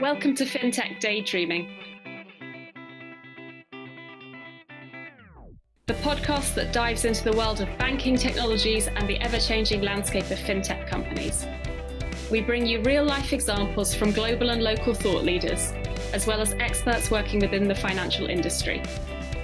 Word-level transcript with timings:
Welcome 0.00 0.34
to 0.36 0.46
FinTech 0.46 0.98
Daydreaming, 0.98 1.68
the 5.86 5.92
podcast 5.92 6.54
that 6.54 6.72
dives 6.72 7.04
into 7.04 7.22
the 7.22 7.36
world 7.36 7.60
of 7.60 7.68
banking 7.76 8.16
technologies 8.16 8.86
and 8.88 9.06
the 9.06 9.18
ever 9.18 9.38
changing 9.38 9.82
landscape 9.82 10.24
of 10.30 10.38
FinTech 10.38 10.88
companies. 10.88 11.46
We 12.30 12.40
bring 12.40 12.64
you 12.64 12.80
real 12.80 13.04
life 13.04 13.34
examples 13.34 13.94
from 13.94 14.12
global 14.12 14.48
and 14.48 14.62
local 14.62 14.94
thought 14.94 15.22
leaders, 15.22 15.74
as 16.14 16.26
well 16.26 16.40
as 16.40 16.54
experts 16.54 17.10
working 17.10 17.40
within 17.40 17.68
the 17.68 17.74
financial 17.74 18.30
industry, 18.30 18.82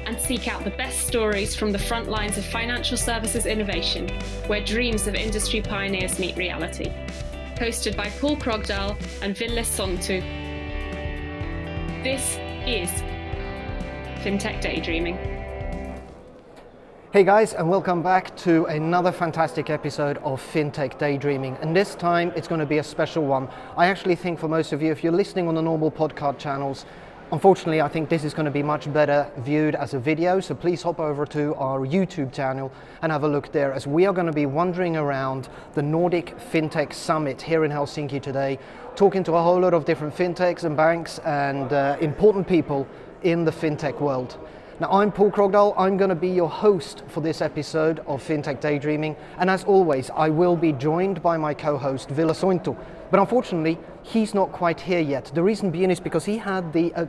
and 0.06 0.18
seek 0.18 0.48
out 0.48 0.64
the 0.64 0.70
best 0.70 1.06
stories 1.06 1.54
from 1.54 1.70
the 1.70 1.78
front 1.78 2.08
lines 2.08 2.38
of 2.38 2.46
financial 2.46 2.96
services 2.96 3.44
innovation, 3.44 4.08
where 4.46 4.64
dreams 4.64 5.06
of 5.06 5.16
industry 5.16 5.60
pioneers 5.60 6.18
meet 6.18 6.34
reality. 6.38 6.90
Hosted 7.56 7.94
by 7.94 8.08
Paul 8.20 8.36
Krogdahl 8.36 8.98
and 9.20 9.36
Ville 9.36 9.62
Sointu, 9.62 10.45
this 12.06 12.36
is 12.68 12.88
FinTech 14.22 14.60
Daydreaming. 14.60 15.16
Hey 17.12 17.24
guys, 17.24 17.52
and 17.52 17.68
welcome 17.68 18.00
back 18.00 18.36
to 18.36 18.64
another 18.66 19.10
fantastic 19.10 19.70
episode 19.70 20.18
of 20.18 20.40
FinTech 20.40 20.98
Daydreaming. 20.98 21.56
And 21.60 21.74
this 21.74 21.96
time 21.96 22.32
it's 22.36 22.46
going 22.46 22.60
to 22.60 22.66
be 22.66 22.78
a 22.78 22.84
special 22.84 23.26
one. 23.26 23.48
I 23.76 23.86
actually 23.86 24.14
think 24.14 24.38
for 24.38 24.46
most 24.46 24.72
of 24.72 24.80
you, 24.82 24.92
if 24.92 25.02
you're 25.02 25.12
listening 25.12 25.48
on 25.48 25.56
the 25.56 25.62
normal 25.62 25.90
podcast 25.90 26.38
channels, 26.38 26.86
Unfortunately, 27.32 27.80
I 27.80 27.88
think 27.88 28.08
this 28.08 28.22
is 28.22 28.34
going 28.34 28.44
to 28.44 28.52
be 28.52 28.62
much 28.62 28.92
better 28.92 29.28
viewed 29.38 29.74
as 29.74 29.94
a 29.94 29.98
video, 29.98 30.38
so 30.38 30.54
please 30.54 30.80
hop 30.82 31.00
over 31.00 31.26
to 31.26 31.56
our 31.56 31.80
YouTube 31.80 32.32
channel 32.32 32.70
and 33.02 33.10
have 33.10 33.24
a 33.24 33.28
look 33.28 33.50
there 33.50 33.72
as 33.72 33.84
we 33.84 34.06
are 34.06 34.12
going 34.12 34.28
to 34.28 34.32
be 34.32 34.46
wandering 34.46 34.96
around 34.96 35.48
the 35.74 35.82
Nordic 35.82 36.38
FinTech 36.38 36.92
Summit 36.92 37.42
here 37.42 37.64
in 37.64 37.72
Helsinki 37.72 38.22
today, 38.22 38.60
talking 38.94 39.24
to 39.24 39.32
a 39.32 39.42
whole 39.42 39.58
lot 39.58 39.74
of 39.74 39.84
different 39.84 40.14
fintechs 40.14 40.62
and 40.62 40.76
banks 40.76 41.18
and 41.24 41.72
uh, 41.72 41.96
important 42.00 42.46
people 42.46 42.86
in 43.24 43.44
the 43.44 43.50
fintech 43.50 44.00
world. 44.00 44.38
Now, 44.78 44.92
I'm 44.92 45.10
Paul 45.10 45.32
Krogdahl. 45.32 45.74
I'm 45.76 45.96
going 45.96 46.10
to 46.10 46.14
be 46.14 46.28
your 46.28 46.50
host 46.50 47.02
for 47.08 47.22
this 47.22 47.40
episode 47.40 48.00
of 48.00 48.22
FinTech 48.22 48.60
Daydreaming. 48.60 49.16
And 49.38 49.50
as 49.50 49.64
always, 49.64 50.10
I 50.10 50.28
will 50.28 50.54
be 50.54 50.72
joined 50.72 51.22
by 51.22 51.38
my 51.38 51.54
co 51.54 51.76
host, 51.76 52.10
Ville 52.10 52.34
Sointu. 52.34 52.76
But 53.10 53.18
unfortunately, 53.18 53.78
he's 54.06 54.34
not 54.34 54.52
quite 54.52 54.80
here 54.80 55.00
yet. 55.00 55.30
The 55.34 55.42
reason 55.42 55.70
being 55.70 55.90
is 55.90 56.00
because 56.00 56.24
he 56.24 56.38
had 56.38 56.72
the 56.72 56.94
uh, 56.94 57.06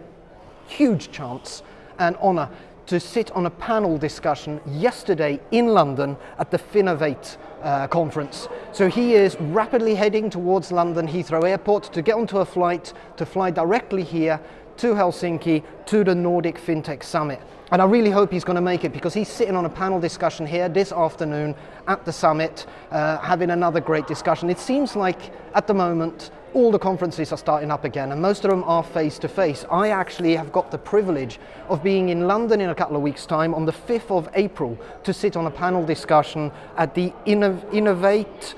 huge 0.67 1.12
chance 1.12 1.64
and 2.00 2.16
honour 2.17 2.50
to 2.88 3.00
sit 3.00 3.30
on 3.31 3.45
a 3.45 3.50
panel 3.50 3.98
discussion 3.98 4.62
yesterday 4.66 5.39
in 5.52 5.67
London 5.67 6.17
at 6.39 6.50
the 6.52 6.58
Finovate 6.58 7.38
uh, 7.62 7.88
conference. 7.88 8.48
So 8.72 8.88
he 8.88 9.14
is 9.14 9.36
rapidly 9.39 9.94
heading 9.94 10.30
towards 10.30 10.72
London 10.72 11.08
Heathrow 11.08 11.48
Airport 11.48 11.92
to 11.94 12.02
get 12.02 12.16
onto 12.16 12.38
a 12.39 12.45
flight 12.45 12.94
to 13.17 13.26
fly 13.26 13.52
directly 13.52 14.04
here 14.04 14.39
to 14.78 14.94
Helsinki 14.94 15.64
to 15.88 16.03
the 16.03 16.16
Nordic 16.16 16.58
FinTech 16.58 17.03
Summit. 17.03 17.42
And 17.72 17.81
I 17.81 17.86
really 17.86 18.11
hope 18.11 18.31
he's 18.31 18.45
going 18.45 18.56
to 18.56 18.61
make 18.61 18.86
it 18.86 18.94
because 18.94 19.14
he's 19.14 19.28
sitting 19.28 19.56
on 19.56 19.66
a 19.66 19.70
panel 19.70 20.00
discussion 20.00 20.45
here 20.45 20.70
this 20.70 20.94
afternoon 20.94 21.53
at 21.88 22.06
the 22.06 22.14
summit, 22.14 22.66
uh, 22.92 23.17
having 23.17 23.50
another 23.50 23.81
great 23.81 24.08
discussion. 24.08 24.50
It 24.50 24.59
seems 24.59 24.95
like 24.95 25.20
at 25.53 25.67
the 25.67 25.73
moment 25.73 26.31
all 26.53 26.72
the 26.72 26.80
conferences 26.80 27.33
are 27.33 27.38
starting 27.38 27.70
up 27.70 27.83
again, 27.83 28.14
and 28.14 28.22
most 28.22 28.45
of 28.45 28.52
them 28.52 28.64
are 28.64 28.83
face 28.83 29.20
to 29.20 29.28
face. 29.28 29.66
I 29.70 29.89
actually 29.89 30.36
have 30.38 30.53
got 30.53 30.72
the 30.72 30.78
privilege 30.78 31.39
of 31.67 31.83
being 31.83 32.08
in 32.08 32.25
London 32.25 32.61
in 32.61 32.70
a 32.70 32.75
couple 32.75 32.95
of 32.95 33.02
weeks' 33.02 33.25
time 33.25 33.53
on 33.53 33.66
the 33.66 33.73
5th 33.73 34.11
of 34.11 34.30
April 34.33 34.78
to 35.03 35.14
sit 35.14 35.36
on 35.36 35.45
a 35.45 35.52
panel 35.52 35.86
discussion 35.86 36.52
at 36.78 36.95
the 36.95 37.11
Innovate 37.25 38.55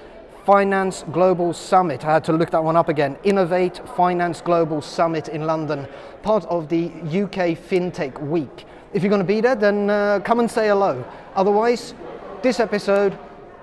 Finance 0.50 1.06
Global 1.12 1.54
Summit. 1.54 2.04
I 2.04 2.14
had 2.14 2.24
to 2.24 2.34
look 2.34 2.50
that 2.50 2.64
one 2.64 2.76
up 2.76 2.90
again. 2.90 3.20
Innovate 3.24 3.88
Finance 3.96 4.42
Global 4.42 4.82
Summit 4.82 5.28
in 5.28 5.46
London, 5.46 5.88
part 6.24 6.44
of 6.46 6.70
the 6.70 6.88
UK 6.88 7.56
FinTech 7.56 8.20
Week. 8.20 8.66
If 8.92 9.04
you're 9.04 9.12
going 9.12 9.22
to 9.22 9.28
be 9.28 9.42
there, 9.42 9.54
then 9.54 9.92
uh, 9.92 10.22
come 10.22 10.40
and 10.40 10.50
say 10.50 10.70
hello. 10.70 11.06
Otherwise, 11.36 11.94
this 12.42 12.60
episode 12.60 13.16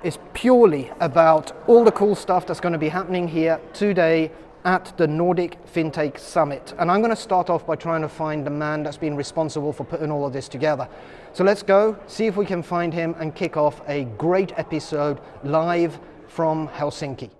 is 0.05 0.21
purely 0.33 0.93
about 1.01 1.51
all 1.67 1.83
the 1.83 1.91
cool 1.91 2.15
stuff 2.15 2.47
that's 2.47 2.61
going 2.61 2.73
to 2.73 2.79
be 2.79 2.89
happening 2.89 3.27
here 3.27 3.61
today 3.73 4.31
at 4.65 4.97
the 4.97 5.09
Nordic 5.09 5.59
FinTech 5.67 6.21
Summit. 6.21 6.73
And 6.79 6.89
I'm 6.89 7.01
going 7.01 7.11
to 7.11 7.21
start 7.21 7.51
off 7.51 7.67
by 7.67 7.75
trying 7.75 8.03
to 8.03 8.09
find 8.09 8.47
the 8.47 8.51
man 8.51 8.85
that's 8.85 8.97
been 8.97 9.17
responsible 9.17 9.73
for 9.73 9.83
putting 9.83 10.13
all 10.13 10.25
of 10.25 10.33
this 10.33 10.49
together. 10.49 10.89
So 11.33 11.43
let's 11.43 11.65
go, 11.65 11.99
see 12.07 12.27
if 12.27 12.37
we 12.37 12.47
can 12.47 12.63
find 12.63 12.95
him, 12.95 13.17
and 13.19 13.35
kick 13.35 13.57
off 13.57 13.81
a 13.89 14.05
great 14.05 14.53
episode 14.57 15.21
live 15.43 15.99
from 16.37 16.69
Helsinki. 16.69 17.31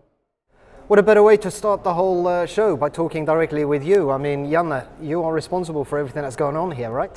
What 0.87 0.99
a 0.99 1.03
better 1.03 1.23
way 1.23 1.37
to 1.37 1.51
start 1.51 1.85
the 1.85 1.93
whole 1.93 2.27
uh, 2.27 2.47
show 2.47 2.79
by 2.79 2.89
talking 2.89 3.27
directly 3.27 3.67
with 3.67 3.85
you. 3.85 4.11
I 4.11 4.17
mean, 4.17 4.47
Janne, 4.47 4.87
you 5.03 5.23
are 5.23 5.35
responsible 5.35 5.85
for 5.85 5.99
everything 5.99 6.23
that's 6.23 6.35
going 6.35 6.57
on 6.57 6.71
here, 6.71 6.91
right? 6.91 7.15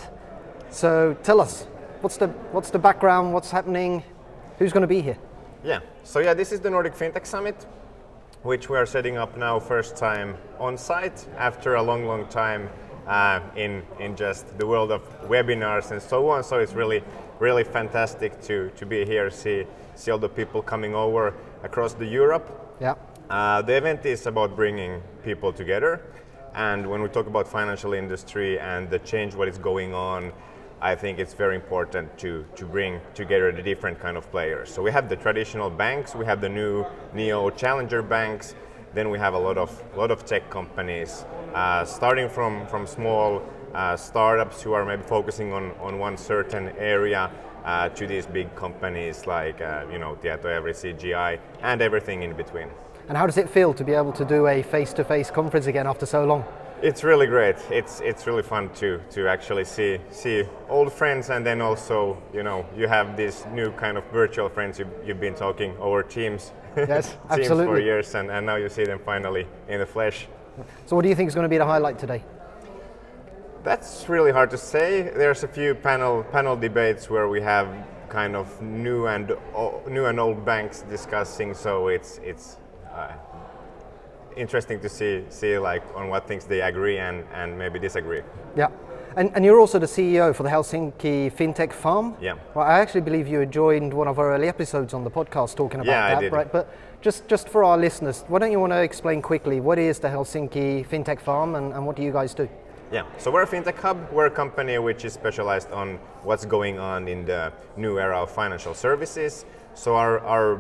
So 0.70 1.16
tell 1.24 1.40
us, 1.40 1.68
what's 2.02 2.18
the, 2.18 2.28
what's 2.52 2.70
the 2.70 2.80
background, 2.80 3.34
what's 3.34 3.50
happening, 3.50 4.04
who's 4.58 4.74
going 4.74 4.82
to 4.82 4.88
be 4.88 5.02
here? 5.02 5.18
Yeah, 5.64 5.80
so 6.04 6.20
yeah, 6.20 6.34
this 6.34 6.52
is 6.52 6.60
the 6.60 6.70
Nordic 6.70 6.96
FinTech 6.96 7.26
Summit, 7.26 7.66
which 8.44 8.70
we 8.70 8.76
are 8.76 8.86
setting 8.86 9.16
up 9.16 9.38
now 9.38 9.58
first 9.58 9.96
time 9.96 10.36
on 10.60 10.78
site 10.78 11.26
after 11.38 11.76
a 11.76 11.82
long, 11.82 12.06
long 12.06 12.28
time 12.28 12.70
uh, 13.08 13.40
in, 13.56 13.84
in 14.00 14.18
just 14.18 14.58
the 14.58 14.68
world 14.68 14.92
of 14.92 15.02
webinars 15.30 15.92
and 15.92 16.02
so 16.02 16.28
on. 16.30 16.44
So 16.44 16.60
it's 16.60 16.74
really, 16.74 17.04
really 17.40 17.64
fantastic 17.64 18.42
to, 18.42 18.70
to 18.76 18.86
be 18.86 19.06
here, 19.06 19.32
see, 19.32 19.64
see 19.96 20.12
all 20.12 20.20
the 20.20 20.28
people 20.28 20.62
coming 20.62 20.94
over 20.94 21.34
across 21.64 21.94
the 21.94 22.06
Europe. 22.06 22.76
Yeah. 22.80 22.96
Uh, 23.30 23.62
the 23.62 23.76
event 23.76 24.06
is 24.06 24.26
about 24.26 24.56
bringing 24.56 25.02
people 25.24 25.54
together. 25.54 26.02
And 26.56 26.90
when 26.90 27.02
we 27.02 27.10
talk 27.10 27.28
about 27.28 27.48
financial 27.48 27.94
industry 27.94 28.60
and 28.60 28.90
the 28.90 29.00
change, 29.00 29.36
what 29.36 29.48
is 29.48 29.58
going 29.58 29.94
on, 29.94 30.34
I 30.82 30.96
think 30.96 31.20
it's 31.20 31.34
very 31.34 31.56
important 31.56 32.18
to, 32.20 32.46
to 32.56 32.66
bring 32.66 33.02
together 33.14 33.52
the 33.52 33.62
different 33.62 34.00
kind 34.00 34.18
of 34.18 34.32
players. 34.32 34.74
So 34.74 34.82
we 34.82 34.92
have 34.92 35.10
the 35.10 35.16
traditional 35.16 35.70
banks, 35.70 36.16
we 36.16 36.26
have 36.26 36.42
the 36.42 36.50
new 36.50 36.86
neo 37.14 37.50
challenger 37.50 38.02
banks, 38.02 38.56
then 38.94 39.10
we 39.10 39.20
have 39.20 39.34
a 39.34 39.38
lot 39.38 39.58
of 39.58 39.84
lot 39.96 40.10
of 40.10 40.26
tech 40.26 40.50
companies, 40.50 41.26
uh, 41.54 41.86
starting 41.86 42.30
from 42.30 42.66
from 42.68 42.88
small 42.88 43.44
uh, 43.74 43.96
startups 43.96 44.64
who 44.64 44.74
are 44.74 44.86
maybe 44.86 45.04
focusing 45.04 45.54
on 45.54 45.72
on 45.80 46.00
one 46.00 46.18
certain 46.18 46.70
area. 46.78 47.30
Uh, 47.66 47.90
to 47.90 48.08
these 48.08 48.26
big 48.26 48.56
companies 48.56 49.28
like 49.28 49.60
uh, 49.62 49.86
you 49.92 50.00
know 50.00 50.18
Tietoevry, 50.22 50.74
CGI, 50.74 51.40
and 51.62 51.82
everything 51.82 52.24
in 52.24 52.34
between. 52.34 52.70
And 53.10 53.18
how 53.18 53.26
does 53.26 53.38
it 53.38 53.50
feel 53.50 53.74
to 53.74 53.84
be 53.84 53.94
able 53.94 54.14
to 54.14 54.24
do 54.24 54.48
a 54.48 54.62
face-to-face 54.62 55.32
conference 55.32 55.66
again 55.66 55.88
after 55.88 56.06
so 56.06 56.26
long? 56.26 56.46
It's 56.82 57.04
really 57.04 57.28
great. 57.28 57.58
It's 57.70 58.00
it's 58.00 58.26
really 58.26 58.44
fun 58.44 58.70
to 58.76 59.02
to 59.12 59.28
actually 59.28 59.66
see 59.66 60.00
see 60.10 60.46
old 60.70 60.94
friends 60.94 61.30
and 61.30 61.46
then 61.46 61.60
also 61.60 62.18
you 62.34 62.44
know 62.44 62.66
you 62.78 62.88
have 62.88 63.18
these 63.18 63.46
new 63.52 63.72
kind 63.72 63.98
of 63.98 64.06
virtual 64.14 64.48
friends 64.48 64.80
you've, 64.80 64.94
you've 65.06 65.20
been 65.20 65.36
talking 65.36 65.76
over 65.80 66.04
Teams. 66.04 66.54
Yes, 66.78 67.10
teams 67.10 67.20
absolutely. 67.32 67.66
for 67.66 67.80
years 67.82 68.16
and, 68.16 68.32
and 68.32 68.46
now 68.46 68.56
you 68.56 68.70
see 68.70 68.86
them 68.86 69.00
finally 69.04 69.48
in 69.68 69.80
the 69.80 69.86
flesh. 69.86 70.28
So 70.86 70.96
what 70.96 71.02
do 71.02 71.10
you 71.10 71.16
think 71.16 71.28
is 71.28 71.36
going 71.36 71.44
to 71.44 71.50
be 71.50 71.58
the 71.58 71.66
highlight 71.66 72.00
today? 72.00 72.24
That's 73.64 74.08
really 74.10 74.32
hard 74.32 74.50
to 74.52 74.58
say. 74.58 75.02
There's 75.02 75.44
a 75.44 75.48
few 75.48 75.76
panel 75.76 76.24
panel 76.24 76.56
debates 76.56 77.10
where 77.10 77.28
we 77.28 77.42
have 77.42 77.68
kind 78.10 78.36
of 78.36 78.62
new 78.62 79.08
and 79.08 79.32
o- 79.54 79.82
new 79.88 80.06
and 80.06 80.20
old 80.20 80.46
banks 80.46 80.82
discussing. 80.90 81.54
So 81.54 81.90
it's 81.90 82.20
it's 82.24 82.58
uh, 82.94 83.12
interesting 84.38 84.80
to 84.80 84.90
see 84.90 85.26
see 85.30 85.58
like 85.58 85.84
on 85.96 86.10
what 86.10 86.28
things 86.28 86.46
they 86.46 86.62
agree 86.62 86.98
and, 87.00 87.24
and 87.34 87.58
maybe 87.58 87.80
disagree. 87.80 88.22
Yeah. 88.56 88.70
And, 89.18 89.32
and 89.36 89.44
you're 89.44 89.60
also 89.60 89.80
the 89.80 89.88
CEO 89.88 90.34
for 90.36 90.44
the 90.44 90.50
Helsinki 90.50 91.34
FinTech 91.34 91.74
Farm. 91.74 92.16
Yeah. 92.22 92.36
Well, 92.54 92.64
I 92.66 92.80
actually 92.80 93.02
believe 93.02 93.28
you 93.28 93.44
joined 93.46 93.92
one 93.94 94.08
of 94.08 94.20
our 94.20 94.32
early 94.34 94.48
episodes 94.48 94.94
on 94.94 95.04
the 95.04 95.10
podcast 95.10 95.56
talking 95.56 95.80
about 95.82 95.92
Yeah, 95.92 96.06
I 96.06 96.14
that, 96.14 96.22
did. 96.22 96.32
right? 96.32 96.50
But 96.52 96.70
just, 97.02 97.28
just 97.28 97.50
for 97.50 97.64
our 97.64 97.76
listeners, 97.78 98.24
why 98.28 98.38
don't 98.40 98.52
you 98.52 98.60
want 98.60 98.72
to 98.72 98.82
explain 98.82 99.22
quickly 99.24 99.60
what 99.60 99.80
is 99.80 99.98
the 100.00 100.08
Helsinki 100.10 100.88
FinTech 100.88 101.20
Farm 101.20 101.56
and, 101.56 101.74
and 101.74 101.86
what 101.88 101.96
do 101.96 102.04
you 102.04 102.12
guys 102.14 102.36
do? 102.36 102.48
Yeah, 102.92 103.04
so 103.20 103.30
we're 103.30 103.44
a 103.44 103.48
fintech 103.48 103.78
hub. 103.78 104.12
We're 104.12 104.26
a 104.26 104.32
company 104.32 104.80
which 104.80 105.06
is 105.06 105.14
specialized 105.14 105.72
on 105.72 106.00
what's 106.24 106.46
going 106.46 106.80
on 106.80 107.08
in 107.08 107.24
the 107.24 107.54
new 107.78 108.00
era 108.00 108.24
of 108.24 108.32
financial 108.32 108.74
services. 108.74 109.46
So 109.76 109.96
our, 109.96 110.20
our 110.22 110.60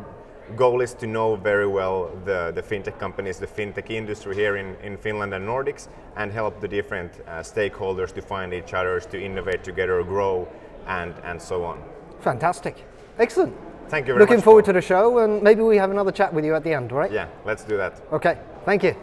goal 0.55 0.81
is 0.81 0.93
to 0.95 1.07
know 1.07 1.35
very 1.35 1.65
well 1.67 2.11
the, 2.25 2.51
the 2.53 2.61
fintech 2.61 2.99
companies, 2.99 3.39
the 3.39 3.47
fintech 3.47 3.89
industry 3.89 4.35
here 4.35 4.57
in, 4.57 4.75
in 4.83 4.95
Finland 4.95 5.33
and 5.33 5.47
Nordics, 5.47 5.87
and 6.17 6.31
help 6.31 6.61
the 6.61 6.67
different 6.67 7.11
uh, 7.27 7.39
stakeholders 7.39 8.13
to 8.13 8.21
find 8.21 8.53
each 8.53 8.75
other, 8.75 8.99
to 8.99 9.19
innovate 9.19 9.63
together, 9.63 10.03
grow, 10.03 10.47
and, 10.85 11.15
and 11.23 11.41
so 11.41 11.63
on. 11.63 11.81
Fantastic. 12.19 12.85
Excellent. 13.17 13.55
Thank 13.87 14.05
you 14.05 14.13
very 14.13 14.19
Looking 14.23 14.37
much. 14.37 14.43
forward 14.43 14.65
Paul. 14.65 14.73
to 14.73 14.79
the 14.79 14.81
show 14.81 15.17
and 15.17 15.41
maybe 15.41 15.61
we 15.61 15.77
have 15.77 15.89
another 15.89 16.11
chat 16.11 16.31
with 16.31 16.45
you 16.45 16.53
at 16.53 16.63
the 16.63 16.73
end, 16.73 16.91
right? 16.91 17.11
Yeah, 17.11 17.27
let's 17.43 17.63
do 17.63 17.75
that. 17.77 17.99
Okay, 18.11 18.37
thank 18.65 18.83
you. 18.83 18.95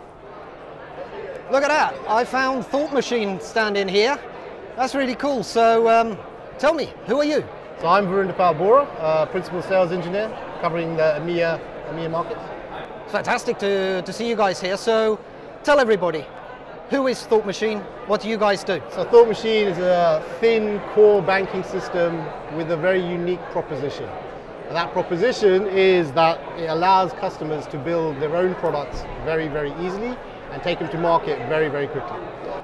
Look 1.49 1.63
at 1.63 1.69
that. 1.69 1.95
I 2.09 2.25
found 2.25 2.67
Thought 2.67 2.93
Machine 2.93 3.41
standing 3.41 3.87
here. 3.87 4.19
That's 4.75 4.97
really 4.97 5.15
cool. 5.15 5.45
So 5.45 5.89
um, 5.89 6.19
tell 6.59 6.75
me, 6.75 6.93
who 7.07 7.21
are 7.21 7.25
you? 7.25 7.45
So 7.81 7.87
I'm 7.87 8.07
Varun 8.07 8.37
Bora, 8.59 8.83
uh, 8.83 9.27
Principal 9.27 9.63
Sales 9.63 9.93
Engineer, 9.93 10.29
covering 10.61 10.97
the 10.97 11.21
EMEA, 11.21 11.61
EMEA 11.91 12.11
markets. 12.11 12.41
Fantastic 13.13 13.61
to, 13.61 14.03
to 14.03 14.13
see 14.13 14.29
you 14.29 14.35
guys 14.35 14.61
here. 14.61 14.77
So 14.77 15.21
tell 15.63 15.79
everybody, 15.79 16.27
who 16.91 17.07
is 17.07 17.25
Thought 17.25 17.47
Machine? 17.47 17.79
What 18.09 18.23
do 18.23 18.29
you 18.29 18.39
guys 18.39 18.65
do? 18.65 18.83
So 18.91 19.05
Thought 19.05 19.29
Machine 19.29 19.69
is 19.69 19.79
a 19.79 20.25
thin 20.41 20.81
core 20.95 21.23
banking 21.23 21.63
system 21.63 22.25
with 22.57 22.73
a 22.73 22.77
very 22.77 23.01
unique 23.01 23.43
proposition. 23.53 24.09
And 24.67 24.75
that 24.75 24.93
proposition 24.93 25.69
is 25.69 26.11
that 26.13 26.41
it 26.59 26.71
allows 26.71 27.13
customers 27.13 27.69
to 27.69 27.79
build 27.79 28.19
their 28.21 28.35
own 28.35 28.57
products 28.57 29.03
very, 29.25 29.47
very 29.47 29.71
easily 29.87 30.17
and 30.57 30.63
take 30.63 30.79
them 30.79 30.89
to 30.89 30.97
market 30.97 31.39
very, 31.51 31.69
very 31.69 31.87
quickly. 31.87 32.17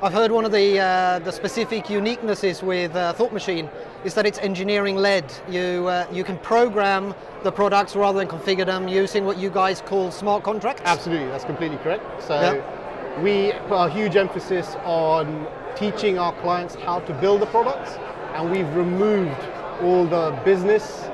I've 0.02 0.14
heard 0.14 0.32
one 0.32 0.46
of 0.46 0.50
the 0.50 0.78
uh, 0.80 1.18
the 1.18 1.30
specific 1.30 1.84
uniquenesses 1.84 2.62
with 2.62 2.96
uh, 2.96 3.12
Thought 3.12 3.34
Machine 3.34 3.68
is 4.02 4.14
that 4.14 4.24
it's 4.24 4.38
engineering 4.38 4.96
led. 4.96 5.30
You 5.46 5.88
uh, 5.88 6.06
you 6.10 6.24
can 6.24 6.38
program 6.38 7.14
the 7.42 7.52
products 7.52 7.94
rather 7.94 8.18
than 8.18 8.28
configure 8.28 8.64
them 8.64 8.88
using 8.88 9.26
what 9.26 9.36
you 9.36 9.50
guys 9.50 9.82
call 9.82 10.10
smart 10.10 10.42
contracts. 10.42 10.80
Absolutely, 10.86 11.28
that's 11.28 11.44
completely 11.44 11.76
correct. 11.78 12.22
So 12.22 12.34
Yeah. 12.40 13.22
we 13.22 13.52
put 13.68 13.76
a 13.88 13.90
huge 13.90 14.16
emphasis 14.16 14.74
on 14.86 15.46
teaching 15.76 16.18
our 16.18 16.32
clients 16.40 16.74
how 16.74 17.00
to 17.00 17.12
build 17.12 17.42
the 17.42 17.46
products, 17.46 17.98
and 18.34 18.50
we've 18.50 18.74
removed 18.74 19.42
all 19.82 20.06
the 20.06 20.34
business 20.46 21.10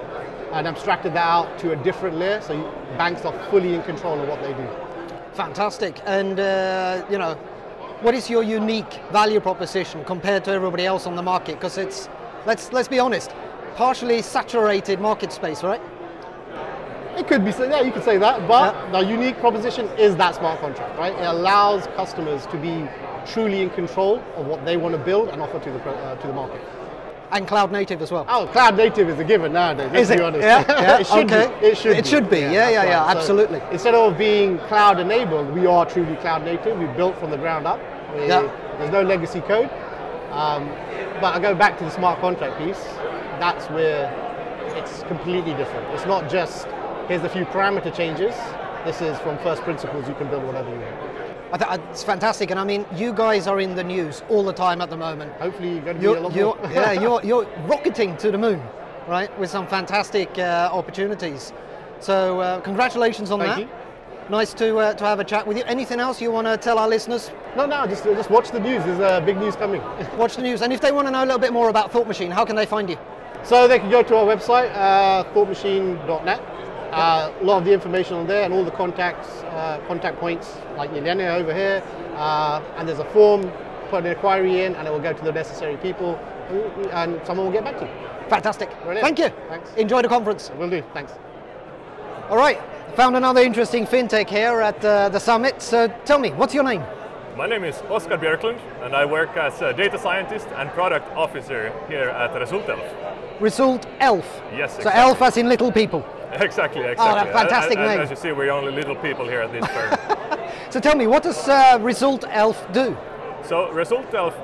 and 0.53 0.69
abstracted 0.69 1.13
that 1.15 1.27
out 1.27 1.59
to 1.59 1.73
a 1.73 1.77
different 1.77 2.17
layer. 2.19 2.41
So 2.41 2.55
banks 2.97 3.25
are 3.25 3.35
fully 3.51 3.75
in 3.75 3.83
control 3.83 4.21
of 4.21 4.29
what 4.29 4.41
they 4.43 4.53
do. 4.53 4.69
Fantastic. 5.39 6.01
And 6.05 6.41
uh, 6.41 7.07
you 7.09 7.17
know, 7.17 7.35
what 8.03 8.13
is 8.13 8.29
your 8.29 8.43
unique 8.43 8.93
value 9.13 9.39
proposition 9.39 10.05
compared 10.05 10.45
to 10.47 10.51
everybody 10.51 10.85
else 10.85 11.07
on 11.07 11.15
the 11.15 11.23
market? 11.23 11.55
Because 11.55 11.79
it's 11.79 12.09
let's 12.45 12.73
let's 12.73 12.89
be 12.89 12.99
honest, 12.99 13.31
partially 13.77 14.21
saturated 14.21 15.01
market 15.01 15.33
space, 15.33 15.63
right? 15.63 15.81
It 17.17 17.29
could 17.29 17.45
be, 17.45 17.53
yeah, 17.53 17.83
you 17.83 17.93
could 17.93 18.03
say 18.03 18.19
that, 18.19 18.49
but 18.49 18.75
Yeah. 18.75 18.91
the 19.01 19.09
unique 19.09 19.39
proposition 19.39 19.87
is 19.97 20.17
that 20.17 20.35
smart 20.35 20.61
contract, 20.61 20.99
right? 20.99 21.13
It 21.13 21.27
allows 21.37 21.87
customers 21.95 22.47
to 22.47 22.57
be 22.57 22.89
truly 23.25 23.63
in 23.63 23.71
control 23.71 24.21
of 24.37 24.47
what 24.47 24.65
they 24.65 24.77
want 24.77 24.93
to 24.95 25.03
build 25.11 25.29
and 25.29 25.41
offer 25.41 25.61
to 25.61 25.71
the 25.71 25.81
uh, 25.91 26.17
to 26.17 26.27
the 26.27 26.33
market. 26.33 26.61
And 27.31 27.47
cloud 27.47 27.71
native 27.71 28.01
as 28.01 28.11
well. 28.11 28.25
Oh, 28.29 28.47
cloud 28.47 28.77
native 28.77 29.09
is 29.09 29.19
a 29.19 29.25
given 29.25 29.53
nowadays. 29.53 29.91
Let's 29.93 30.03
Is 30.11 30.17
be 30.17 30.23
it? 30.23 30.23
honest. 30.23 30.43
Yeah, 30.43 30.65
yeah, 30.69 30.99
it 31.01 31.07
should 31.07 31.31
okay. 31.31 31.61
be. 31.61 31.67
It 31.67 31.79
should. 31.79 31.97
It 31.97 32.07
should 32.07 32.31
be. 32.31 32.39
Yeah, 32.39 32.51
yeah, 32.51 32.71
that's 32.71 32.89
yeah, 32.89 33.05
right. 33.05 33.13
So 33.13 33.19
absolutely. 33.19 33.63
instead 33.71 33.95
of 33.95 34.17
being 34.17 34.59
cloud 34.61 34.99
enabled, 34.99 35.53
we 35.55 35.67
are 35.67 35.85
truly 35.85 36.17
cloud 36.17 36.45
native. 36.45 36.79
We 36.79 36.87
built 36.87 37.19
from 37.19 37.31
the 37.31 37.37
ground 37.37 37.67
up. 37.67 37.79
We, 38.15 38.27
Yeah. 38.27 38.51
There's 38.79 38.93
no 38.93 39.03
legacy 39.03 39.41
code. 39.43 39.71
Um, 40.31 40.69
but 41.21 41.35
I 41.35 41.41
go 41.41 41.55
back 41.55 41.79
to 41.79 41.85
the 41.85 41.91
smart 41.91 42.21
contract 42.21 42.59
piece. 42.59 42.83
That's 43.41 43.67
where 43.71 44.11
it's 44.77 45.03
completely 45.05 45.53
different. 45.55 45.87
It's 45.95 46.07
not 46.07 46.31
just 46.31 46.67
here's 47.09 47.25
a 47.25 47.29
few 47.29 47.45
parameter 47.47 47.95
changes. 47.95 48.35
This 48.85 49.01
is 49.03 49.19
from 49.19 49.37
first 49.39 49.63
principles. 49.63 50.09
You 50.09 50.15
can 50.15 50.29
build 50.29 50.45
whatever 50.45 50.71
you 50.71 50.81
want. 50.81 51.08
I 51.51 51.57
th- 51.57 51.81
it's 51.91 52.03
fantastic, 52.03 52.51
and 52.51 52.61
I 52.61 52.65
mean, 52.65 52.85
you 52.95 53.13
guys 53.13 53.47
are 53.47 53.59
in 53.61 53.75
the 53.75 53.85
news 53.85 54.23
all 54.29 54.45
the 54.45 54.53
time 54.53 54.81
at 54.83 54.91
the 54.91 54.97
moment. 54.97 55.33
Hopefully, 55.35 55.75
you're 55.75 55.83
going 55.83 55.97
to 55.97 56.01
be 56.01 56.07
a 56.07 56.21
lot 56.21 56.35
you're, 56.35 56.57
more. 56.57 56.71
yeah, 56.71 56.93
you're, 57.03 57.23
you're 57.25 57.47
rocketing 57.67 58.17
to 58.19 58.31
the 58.31 58.39
moon, 58.39 58.63
right? 59.07 59.37
With 59.39 59.49
some 59.51 59.67
fantastic 59.67 60.39
uh, 60.39 60.69
opportunities. 60.73 61.53
So, 62.01 62.41
uh, 62.41 62.61
congratulations 62.61 63.31
on 63.31 63.41
Thank 63.41 63.51
that. 63.51 63.61
you. 63.61 63.69
Nice 64.31 64.53
to 64.55 64.77
uh, 64.77 64.93
to 64.93 65.05
have 65.05 65.21
a 65.21 65.25
chat 65.25 65.47
with 65.47 65.57
you. 65.57 65.65
Anything 65.65 66.01
else 66.01 66.21
you 66.21 66.31
want 66.31 66.47
to 66.47 66.59
tell 66.59 66.79
our 66.79 66.87
listeners? 66.87 67.31
No, 67.57 67.65
no, 67.65 67.87
just 67.87 68.05
just 68.05 68.31
watch 68.31 68.51
the 68.51 68.61
news. 68.61 68.85
There's 68.85 69.01
uh, 69.01 69.21
big 69.23 69.39
news 69.39 69.57
coming. 69.57 69.81
Watch 70.19 70.37
the 70.37 70.43
news, 70.43 70.61
and 70.61 70.71
if 70.71 70.83
they 70.83 70.93
want 70.93 71.07
to 71.07 71.11
know 71.11 71.25
a 71.25 71.25
little 71.25 71.39
bit 71.39 71.55
more 71.55 71.71
about 71.71 71.91
Thought 71.91 72.07
Machine, 72.07 72.31
how 72.31 72.45
can 72.45 72.55
they 72.55 72.67
find 72.67 72.91
you? 72.91 72.99
So 73.43 73.67
they 73.67 73.79
can 73.79 73.91
go 73.91 74.03
to 74.03 74.17
our 74.17 74.27
website, 74.27 74.71
uh, 74.75 75.25
thoughtmachine.net. 75.33 76.58
Uh, 76.91 77.33
a 77.41 77.45
lot 77.45 77.59
of 77.59 77.65
the 77.65 77.73
information 77.73 78.15
on 78.15 78.27
there 78.27 78.45
and 78.45 78.55
all 78.55 78.65
the 78.65 78.71
contacts, 78.71 79.29
uh, 79.45 79.81
contact 79.87 80.19
points, 80.19 80.57
like 80.77 80.91
Yelena 80.91 81.39
over 81.39 81.53
here. 81.55 81.83
Uh, 82.17 82.63
and 82.77 82.89
there's 82.89 82.99
a 82.99 83.05
form, 83.07 83.51
put 83.91 84.05
an 84.05 84.07
inquiry 84.07 84.63
in, 84.65 84.75
and 84.75 84.89
it 84.89 84.91
will 84.91 85.01
go 85.01 85.13
to 85.13 85.25
the 85.25 85.33
necessary 85.33 85.77
people, 85.77 86.17
and 86.93 87.21
someone 87.27 87.47
will 87.47 87.53
get 87.53 87.65
back 87.65 87.79
to 87.79 87.85
you. 87.85 88.29
Fantastic. 88.29 88.71
Brilliant. 88.83 89.01
Thank 89.03 89.19
you. 89.19 89.29
Thanks. 89.49 89.73
Enjoy 89.75 90.03
the 90.03 90.09
conference. 90.09 90.51
Will 90.59 90.71
do. 90.71 90.83
Thanks. 90.95 91.13
All 92.31 92.37
right. 92.37 92.61
Found 92.97 93.17
another 93.17 93.43
interesting 93.43 93.87
fintech 93.87 94.29
here 94.29 94.61
at 94.61 94.83
uh, 94.85 95.09
the 95.09 95.19
summit. 95.19 95.63
So, 95.63 95.89
tell 96.05 96.19
me, 96.19 96.31
what's 96.31 96.55
your 96.55 96.65
name? 96.65 96.83
My 97.37 97.47
name 97.47 97.63
is 97.63 97.81
Oskar 97.89 98.19
Björklund 98.19 98.59
and 98.83 98.97
I 98.97 99.05
work 99.05 99.37
as 99.37 99.63
a 99.63 99.73
data 99.73 99.97
scientist 99.97 100.49
and 100.57 100.69
product 100.71 101.09
officer 101.17 101.73
here 101.87 102.09
at 102.09 102.33
Resultelf. 102.33 102.83
Result 103.41 103.87
Elf. 104.01 104.43
Yes, 104.53 104.83
So. 104.83 104.91
Elf 104.91 105.23
as 105.23 105.37
in 105.37 105.49
little 105.49 105.71
people. 105.71 106.05
Exactly, 106.33 106.83
exactly. 106.93 107.31
Oh, 107.31 107.33
fantastic 107.33 107.79
And- 107.79 107.87
name. 107.89 108.01
As 108.01 108.11
you 108.11 108.17
see, 108.17 108.33
we're 108.33 108.51
only 108.51 108.73
little 108.73 108.97
people 108.97 109.25
here 109.27 109.41
at 109.41 109.53
this 109.53 109.67
firm. 109.75 109.97
So 110.71 110.81
tell 110.81 110.97
me, 110.97 111.07
what 111.07 111.23
does 111.23 111.49
uh, 111.49 111.79
Result 111.81 112.25
Elf 112.29 112.71
do? 112.73 112.97
so 113.45 113.69
Resultelf 113.73 114.35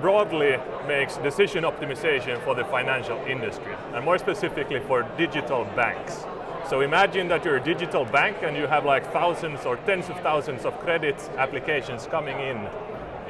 broadly 0.00 0.56
makes 0.86 1.16
decision 1.18 1.64
optimization 1.64 2.42
for 2.44 2.54
the 2.54 2.64
financial 2.64 3.16
industry 3.26 3.74
and 3.94 4.04
more 4.04 4.18
specifically 4.18 4.80
for 4.80 5.02
digital 5.16 5.64
banks. 5.76 6.24
So 6.68 6.80
imagine 6.80 7.28
that 7.28 7.44
you're 7.44 7.56
a 7.56 7.62
digital 7.64 8.04
bank 8.04 8.38
and 8.42 8.56
you 8.56 8.66
have 8.66 8.84
like 8.84 9.12
thousands 9.12 9.64
or 9.66 9.76
tens 9.78 10.08
of 10.08 10.18
thousands 10.20 10.64
of 10.64 10.78
credit 10.80 11.16
applications 11.36 12.06
coming 12.06 12.38
in 12.38 12.68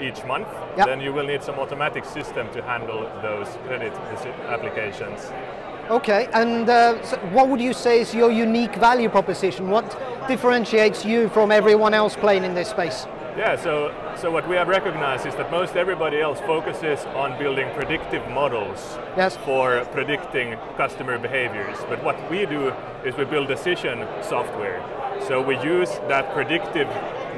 each 0.01 0.25
month. 0.25 0.49
Yep. 0.77 0.87
Then 0.87 1.01
you 1.01 1.13
will 1.13 1.27
need 1.27 1.43
some 1.43 1.57
automatic 1.59 2.05
system 2.05 2.51
to 2.53 2.63
handle 2.63 3.01
those 3.23 3.49
credit 3.67 3.93
applications. 4.49 5.31
Okay, 5.91 6.29
and 6.33 6.69
uh, 6.69 7.03
so 7.05 7.17
what 7.33 7.49
would 7.49 7.61
you 7.61 7.73
say 7.73 8.01
is 8.01 8.15
your 8.15 8.31
unique 8.31 8.75
value 8.77 9.09
proposition? 9.09 9.69
What 9.69 9.97
differentiates 10.29 11.05
you 11.05 11.29
from 11.31 11.51
everyone 11.51 11.93
else 11.93 12.15
playing 12.17 12.45
in 12.45 12.55
this 12.55 12.69
space? 12.71 13.07
Yeah, 13.37 13.57
so, 13.57 13.95
so 14.17 14.31
what 14.31 14.47
we 14.49 14.57
have 14.57 14.69
recognized 14.69 15.27
is 15.27 15.35
that 15.37 15.51
most 15.51 15.75
everybody 15.75 16.21
else 16.21 16.39
focuses 16.41 17.01
on 17.17 17.39
building 17.39 17.69
predictive 17.75 18.27
models 18.31 18.99
Yes. 19.17 19.37
for 19.39 19.85
predicting 19.93 20.57
customer 20.77 21.19
behaviors. 21.19 21.79
But 21.89 22.03
what 22.05 22.17
we 22.31 22.47
do 22.47 22.73
is 23.05 23.17
we 23.17 23.25
build 23.25 23.49
decision 23.49 24.07
software. 24.23 24.85
So 25.27 25.41
we 25.43 25.59
use 25.61 25.91
that 26.09 26.33
predictive 26.35 26.89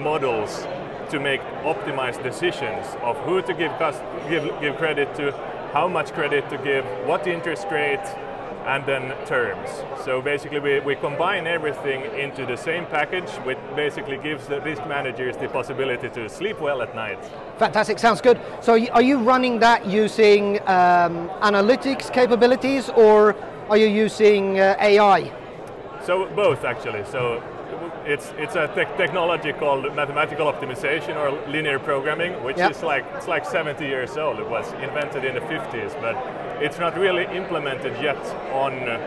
models 0.01 0.67
to 1.11 1.21
make 1.21 1.41
optimized 1.63 2.23
decisions 2.23 2.87
of 3.03 3.17
who 3.19 3.41
to 3.43 3.55
give, 3.55 3.73
give, 4.29 4.61
give 4.61 4.77
credit 4.77 5.15
to, 5.15 5.33
how 5.73 5.89
much 5.89 6.13
credit 6.13 6.49
to 6.51 6.59
give, 6.59 6.85
what 7.07 7.27
interest 7.27 7.67
rate, 7.71 8.05
and 8.67 8.87
then 8.87 9.15
terms. 9.27 9.69
So 10.05 10.21
basically 10.23 10.59
we, 10.59 10.81
we 10.81 10.95
combine 10.97 11.47
everything 11.47 12.03
into 12.19 12.47
the 12.47 12.57
same 12.57 12.87
package, 12.87 13.31
which 13.45 13.59
basically 13.77 14.17
gives 14.19 14.47
the 14.47 14.61
risk 14.61 14.87
managers 14.87 15.37
the 15.37 15.49
possibility 15.49 16.09
to 16.11 16.29
sleep 16.29 16.61
well 16.61 16.83
at 16.83 16.95
night. 16.95 17.23
Fantastic, 17.59 17.99
sounds 17.99 18.21
good. 18.21 18.41
So 18.61 18.73
are 18.89 19.03
you 19.03 19.19
running 19.19 19.59
that 19.61 19.87
using 19.87 20.61
um, 20.63 21.29
analytics 21.43 22.13
capabilities 22.13 22.89
or 22.91 23.37
are 23.69 23.77
you 23.77 23.87
using 23.87 24.59
uh, 24.59 24.77
AI? 24.81 25.31
So 26.05 26.27
both 26.35 26.65
actually. 26.65 27.05
So 27.05 27.43
it's 28.07 28.33
it's 28.39 28.55
a 28.55 28.69
tech 28.75 28.97
technology 28.97 29.53
called 29.53 29.85
mathematical 29.95 30.47
optimization 30.53 31.17
or 31.17 31.31
linear 31.51 31.79
programming, 31.79 32.33
which 32.45 32.59
Yeah. 32.59 32.71
is 32.71 32.83
like 32.83 33.05
it's 33.17 33.29
like 33.29 33.45
70 33.45 33.85
years 33.87 34.17
old. 34.17 34.39
It 34.39 34.49
was 34.49 34.73
invented 34.83 35.25
in 35.25 35.35
the 35.35 35.41
50s, 35.41 35.95
but 36.01 36.17
it's 36.63 36.79
not 36.79 36.97
really 36.99 37.25
implemented 37.37 37.93
yet 38.03 38.19
on 38.53 38.73
uh, 38.89 38.99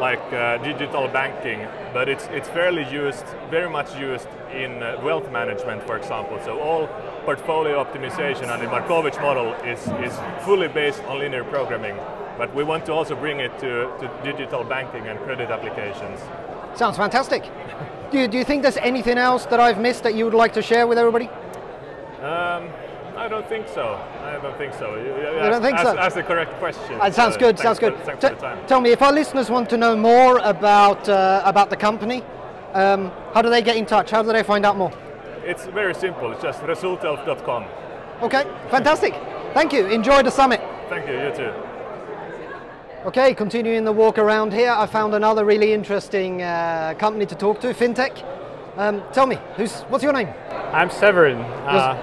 like 0.00 0.22
uh, 0.32 0.58
digital 0.64 1.08
banking. 1.08 1.66
But 1.92 2.08
it's 2.08 2.26
it's 2.32 2.48
fairly 2.48 2.84
used, 3.04 3.26
very 3.50 3.68
much 3.70 3.94
used 3.96 4.28
in 4.52 4.82
uh, 4.82 5.00
wealth 5.04 5.30
management, 5.30 5.82
for 5.86 5.96
example. 5.96 6.38
So 6.44 6.58
all 6.60 6.88
portfolio 7.24 7.84
optimization 7.84 8.48
and 8.52 8.62
the 8.62 8.68
Markowitz 8.68 9.18
model 9.18 9.54
is 9.64 9.80
is 10.06 10.14
fully 10.44 10.68
based 10.68 11.02
on 11.04 11.18
linear 11.18 11.44
programming. 11.44 11.96
But 12.38 12.54
we 12.54 12.64
want 12.64 12.86
to 12.86 12.92
also 12.92 13.14
bring 13.14 13.40
it 13.40 13.52
to, 13.58 13.70
to 14.00 14.08
digital 14.24 14.64
banking 14.64 15.06
and 15.08 15.18
credit 15.20 15.50
applications. 15.50 16.20
Sounds 16.74 16.96
fantastic. 16.96 17.42
Do 18.10 18.18
you, 18.18 18.28
do 18.28 18.38
you 18.38 18.44
think 18.44 18.62
there's 18.62 18.76
anything 18.78 19.18
else 19.18 19.46
that 19.46 19.60
I've 19.60 19.78
missed 19.80 20.02
that 20.02 20.14
you 20.14 20.24
would 20.24 20.34
like 20.34 20.52
to 20.54 20.62
share 20.62 20.86
with 20.86 20.98
everybody? 20.98 21.28
Um, 22.20 22.68
I 23.16 23.28
don't 23.28 23.46
think 23.48 23.68
so. 23.68 24.00
I 24.22 24.38
don't 24.42 24.56
think 24.58 24.74
so. 24.74 24.96
You, 24.96 25.14
you 25.16 25.50
don't 25.50 25.62
think 25.62 25.76
ask, 25.76 25.84
so? 25.84 25.98
Ask 25.98 26.14
the 26.16 26.22
correct 26.22 26.52
question. 26.58 26.98
That 26.98 27.14
sounds 27.14 27.34
So 27.34 27.40
good. 27.40 27.58
Sounds 27.58 27.78
good. 27.78 27.96
For 27.98 28.16
the 28.16 28.28
time. 28.30 28.66
tell 28.66 28.80
me, 28.80 28.90
if 28.90 29.02
our 29.02 29.12
listeners 29.12 29.48
want 29.48 29.70
to 29.70 29.76
know 29.76 29.94
more 29.94 30.38
about 30.38 31.08
uh, 31.08 31.42
about 31.44 31.70
the 31.70 31.76
company, 31.76 32.22
um, 32.72 33.12
how 33.32 33.42
do 33.42 33.50
they 33.50 33.62
get 33.62 33.76
in 33.76 33.86
touch? 33.86 34.10
How 34.10 34.22
do 34.22 34.32
they 34.32 34.42
find 34.42 34.66
out 34.66 34.76
more? 34.76 34.92
It's 35.44 35.66
very 35.66 35.94
simple. 35.94 36.32
It's 36.32 36.42
just 36.42 36.60
resultelf.com. 36.60 37.64
Okay, 38.22 38.44
fantastic. 38.70 39.14
Thank 39.54 39.72
you. 39.72 39.86
Enjoy 39.86 40.22
the 40.22 40.30
summit. 40.30 40.60
Thank 40.88 41.08
you. 41.08 41.14
You 41.14 41.32
too. 41.34 41.69
Okay, 43.02 43.32
continuing 43.32 43.84
the 43.84 43.92
walk 43.92 44.18
around 44.18 44.52
here, 44.52 44.70
I 44.70 44.84
found 44.84 45.14
another 45.14 45.46
really 45.46 45.72
interesting 45.72 46.42
uh, 46.42 46.92
company 46.98 47.24
to 47.24 47.34
talk 47.34 47.58
to, 47.62 47.68
FinTech. 47.72 48.22
Um, 48.76 49.02
tell 49.14 49.26
me, 49.26 49.38
who's 49.56 49.80
what's 49.88 50.04
your 50.04 50.12
name? 50.12 50.28
I'm 50.74 50.90
Severin. 50.90 51.38
Uh, 51.38 51.94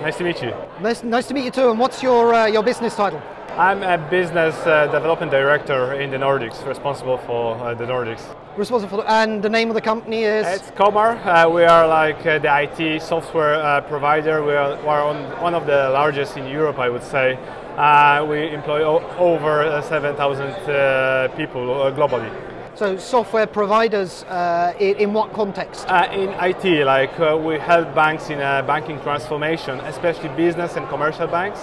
nice 0.00 0.16
to 0.18 0.22
meet 0.22 0.40
you. 0.40 0.54
Nice, 0.80 1.02
nice 1.02 1.26
to 1.26 1.34
meet 1.34 1.44
you 1.44 1.50
too. 1.50 1.70
And 1.70 1.78
what's 1.80 2.04
your 2.04 2.32
uh, 2.32 2.46
your 2.46 2.62
business 2.62 2.94
title? 2.94 3.20
I'm 3.56 3.82
a 3.82 3.98
business 4.08 4.54
uh, 4.64 4.86
development 4.92 5.32
director 5.32 5.94
in 5.94 6.12
the 6.12 6.18
Nordics, 6.18 6.64
responsible 6.64 7.18
for 7.18 7.56
uh, 7.56 7.74
the 7.74 7.84
Nordics. 7.84 8.22
Responsible 8.56 8.98
for, 8.98 9.08
and 9.08 9.42
the 9.42 9.50
name 9.50 9.70
of 9.70 9.74
the 9.74 9.80
company 9.80 10.22
is? 10.22 10.46
It's 10.46 10.70
Comarch. 10.70 11.18
Uh, 11.26 11.50
we 11.50 11.64
are 11.64 11.86
like 11.88 12.24
uh, 12.24 12.38
the 12.38 12.62
IT 12.62 13.02
software 13.02 13.54
uh, 13.54 13.80
provider. 13.80 14.44
We 14.44 14.54
are, 14.54 14.76
we 14.76 14.86
are 14.86 15.02
on, 15.02 15.40
one 15.42 15.54
of 15.54 15.66
the 15.66 15.90
largest 15.90 16.36
in 16.36 16.46
Europe, 16.46 16.78
I 16.78 16.88
would 16.88 17.02
say. 17.02 17.38
Uh, 17.76 18.24
we 18.28 18.50
employ 18.50 18.82
o- 18.84 19.02
over 19.18 19.62
uh, 19.62 19.82
7,000 19.82 20.44
uh, 20.46 21.28
people 21.36 21.82
uh, 21.82 21.90
globally. 21.90 22.30
So 22.76 22.96
software 22.98 23.46
providers 23.46 24.24
uh, 24.24 24.74
in, 24.78 24.96
in 24.96 25.12
what 25.12 25.32
context? 25.32 25.86
Uh, 25.88 26.08
in 26.12 26.28
IT, 26.40 26.84
like 26.84 27.18
uh, 27.20 27.36
we 27.36 27.58
help 27.58 27.94
banks 27.94 28.30
in 28.30 28.38
banking 28.38 29.00
transformation, 29.00 29.80
especially 29.80 30.28
business 30.30 30.76
and 30.76 30.88
commercial 30.88 31.26
banks, 31.26 31.60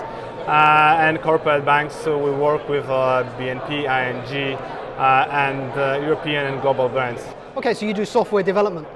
uh, 0.48 0.98
and 1.00 1.22
corporate 1.22 1.64
banks. 1.66 1.96
So 1.96 2.18
we 2.18 2.32
work 2.32 2.68
with 2.68 2.86
uh, 2.86 3.24
BNP, 3.38 3.84
ING, 3.88 4.58
uh, 4.58 5.28
and 5.32 5.72
uh, 5.80 6.00
European 6.02 6.46
and 6.46 6.62
global 6.62 6.90
brands. 6.90 7.22
Okay, 7.56 7.74
so 7.74 7.86
you 7.86 7.94
do 7.94 8.06
software 8.06 8.44
development. 8.44 8.88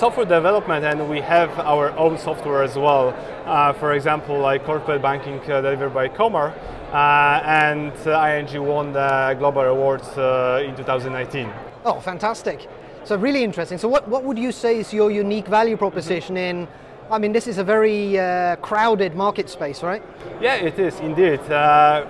Software 0.00 0.24
development, 0.24 0.82
and 0.82 1.10
we 1.10 1.20
have 1.20 1.50
our 1.58 1.90
own 1.98 2.16
software 2.16 2.62
as 2.62 2.74
well. 2.74 3.14
Uh, 3.44 3.74
for 3.74 3.92
example, 3.92 4.38
like 4.38 4.64
corporate 4.64 5.02
banking 5.02 5.38
uh, 5.40 5.60
delivered 5.60 5.92
by 5.92 6.08
Comarch, 6.08 6.56
uh, 6.90 7.42
and 7.44 7.92
uh, 8.06 8.24
ING 8.24 8.66
won 8.66 8.94
the 8.94 9.36
global 9.38 9.60
awards 9.60 10.08
uh, 10.16 10.64
in 10.66 10.74
2019. 10.74 11.52
Oh, 11.84 12.00
fantastic. 12.00 12.66
So 13.04 13.14
really 13.18 13.44
interesting. 13.44 13.76
So 13.76 13.88
what, 13.88 14.08
what 14.08 14.24
would 14.24 14.38
you 14.38 14.52
say 14.52 14.78
is 14.78 14.90
your 14.90 15.10
unique 15.10 15.48
value 15.48 15.76
proposition 15.76 16.38
in, 16.38 16.66
I 17.10 17.18
mean, 17.18 17.32
this 17.32 17.46
is 17.46 17.58
a 17.58 17.64
very 17.64 18.18
uh, 18.18 18.56
crowded 18.56 19.14
market 19.14 19.50
space, 19.50 19.82
right? 19.82 20.02
Yeah, 20.40 20.54
it 20.54 20.78
is 20.78 20.98
indeed. 21.00 21.40
Uh, 21.40 22.06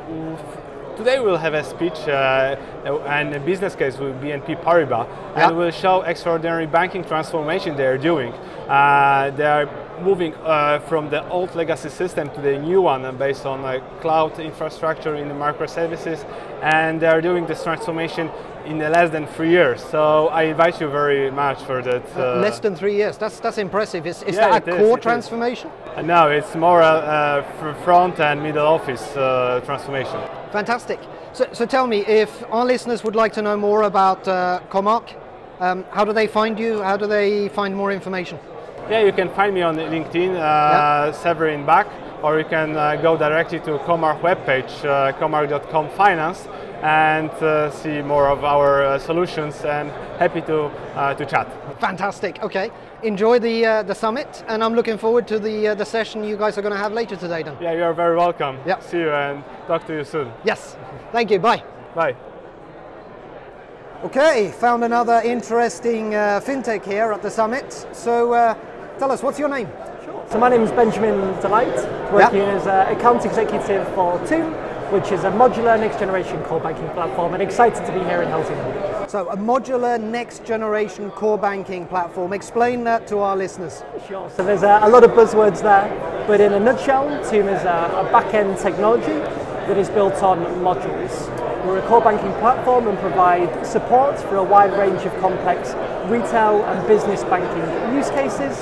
today 1.00 1.18
we'll 1.18 1.38
have 1.38 1.54
a 1.54 1.64
speech 1.64 1.98
uh, 2.08 2.56
and 3.06 3.34
a 3.34 3.40
business 3.40 3.74
case 3.74 3.96
with 3.98 4.12
BNP 4.20 4.62
Paribas, 4.62 5.06
Yeah. 5.08 5.48
and 5.48 5.56
we'll 5.56 5.70
show 5.70 6.02
extraordinary 6.02 6.66
banking 6.66 7.04
transformation 7.04 7.74
they 7.76 7.86
are 7.86 7.96
doing. 7.96 8.32
Uh, 8.68 9.30
they 9.34 9.46
are 9.46 9.66
moving 10.02 10.34
uh, 10.34 10.78
from 10.90 11.08
the 11.08 11.26
old 11.30 11.54
legacy 11.54 11.88
system 11.88 12.28
to 12.34 12.40
the 12.42 12.58
new 12.58 12.82
one 12.82 13.04
uh, 13.06 13.12
based 13.12 13.46
on 13.46 13.64
uh, 13.64 13.80
cloud 14.02 14.38
infrastructure 14.38 15.14
in 15.16 15.28
the 15.28 15.34
microservices, 15.34 16.18
and 16.62 17.00
they 17.00 17.06
are 17.06 17.22
doing 17.22 17.46
this 17.46 17.62
transformation 17.62 18.30
in 18.66 18.78
less 18.78 19.10
than 19.10 19.26
three 19.26 19.50
years. 19.50 19.82
So 19.82 20.28
I 20.28 20.42
invite 20.52 20.80
you 20.82 20.88
very 20.90 21.30
much 21.30 21.62
for 21.62 21.80
that. 21.82 22.04
Uh, 22.14 22.40
Less 22.40 22.60
than 22.60 22.76
three 22.76 22.94
years. 22.96 23.16
That's 23.16 23.40
that's 23.40 23.56
impressive. 23.58 24.06
Is, 24.06 24.22
is 24.22 24.36
Yeah, 24.36 24.58
that 24.60 24.68
a 24.68 24.76
core 24.76 24.98
is. 24.98 25.02
transformation? 25.02 25.70
uh, 25.96 26.02
no, 26.02 26.28
it's 26.28 26.54
more 26.54 26.82
uh, 26.82 26.88
uh, 26.92 27.42
fr- 27.58 27.84
front 27.84 28.20
and 28.20 28.42
middle 28.42 28.66
office 28.66 29.16
uh, 29.16 29.60
transformation. 29.64 30.20
Fantastic. 30.52 30.98
So, 31.32 31.46
so 31.52 31.64
tell 31.64 31.86
me, 31.86 31.98
if 32.06 32.42
our 32.50 32.64
listeners 32.64 33.04
would 33.04 33.14
like 33.14 33.32
to 33.34 33.42
know 33.42 33.56
more 33.56 33.82
about 33.82 34.26
uh, 34.26 34.60
Comarch, 34.68 35.14
um, 35.60 35.84
how 35.90 36.04
do 36.04 36.12
they 36.12 36.26
find 36.26 36.58
you? 36.58 36.82
How 36.82 36.96
do 36.96 37.06
they 37.06 37.48
find 37.50 37.74
more 37.76 37.92
information? 37.92 38.38
Yeah, 38.90 39.02
you 39.04 39.12
can 39.12 39.28
find 39.30 39.54
me 39.54 39.62
on 39.62 39.76
LinkedIn, 39.76 40.30
uh, 40.30 40.38
Yeah. 40.38 41.12
Severin 41.12 41.64
Bach, 41.64 41.86
or 42.22 42.38
you 42.38 42.44
can 42.44 42.76
uh, 42.76 42.96
go 42.96 43.16
directly 43.16 43.60
to 43.60 43.78
Comarch 43.86 44.20
webpage, 44.20 44.84
uh, 44.84 45.12
comarch.com 45.20 45.90
finance, 45.90 46.48
and 46.82 47.30
uh, 47.42 47.70
see 47.70 48.02
more 48.02 48.28
of 48.28 48.44
our 48.44 48.82
uh, 48.82 48.98
solutions. 48.98 49.64
And 49.64 49.90
happy 50.18 50.40
to 50.42 50.64
uh, 50.94 51.14
to 51.14 51.26
chat. 51.26 51.48
Fantastic. 51.80 52.42
Okay. 52.42 52.70
Enjoy 53.02 53.38
the 53.38 53.66
uh, 53.66 53.82
the 53.82 53.94
summit, 53.94 54.44
and 54.48 54.62
I'm 54.62 54.74
looking 54.74 54.98
forward 54.98 55.26
to 55.28 55.38
the 55.38 55.68
uh, 55.68 55.74
the 55.74 55.84
session 55.84 56.24
you 56.24 56.36
guys 56.36 56.58
are 56.58 56.62
going 56.62 56.74
to 56.74 56.78
have 56.78 56.92
later 56.92 57.16
today. 57.16 57.42
Then. 57.42 57.56
Yeah, 57.60 57.72
you 57.72 57.82
are 57.82 57.94
very 57.94 58.16
welcome. 58.16 58.58
Yeah. 58.66 58.80
See 58.80 58.98
you 58.98 59.10
and 59.10 59.42
talk 59.66 59.86
to 59.86 59.94
you 59.94 60.04
soon. 60.04 60.32
Yes. 60.44 60.76
Thank 61.12 61.30
you. 61.30 61.38
Bye. 61.38 61.62
Bye. 61.94 62.16
Okay. 64.04 64.52
Found 64.60 64.84
another 64.84 65.20
interesting 65.24 66.14
uh, 66.14 66.40
fintech 66.44 66.84
here 66.84 67.12
at 67.12 67.22
the 67.22 67.30
summit. 67.30 67.86
So, 67.92 68.32
uh, 68.32 68.54
tell 68.98 69.10
us, 69.12 69.22
what's 69.22 69.38
your 69.38 69.48
name? 69.48 69.68
Sure. 70.04 70.24
So 70.30 70.38
my 70.38 70.48
name 70.48 70.62
is 70.62 70.70
Benjamin 70.70 71.38
Delight, 71.40 71.74
working 72.12 72.40
as 72.40 72.66
an 72.66 72.96
account 72.96 73.24
executive 73.26 73.86
for 73.94 74.18
Tuum, 74.26 74.54
which 74.90 75.12
is 75.12 75.22
a 75.22 75.30
modular 75.30 75.78
next 75.78 76.00
generation 76.00 76.42
core 76.42 76.58
banking 76.58 76.88
platform 76.90 77.32
and 77.32 77.42
excited 77.42 77.84
to 77.86 77.92
be 77.92 78.00
here 78.00 78.22
in 78.22 78.28
Helsinki. 78.28 79.08
So, 79.08 79.28
a 79.28 79.36
modular 79.36 80.00
next 80.00 80.44
generation 80.44 81.10
core 81.12 81.38
banking 81.38 81.86
platform. 81.86 82.32
Explain 82.32 82.82
that 82.84 83.06
to 83.08 83.18
our 83.18 83.36
listeners. 83.36 83.84
Sure. 84.08 84.28
So 84.30 84.44
there's 84.44 84.64
a, 84.64 84.80
a 84.82 84.88
lot 84.88 85.04
of 85.04 85.12
buzzwords 85.12 85.62
there, 85.62 85.88
but 86.26 86.40
in 86.40 86.52
a 86.52 86.60
nutshell, 86.60 87.06
Tuum 87.30 87.48
is 87.48 87.62
a, 87.62 88.06
a 88.06 88.08
back-end 88.10 88.58
technology 88.58 89.18
that 89.68 89.78
is 89.78 89.88
built 89.88 90.22
on 90.24 90.38
modules. 90.56 91.28
We're 91.64 91.78
a 91.78 91.86
core 91.86 92.00
banking 92.00 92.32
platform 92.40 92.88
and 92.88 92.98
provide 92.98 93.64
support 93.64 94.18
for 94.18 94.36
a 94.36 94.42
wide 94.42 94.72
range 94.72 95.02
of 95.02 95.16
complex 95.20 95.70
retail 96.10 96.64
and 96.64 96.86
business 96.88 97.22
banking 97.24 97.94
use 97.94 98.10
cases. 98.10 98.58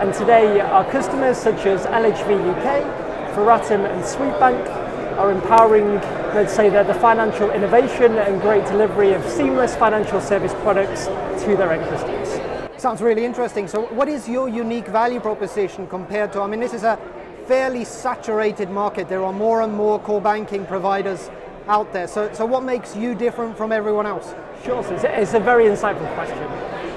And 0.00 0.12
today, 0.12 0.60
our 0.60 0.84
customers 0.90 1.38
such 1.38 1.66
as 1.66 1.86
LHV 1.86 2.56
UK, 2.56 3.34
Ferratum 3.34 3.84
and 3.88 4.02
Swedbank 4.02 4.82
are 5.14 5.30
empowering, 5.30 5.96
let's 6.34 6.54
say, 6.54 6.68
the, 6.68 6.82
the 6.82 6.94
financial 6.94 7.50
innovation 7.50 8.18
and 8.18 8.40
great 8.40 8.64
delivery 8.66 9.12
of 9.12 9.24
seamless 9.24 9.76
financial 9.76 10.20
service 10.20 10.54
products 10.62 11.06
to 11.44 11.56
their 11.56 11.72
end 11.72 11.88
customers. 11.88 12.80
Sounds 12.80 13.00
really 13.00 13.24
interesting. 13.24 13.68
So, 13.68 13.82
what 13.94 14.08
is 14.08 14.28
your 14.28 14.48
unique 14.48 14.88
value 14.88 15.20
proposition 15.20 15.86
compared 15.86 16.32
to? 16.32 16.40
I 16.40 16.46
mean, 16.46 16.60
this 16.60 16.74
is 16.74 16.82
a 16.82 16.98
fairly 17.46 17.84
saturated 17.84 18.70
market. 18.70 19.08
There 19.08 19.24
are 19.24 19.32
more 19.32 19.62
and 19.62 19.72
more 19.72 19.98
core 19.98 20.20
banking 20.20 20.66
providers 20.66 21.30
out 21.68 21.92
there. 21.92 22.08
So, 22.08 22.32
so 22.32 22.44
what 22.44 22.62
makes 22.64 22.96
you 22.96 23.14
different 23.14 23.56
from 23.56 23.72
everyone 23.72 24.06
else? 24.06 24.34
Sure, 24.64 24.82
so 24.82 24.94
it's 24.94 25.04
a, 25.04 25.20
it's 25.20 25.34
a 25.34 25.40
very 25.40 25.64
insightful 25.64 26.12
question. 26.14 26.38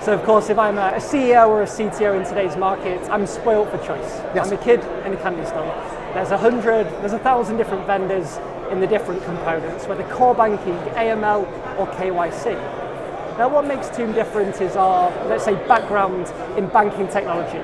So, 0.01 0.13
of 0.13 0.23
course, 0.23 0.49
if 0.49 0.59
I'm 0.59 0.77
a 0.77 0.93
a 0.95 0.99
CEO 0.99 1.47
or 1.49 1.63
a 1.63 1.65
CTO 1.65 2.19
in 2.19 2.25
today's 2.27 2.55
market, 2.55 3.01
I'm 3.09 3.25
spoilt 3.25 3.69
for 3.71 3.77
choice. 3.79 4.21
Yes. 4.35 4.47
I'm 4.47 4.57
a 4.57 4.63
kid 4.63 4.79
in 5.05 5.13
a 5.13 5.17
candy 5.17 5.45
store. 5.45 5.65
There's 6.15 6.31
a 6.31 6.37
hundred, 6.37 6.85
there's 7.01 7.11
a 7.11 7.19
thousand 7.19 7.57
different 7.57 7.85
vendors 7.85 8.37
in 8.71 8.79
the 8.79 8.87
different 8.87 9.21
components, 9.25 9.85
whether 9.85 10.05
core 10.05 10.33
banking, 10.33 10.77
AML, 10.95 11.45
or 11.77 11.87
KYC. 11.87 12.55
Now, 13.37 13.49
what 13.49 13.67
makes 13.67 13.89
Tuum 13.89 14.13
different 14.13 14.61
is 14.61 14.77
our, 14.77 15.11
let's 15.27 15.43
say, 15.43 15.55
background 15.67 16.31
in 16.57 16.69
banking 16.69 17.09
technology. 17.09 17.57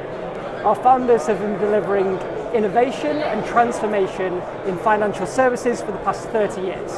Our 0.65 0.75
founders 0.75 1.27
have 1.27 1.39
been 1.39 1.57
delivering 1.59 2.17
innovation 2.53 3.15
and 3.19 3.45
transformation 3.45 4.41
in 4.65 4.77
financial 4.79 5.25
services 5.25 5.81
for 5.81 5.93
the 5.93 5.99
past 5.99 6.27
30 6.27 6.59
years. 6.59 6.91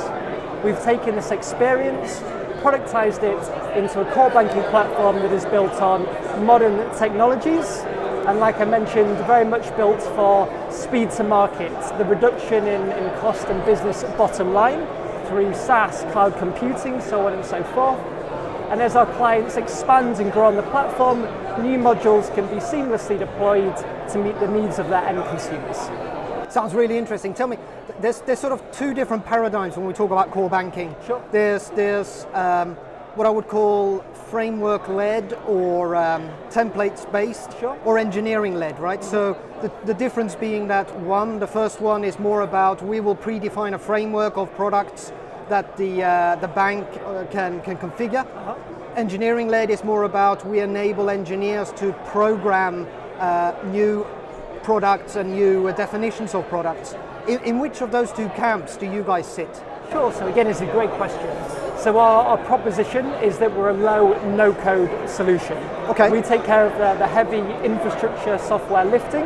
We've 0.64 0.82
taken 0.82 1.14
this 1.16 1.30
experience, 1.30 2.20
productized 2.64 3.22
it 3.22 3.78
into 3.78 4.02
a 4.02 4.12
core 4.12 4.32
banking 4.32 4.64
platform 4.72 5.18
that 5.18 5.32
is 5.32 5.46
built 5.46 5.74
on 5.74 6.06
modern 6.44 6.78
technologies, 6.98 7.84
and 8.28 8.40
like 8.40 8.60
I 8.60 8.66
mentioned, 8.66 9.18
very 9.26 9.46
much 9.46 9.76
built 9.76 10.02
for 10.02 10.48
speed 10.72 11.12
to 11.12 11.24
market, 11.24 11.72
the 11.98 12.06
reduction 12.06 12.68
in, 12.68 12.82
in 12.92 13.20
cost 13.20 13.48
and 13.48 13.64
business 13.66 14.04
bottom 14.18 14.54
line 14.54 14.88
through 15.28 15.54
SaaS, 15.54 16.04
cloud 16.12 16.38
computing, 16.38 17.02
so 17.02 17.28
on 17.28 17.34
and 17.34 17.46
so 17.46 17.64
forth. 17.64 18.00
And 18.72 18.82
as 18.82 18.96
our 18.96 19.06
clients 19.18 19.58
expand 19.58 20.20
and 20.20 20.32
grow 20.32 20.48
on 20.48 20.56
the 20.56 20.64
platform, 20.64 21.22
new 21.62 21.78
modules 21.78 22.34
can 22.34 22.48
be 22.48 22.62
seamlessly 22.62 23.20
deployed 23.20 23.76
to 24.12 24.18
meet 24.18 24.40
the 24.40 24.48
needs 24.48 24.80
of 24.80 24.90
their 24.90 25.04
end 25.06 25.24
consumers. 25.26 25.78
Sounds 26.52 26.74
really 26.74 26.98
interesting. 26.98 27.34
Tell 27.34 27.48
me, 27.48 27.58
there's, 28.00 28.22
there's 28.22 28.40
sort 28.40 28.54
of 28.54 28.62
two 28.72 28.94
different 28.94 29.26
paradigms 29.26 29.76
when 29.76 29.86
we 29.86 29.94
talk 29.94 30.12
about 30.12 30.32
core 30.32 30.50
banking. 30.50 30.96
Sure. 31.06 31.22
There's, 31.32 31.70
there's 31.72 32.26
um, 32.34 32.76
what 33.16 33.28
I 33.28 33.30
would 33.30 33.48
call 33.48 34.00
framework 34.34 34.88
led 34.88 35.32
or 35.46 35.96
um, 35.96 36.28
templates 36.50 37.06
based 37.12 37.52
Sure. 37.60 37.78
or 37.86 38.00
engineering 38.00 38.56
led, 38.56 38.80
right? 38.80 39.04
So 39.04 39.38
the, 39.62 39.72
the 39.86 39.94
difference 39.94 40.34
being 40.34 40.68
that 40.70 40.90
one, 41.02 41.38
the 41.38 41.46
first 41.46 41.80
one 41.80 42.04
is 42.04 42.18
more 42.18 42.42
about 42.42 42.82
we 42.82 43.00
will 43.00 43.16
predefine 43.16 43.76
a 43.76 43.78
framework 43.78 44.36
of 44.36 44.52
products 44.56 45.12
that 45.50 45.78
the, 45.78 46.02
uh, 46.02 46.36
the 46.38 46.48
bank 46.48 46.88
uh, 47.06 47.26
can, 47.30 47.62
can 47.62 47.78
configure. 47.78 48.26
Engineering 48.96 49.50
led 49.50 49.70
is 49.70 49.84
more 49.84 50.02
about 50.02 50.44
we 50.48 50.62
enable 50.62 51.12
engineers 51.12 51.72
to 51.74 51.94
program 52.08 52.88
uh, 53.20 53.54
new 53.66 54.04
products 54.64 55.16
and 55.16 55.36
new 55.36 55.68
uh, 55.68 55.72
definitions 55.74 56.34
of 56.34 56.50
products. 56.50 56.96
In, 57.28 57.40
in 57.44 57.60
which 57.60 57.82
of 57.82 57.92
those 57.92 58.12
two 58.12 58.30
camps 58.30 58.78
do 58.78 58.88
you 58.92 59.04
guys 59.04 59.28
sit? 59.28 59.62
Sure, 59.92 60.12
so 60.12 60.26
again, 60.26 60.48
it's 60.48 60.62
a 60.62 60.72
great 60.72 60.90
question. 60.98 61.63
So 61.78 61.98
our, 61.98 62.26
our 62.26 62.38
proposition 62.46 63.06
is 63.24 63.40
that 63.40 63.54
we're 63.56 63.70
a 63.70 63.74
low, 63.74 64.14
no-code 64.36 65.10
solution. 65.10 65.58
Okay. 65.90 66.10
We 66.10 66.22
take 66.22 66.46
care 66.46 66.66
of 66.66 66.74
the, 66.74 66.98
the 66.98 67.08
heavy 67.08 67.40
infrastructure 67.66 68.38
software 68.38 68.86
lifting. 68.86 69.26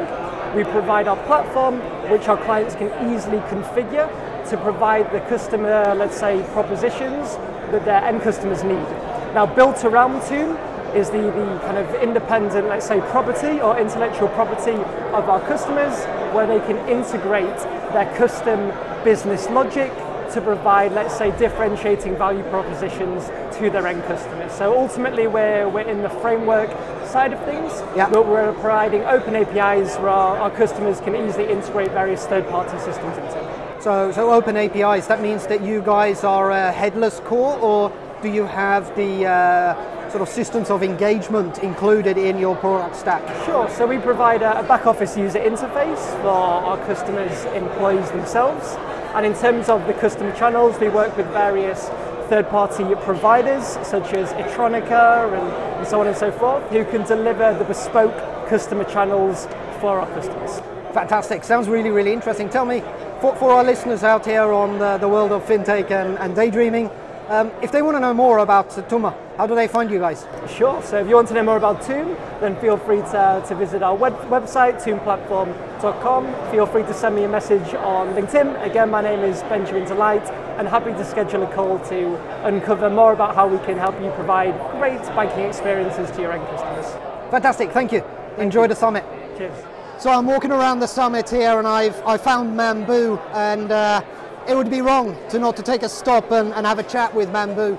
We 0.56 0.64
provide 0.64 1.08
our 1.08 1.18
platform, 1.26 1.80
which 2.10 2.28
our 2.28 2.38
clients 2.46 2.74
can 2.74 2.88
easily 3.14 3.40
configure 3.50 4.10
to 4.50 4.58
provide 4.58 5.12
the 5.12 5.20
customer, 5.22 5.94
let's 5.96 6.18
say, 6.18 6.42
propositions 6.54 7.36
that 7.72 7.86
their 7.86 8.04
end 8.04 8.22
customers 8.22 8.64
need. 8.64 8.88
Now, 9.36 9.46
built 9.46 9.84
around 9.84 10.22
Tuum 10.22 10.58
is 10.96 11.10
the, 11.10 11.22
the 11.22 11.60
kind 11.66 11.78
of 11.78 11.94
independent, 12.02 12.70
let's 12.70 12.88
say, 12.88 13.02
property 13.12 13.60
or 13.60 13.78
intellectual 13.78 14.30
property 14.30 14.72
of 15.14 15.30
our 15.30 15.42
customers, 15.42 16.06
where 16.34 16.48
they 16.48 16.60
can 16.62 16.78
integrate 16.90 17.58
their 17.94 18.12
custom 18.18 18.72
business 19.04 19.50
logic 19.50 19.92
to 20.34 20.42
provide, 20.42 20.92
let's 20.94 21.18
say, 21.18 21.38
differentiating 21.38 22.18
value 22.18 22.44
propositions 22.44 23.28
to 23.58 23.70
their 23.70 23.88
end 23.88 24.04
customers. 24.04 24.52
So 24.52 24.78
ultimately, 24.78 25.28
we're, 25.28 25.68
we're 25.70 25.82
in 25.82 26.02
the 26.02 26.10
framework 26.10 26.70
side 27.08 27.34
of 27.34 27.44
things, 27.46 27.72
Yeah. 27.96 28.10
but 28.10 28.28
we're 28.28 28.54
providing 28.54 29.04
open 29.04 29.36
APIs 29.36 29.96
where 29.98 30.10
our, 30.10 30.38
our 30.38 30.52
customers 30.52 31.00
can 31.00 31.16
easily 31.16 31.50
integrate 31.50 31.92
various 31.92 32.26
third-party 32.26 32.78
systems 32.80 33.18
into. 33.18 33.82
So, 33.82 34.12
so 34.12 34.32
open 34.32 34.58
APIs, 34.58 35.08
that 35.08 35.22
means 35.22 35.48
that 35.48 35.62
you 35.62 35.82
guys 35.82 36.24
are 36.24 36.52
a 36.52 36.72
headless 36.72 37.20
core, 37.22 37.58
or 37.60 37.92
do 38.22 38.30
you 38.30 38.44
have 38.46 38.96
the 38.96 39.26
uh, 39.26 40.10
sort 40.10 40.22
of 40.22 40.30
systems 40.30 40.70
of 40.70 40.84
engagement 40.84 41.60
included 41.60 42.18
in 42.18 42.38
your 42.38 42.56
product 42.56 42.96
stack? 42.96 43.24
Sure. 43.46 43.70
So 43.70 43.86
we 43.86 43.98
provide 44.00 44.42
a, 44.42 44.60
a 44.60 44.64
back 44.64 44.88
office 44.88 45.16
user 45.16 45.40
interface 45.40 46.22
for 46.22 46.30
our 46.30 46.78
customers' 46.86 47.46
employees 47.54 48.10
themselves. 48.12 48.76
And 49.16 49.26
in 49.26 49.34
terms 49.34 49.70
of 49.70 49.86
the 49.88 49.94
customer 49.94 50.36
channels, 50.36 50.80
we 50.80 50.90
work 50.90 51.16
with 51.18 51.28
various 51.28 51.90
third-party 52.30 52.84
providers 53.04 53.64
such 53.84 54.14
as 54.14 54.32
Etronika 54.34 55.32
and, 55.34 55.78
and 55.78 55.88
so 55.88 56.00
on 56.02 56.08
and 56.08 56.16
so 56.16 56.32
forth, 56.32 56.64
who 56.70 56.84
can 56.86 57.04
deliver 57.04 57.54
the 57.58 57.64
bespoke 57.64 58.16
customer 58.48 58.84
channels 58.84 59.48
for 59.80 60.00
our 60.00 60.08
customers. 60.08 60.60
Fantastic. 60.94 61.44
Sounds 61.44 61.68
really, 61.68 61.90
really 61.90 62.14
interesting. 62.14 62.50
Tell 62.50 62.66
me, 62.66 62.82
for, 63.22 63.36
for 63.36 63.52
our 63.52 63.64
listeners 63.64 64.04
out 64.04 64.26
here 64.26 64.52
on 64.52 64.80
the, 64.80 64.98
the 64.98 65.08
world 65.08 65.32
of 65.32 65.44
fintech 65.44 65.92
and, 65.92 66.18
and 66.20 66.36
daydreaming, 66.36 66.90
um, 67.30 67.52
if 67.62 67.72
they 67.72 67.82
want 67.82 67.96
to 67.96 68.00
know 68.00 68.14
more 68.14 68.40
about 68.40 68.70
Tuma, 68.70 69.16
how 69.36 69.46
do 69.46 69.54
they 69.54 69.68
find 69.68 69.92
you 69.92 70.00
guys? 70.00 70.26
Sure. 70.50 70.82
So 70.82 70.98
if 71.00 71.08
you 71.08 71.16
want 71.16 71.28
to 71.28 71.34
know 71.34 71.44
more 71.44 71.58
about 71.58 71.82
Tuum, 71.82 72.16
then 72.40 72.60
feel 72.60 72.78
free 72.78 73.02
to, 73.02 73.44
to 73.48 73.56
visit 73.56 73.84
our 73.84 73.96
web, 73.96 74.14
website, 74.30 74.82
toomplatform.com. 74.82 76.52
Feel 76.52 76.66
free 76.66 76.84
to 76.84 76.94
send 76.94 77.16
me 77.16 77.24
a 77.24 77.30
message 77.30 77.74
on 77.76 78.14
LinkedIn. 78.16 78.66
Again, 78.66 78.90
my 78.90 79.02
name 79.02 79.20
is 79.20 79.42
Benjamin 79.44 79.86
Delight, 79.86 80.24
and 80.58 80.68
happy 80.68 80.92
to 80.92 81.06
schedule 81.06 81.44
a 81.44 81.54
call 81.54 81.80
to 81.90 82.16
uncover 82.46 82.90
more 82.90 83.14
about 83.14 83.36
how 83.36 83.48
we 83.48 83.58
can 83.66 83.78
help 83.78 84.00
you 84.02 84.10
provide 84.12 84.54
great 84.80 85.02
banking 85.16 85.44
experiences 85.44 86.10
to 86.16 86.22
your 86.22 86.32
end 86.32 86.48
customers. 86.48 86.86
Fantastic. 87.30 87.72
Thank 87.72 87.92
you. 87.92 88.04
Enjoy 88.38 88.68
the 88.68 88.76
summit. 88.76 89.04
Cheers. 89.38 89.54
So 90.00 90.12
I'm 90.12 90.28
walking 90.28 90.52
around 90.52 90.80
the 90.80 90.88
summit 90.88 91.30
here, 91.30 91.58
and 91.58 91.68
I've 91.68 92.00
I 92.06 92.18
found 92.18 92.58
Mambu, 92.58 93.20
and 93.34 93.72
uh, 93.72 94.02
it 94.48 94.56
would 94.56 94.70
be 94.70 94.82
wrong 94.82 95.18
to 95.30 95.40
not 95.40 95.56
to 95.58 95.64
take 95.64 95.84
a 95.84 95.90
stop 95.90 96.32
and, 96.32 96.54
and 96.54 96.66
have 96.66 96.80
a 96.80 96.84
chat 96.84 97.14
with 97.14 97.30
Mambu. 97.30 97.78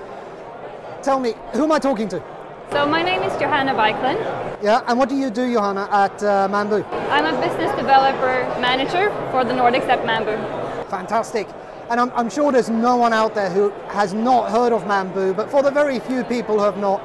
Tell 1.01 1.19
me, 1.19 1.33
who 1.53 1.63
am 1.63 1.71
I 1.71 1.79
talking 1.79 2.07
to? 2.09 2.23
So 2.71 2.85
my 2.85 3.01
name 3.01 3.23
is 3.23 3.33
Johanna 3.39 3.73
Weiklund. 3.73 4.19
Yeah, 4.61 4.83
and 4.87 4.99
what 4.99 5.09
do 5.09 5.15
you 5.15 5.31
do, 5.31 5.51
Johanna, 5.51 5.89
at 5.91 6.21
uh, 6.21 6.47
Mambu? 6.47 6.85
I'm 7.09 7.25
a 7.25 7.41
business 7.41 7.75
developer 7.75 8.45
manager 8.61 9.09
for 9.31 9.43
the 9.43 9.53
Nordics 9.53 9.87
at 9.87 10.03
Mambu. 10.03 10.37
Fantastic. 10.89 11.47
And 11.89 11.99
I'm, 11.99 12.11
I'm 12.11 12.29
sure 12.29 12.51
there's 12.51 12.69
no 12.69 12.97
one 12.97 13.13
out 13.13 13.33
there 13.33 13.49
who 13.49 13.71
has 13.87 14.13
not 14.13 14.51
heard 14.51 14.71
of 14.71 14.83
Mambu, 14.83 15.35
but 15.35 15.49
for 15.49 15.63
the 15.63 15.71
very 15.71 15.99
few 15.99 16.23
people 16.23 16.59
who 16.59 16.63
have 16.63 16.77
not, 16.77 16.99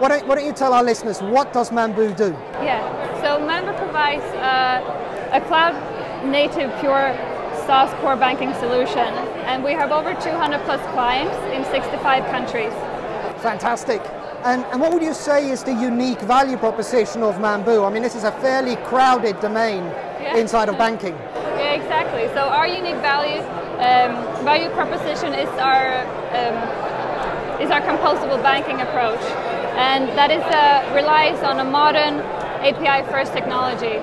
why 0.00 0.08
don't, 0.08 0.26
why 0.26 0.34
don't 0.34 0.44
you 0.44 0.52
tell 0.52 0.74
our 0.74 0.84
listeners 0.84 1.22
what 1.22 1.54
does 1.54 1.70
Mambu 1.70 2.14
do? 2.14 2.32
Yeah. 2.60 2.82
So 3.22 3.38
Mambu 3.38 3.74
provides 3.78 4.24
uh, 4.36 5.32
a 5.32 5.40
cloud 5.40 5.74
native 6.26 6.70
pure 6.80 7.16
SaaS 7.66 7.92
core 8.00 8.16
banking 8.16 8.54
solution, 8.54 9.10
and 9.50 9.62
we 9.64 9.72
have 9.72 9.90
over 9.92 10.14
200 10.14 10.60
plus 10.62 10.80
clients 10.92 11.34
in 11.54 11.64
65 11.64 12.24
countries. 12.30 12.72
Fantastic. 13.42 14.00
And, 14.44 14.64
and 14.66 14.80
what 14.80 14.92
would 14.92 15.02
you 15.02 15.14
say 15.14 15.50
is 15.50 15.64
the 15.64 15.72
unique 15.72 16.20
value 16.20 16.56
proposition 16.56 17.22
of 17.22 17.36
Mambu? 17.36 17.84
I 17.86 17.92
mean, 17.92 18.02
this 18.02 18.14
is 18.14 18.24
a 18.24 18.32
fairly 18.32 18.76
crowded 18.76 19.40
domain 19.40 19.82
Yeah. 20.20 20.36
inside 20.36 20.68
of 20.68 20.78
banking. 20.78 21.14
Yeah, 21.34 21.72
exactly. 21.74 22.28
So 22.34 22.40
our 22.48 22.66
unique 22.66 23.00
value 23.02 23.40
um, 23.78 24.12
value 24.44 24.70
proposition 24.70 25.34
is 25.34 25.48
our 25.60 26.02
um, 26.38 26.56
is 27.60 27.70
our 27.70 27.80
composable 27.82 28.40
banking 28.42 28.80
approach, 28.80 29.20
and 29.76 30.08
that 30.18 30.30
is 30.30 30.42
uh, 30.42 30.94
relies 30.94 31.42
on 31.42 31.60
a 31.60 31.64
modern 31.64 32.20
API 32.64 33.04
first 33.10 33.32
technology. 33.32 33.96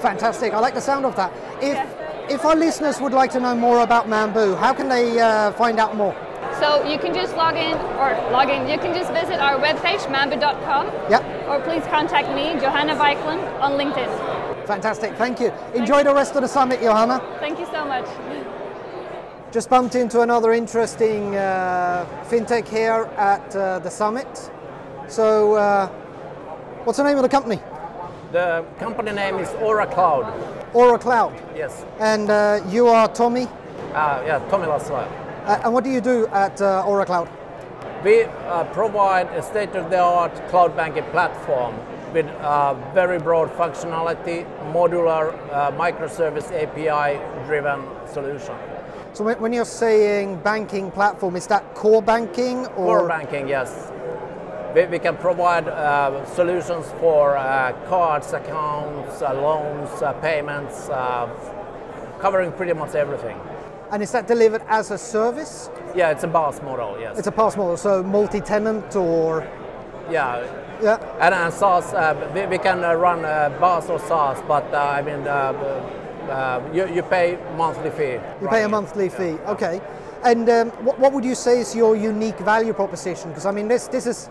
Fantastic. 0.00 0.52
I 0.52 0.58
like 0.60 0.74
the 0.74 0.80
sound 0.80 1.04
of 1.06 1.14
that. 1.16 1.32
If, 1.60 1.74
Yeah. 1.74 1.86
If 2.30 2.44
our 2.44 2.56
listeners 2.56 3.00
would 3.00 3.12
like 3.12 3.30
to 3.32 3.40
know 3.40 3.54
more 3.54 3.82
about 3.82 4.06
Mambu, 4.06 4.58
how 4.58 4.72
can 4.72 4.88
they 4.88 5.18
uh, 5.20 5.52
find 5.52 5.78
out 5.78 5.96
more? 5.96 6.14
So 6.60 6.84
you 6.86 6.98
can 6.98 7.12
just 7.12 7.36
log 7.36 7.56
in 7.56 7.74
or 7.98 8.14
log 8.30 8.48
in. 8.48 8.68
You 8.68 8.78
can 8.78 8.94
just 8.94 9.12
visit 9.12 9.40
our 9.40 9.58
webpage 9.58 10.06
mambu.com, 10.06 10.86
Yep. 11.10 11.48
or 11.48 11.60
please 11.60 11.84
contact 11.86 12.28
me, 12.34 12.58
Johanna 12.60 12.94
Weiklund, 12.94 13.42
on 13.60 13.72
LinkedIn. 13.72 14.66
Fantastic. 14.66 15.14
Thank 15.16 15.40
you. 15.40 15.52
Enjoy 15.74 16.02
the 16.04 16.14
rest 16.14 16.36
of 16.36 16.42
the 16.42 16.48
summit, 16.48 16.80
Johanna. 16.80 17.20
Thank 17.40 17.58
you 17.58 17.66
so 17.66 17.84
much. 17.84 18.06
Just 19.52 19.68
bumped 19.68 19.94
into 19.94 20.20
another 20.22 20.52
interesting 20.52 21.36
uh, 21.36 22.06
fintech 22.28 22.66
here 22.66 23.08
at 23.16 23.54
uh, 23.54 23.78
the 23.80 23.90
summit. 23.90 24.50
So, 25.08 25.54
uh, 25.54 25.88
what's 26.84 26.96
the 26.98 27.04
name 27.04 27.16
of 27.16 27.22
the 27.22 27.28
company? 27.28 27.60
The 28.32 28.64
company 28.78 29.12
name 29.12 29.38
is 29.38 29.48
Aura 29.60 29.86
Cloud. 29.86 30.63
Aura 30.74 30.98
Cloud. 30.98 31.32
Yes. 31.54 31.84
And 32.00 32.28
uh, 32.30 32.60
you 32.68 32.88
are 32.88 33.08
Tommy. 33.08 33.44
Uh, 33.94 34.22
yeah, 34.26 34.38
Tommy 34.50 34.66
Lasla. 34.66 35.06
Uh, 35.44 35.60
and 35.64 35.72
what 35.72 35.84
do 35.84 35.90
you 35.90 36.00
do 36.00 36.26
at 36.28 36.60
uh, 36.60 36.84
Aura 36.84 37.06
Cloud? 37.06 37.30
We 38.04 38.24
uh, 38.24 38.64
provide 38.64 39.28
a 39.28 39.42
state-of-the-art 39.42 40.48
cloud 40.48 40.76
banking 40.76 41.04
platform 41.04 41.74
with 42.12 42.26
uh, 42.26 42.74
very 42.92 43.18
broad 43.18 43.50
functionality, 43.52 44.44
modular, 44.72 45.32
uh, 45.50 45.70
microservice 45.72 46.50
API-driven 46.52 47.82
solution. 48.06 48.54
So, 49.12 49.24
when, 49.24 49.40
when 49.40 49.52
you're 49.52 49.64
saying 49.64 50.40
banking 50.40 50.90
platform, 50.90 51.36
is 51.36 51.46
that 51.46 51.74
core 51.74 52.02
banking 52.02 52.66
or? 52.76 52.98
Core 52.98 53.08
banking, 53.08 53.48
yes. 53.48 53.90
We, 54.74 54.86
we 54.86 54.98
can 54.98 55.16
provide 55.16 55.68
uh, 55.68 56.26
solutions 56.26 56.86
for 56.98 57.36
uh, 57.36 57.72
cards, 57.88 58.32
accounts, 58.32 59.22
uh, 59.22 59.32
loans, 59.34 60.02
uh, 60.02 60.12
payments, 60.14 60.88
uh, 60.88 61.28
covering 62.18 62.50
pretty 62.50 62.72
much 62.72 62.96
everything. 62.96 63.38
And 63.92 64.02
is 64.02 64.10
that 64.10 64.26
delivered 64.26 64.62
as 64.66 64.90
a 64.90 64.98
service? 64.98 65.70
Yeah, 65.94 66.10
it's 66.10 66.24
a 66.24 66.26
BaaS 66.26 66.60
model, 66.62 66.96
yes. 66.98 67.16
It's 67.18 67.28
a 67.28 67.32
pass 67.32 67.56
model, 67.56 67.76
so 67.76 68.02
multi-tenant 68.02 68.96
or 68.96 69.46
yeah, 70.10 70.42
yeah. 70.82 70.98
And, 71.20 71.32
and 71.34 71.54
SaaS, 71.54 71.94
uh, 71.94 72.30
we, 72.34 72.46
we 72.46 72.58
can 72.58 72.82
uh, 72.82 72.94
run 72.94 73.24
uh, 73.24 73.56
BaaS 73.60 73.88
or 73.88 74.00
SaaS, 74.00 74.42
but 74.48 74.64
uh, 74.74 74.78
I 74.78 75.02
mean, 75.02 75.26
uh, 75.28 75.52
uh, 76.28 76.70
you, 76.74 76.92
you 76.92 77.02
pay 77.02 77.38
monthly 77.56 77.90
fee. 77.90 78.18
You 78.42 78.48
pay 78.48 78.64
a 78.64 78.68
monthly 78.68 79.08
fee. 79.08 79.38
Okay. 79.46 79.80
And 80.24 80.48
um, 80.48 80.70
what, 80.84 80.98
what 80.98 81.12
would 81.12 81.24
you 81.24 81.34
say 81.34 81.60
is 81.60 81.76
your 81.76 81.94
unique 81.94 82.38
value 82.38 82.72
proposition? 82.72 83.30
Because 83.30 83.46
I 83.46 83.52
mean, 83.52 83.68
this 83.68 83.88
this 83.88 84.06
is 84.06 84.30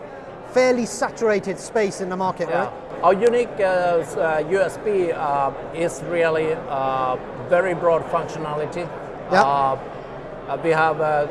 fairly 0.54 0.86
saturated 0.86 1.58
space 1.58 2.00
in 2.00 2.08
the 2.08 2.16
market, 2.16 2.48
Yeah. 2.48 2.58
right? 2.60 2.72
Our 3.02 3.12
unique 3.14 3.60
uh, 3.60 3.98
s- 4.00 4.16
uh, 4.16 4.42
uh, 5.12 5.52
is 5.74 6.02
really 6.08 6.54
uh, 6.54 7.16
very 7.50 7.74
broad 7.74 8.02
functionality. 8.10 8.88
Yeah. 9.32 9.42
Uh, 9.42 9.78
uh, 10.48 10.58
we 10.64 10.70
have 10.70 11.00
uh, 11.00 11.26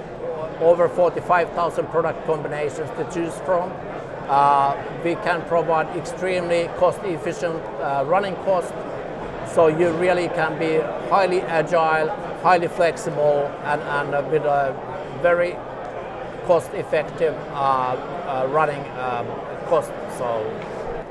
over 0.61 0.87
45,000 0.89 1.87
product 1.87 2.25
combinations 2.27 2.89
to 2.97 3.03
choose 3.13 3.33
from. 3.45 3.71
Uh, 4.29 4.75
we 5.03 5.15
can 5.15 5.41
provide 5.43 5.87
extremely 5.97 6.69
cost-efficient 6.77 7.61
uh, 7.81 8.03
running 8.07 8.35
cost, 8.45 8.73
so 9.53 9.67
you 9.67 9.89
really 9.99 10.27
can 10.29 10.57
be 10.59 10.79
highly 11.09 11.41
agile, 11.41 12.09
highly 12.43 12.67
flexible, 12.67 13.49
and, 13.65 13.81
and 13.81 14.13
uh, 14.15 14.21
with 14.31 14.43
a 14.45 14.73
very 15.21 15.55
cost-effective 16.45 17.33
uh, 17.33 17.55
uh, 17.55 18.47
running 18.49 18.81
um, 18.97 19.25
cost. 19.69 19.91
So 20.17 20.27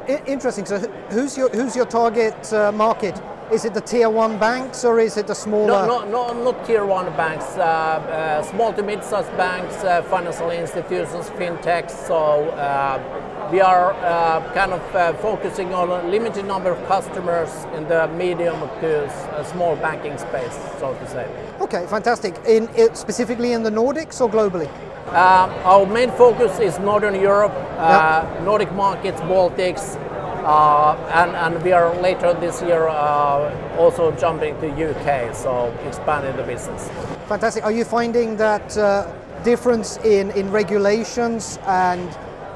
I- 0.09 0.23
interesting. 0.27 0.67
So, 0.67 0.79
who's 1.11 1.37
your 1.37 1.49
who's 1.51 1.77
your 1.77 1.87
target 1.87 2.53
uh, 2.53 2.73
market? 2.73 3.21
Is 3.53 3.67
it 3.67 3.75
the 3.75 3.83
tier 3.83 4.09
one 4.09 4.39
banks 4.39 4.83
or 4.83 4.99
is 4.99 5.19
it 5.19 5.27
the 5.27 5.35
smaller? 5.35 5.87
No, 5.87 6.05
no, 6.07 6.33
no, 6.33 6.45
not 6.45 6.65
tier 6.65 6.87
one 6.87 7.15
banks, 7.17 7.45
uh, 7.59 7.61
uh, 7.61 8.43
small 8.43 8.73
to 8.73 8.83
mid-sized 8.83 9.37
banks, 9.37 9.85
uh, 9.85 10.01
financial 10.05 10.51
institutions, 10.51 11.29
fintechs. 11.31 11.91
So 11.91 12.17
uh, 12.17 13.49
we 13.53 13.61
are 13.61 13.93
uh, 13.93 14.41
kind 14.55 14.73
of 14.73 14.97
uh, 14.97 15.13
focusing 15.15 15.75
on 15.75 15.91
a 15.91 16.09
limited 16.09 16.47
number 16.47 16.71
of 16.71 16.89
customers 16.89 17.51
in 17.77 17.87
the 17.89 18.09
medium 18.17 18.59
to 18.81 19.45
small 19.45 19.77
banking 19.77 20.17
space, 20.17 20.57
so 20.79 20.95
to 20.95 21.07
say. 21.09 21.27
Okay, 21.61 21.85
fantastic. 21.89 22.35
In 22.47 22.69
specifically 22.95 23.53
in 23.53 23.63
the 23.63 23.71
Nordics 23.71 24.21
or 24.23 24.31
globally? 24.31 24.71
Uh, 25.13 25.63
our 25.65 25.85
main 25.85 26.11
focus 26.13 26.59
is 26.59 26.79
Northern 26.79 27.15
Europe, 27.21 27.53
uh, 27.77 28.25
Nordic 28.45 28.73
markets, 28.73 29.21
Baltics, 29.21 29.95
uh, 30.43 30.97
and, 31.13 31.37
and 31.37 31.63
we 31.63 31.71
are 31.71 31.95
later 32.01 32.33
this 32.33 32.63
year 32.63 32.89
uh, 32.89 33.77
also 33.77 34.11
jumping 34.13 34.59
to 34.61 34.69
UK, 34.69 35.35
so 35.35 35.71
expanding 35.87 36.35
the 36.37 36.43
business. 36.45 36.89
Fantastic. 37.29 37.63
Are 37.63 37.73
you 37.73 37.85
finding 37.85 38.39
that 38.39 38.75
uh, 38.79 39.13
difference 39.45 39.99
in, 39.99 40.31
in 40.31 40.51
regulations 40.51 41.59
and 41.67 42.09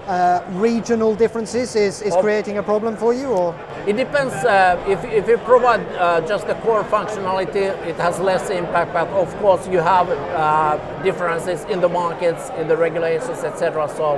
uh, 0.06 0.42
regional 0.52 1.14
differences 1.14 1.76
is, 1.76 2.00
is 2.00 2.16
creating 2.16 2.56
a 2.56 2.62
problem 2.62 2.96
for 2.96 3.12
you 3.12 3.26
or? 3.26 3.54
It 3.86 3.96
depends. 3.96 4.34
Uh, 4.34 4.82
if, 4.88 5.04
if 5.04 5.28
you 5.28 5.38
provide 5.38 5.80
uh, 5.94 6.20
just 6.26 6.48
the 6.48 6.54
core 6.56 6.82
functionality, 6.82 7.70
it 7.86 7.94
has 7.96 8.18
less 8.18 8.50
impact. 8.50 8.92
But 8.92 9.06
of 9.10 9.32
course, 9.36 9.68
you 9.68 9.78
have 9.78 10.10
uh, 10.10 11.02
differences 11.04 11.64
in 11.66 11.80
the 11.80 11.88
markets, 11.88 12.50
in 12.58 12.66
the 12.66 12.76
regulations, 12.76 13.44
etc. 13.44 13.88
So 13.88 14.16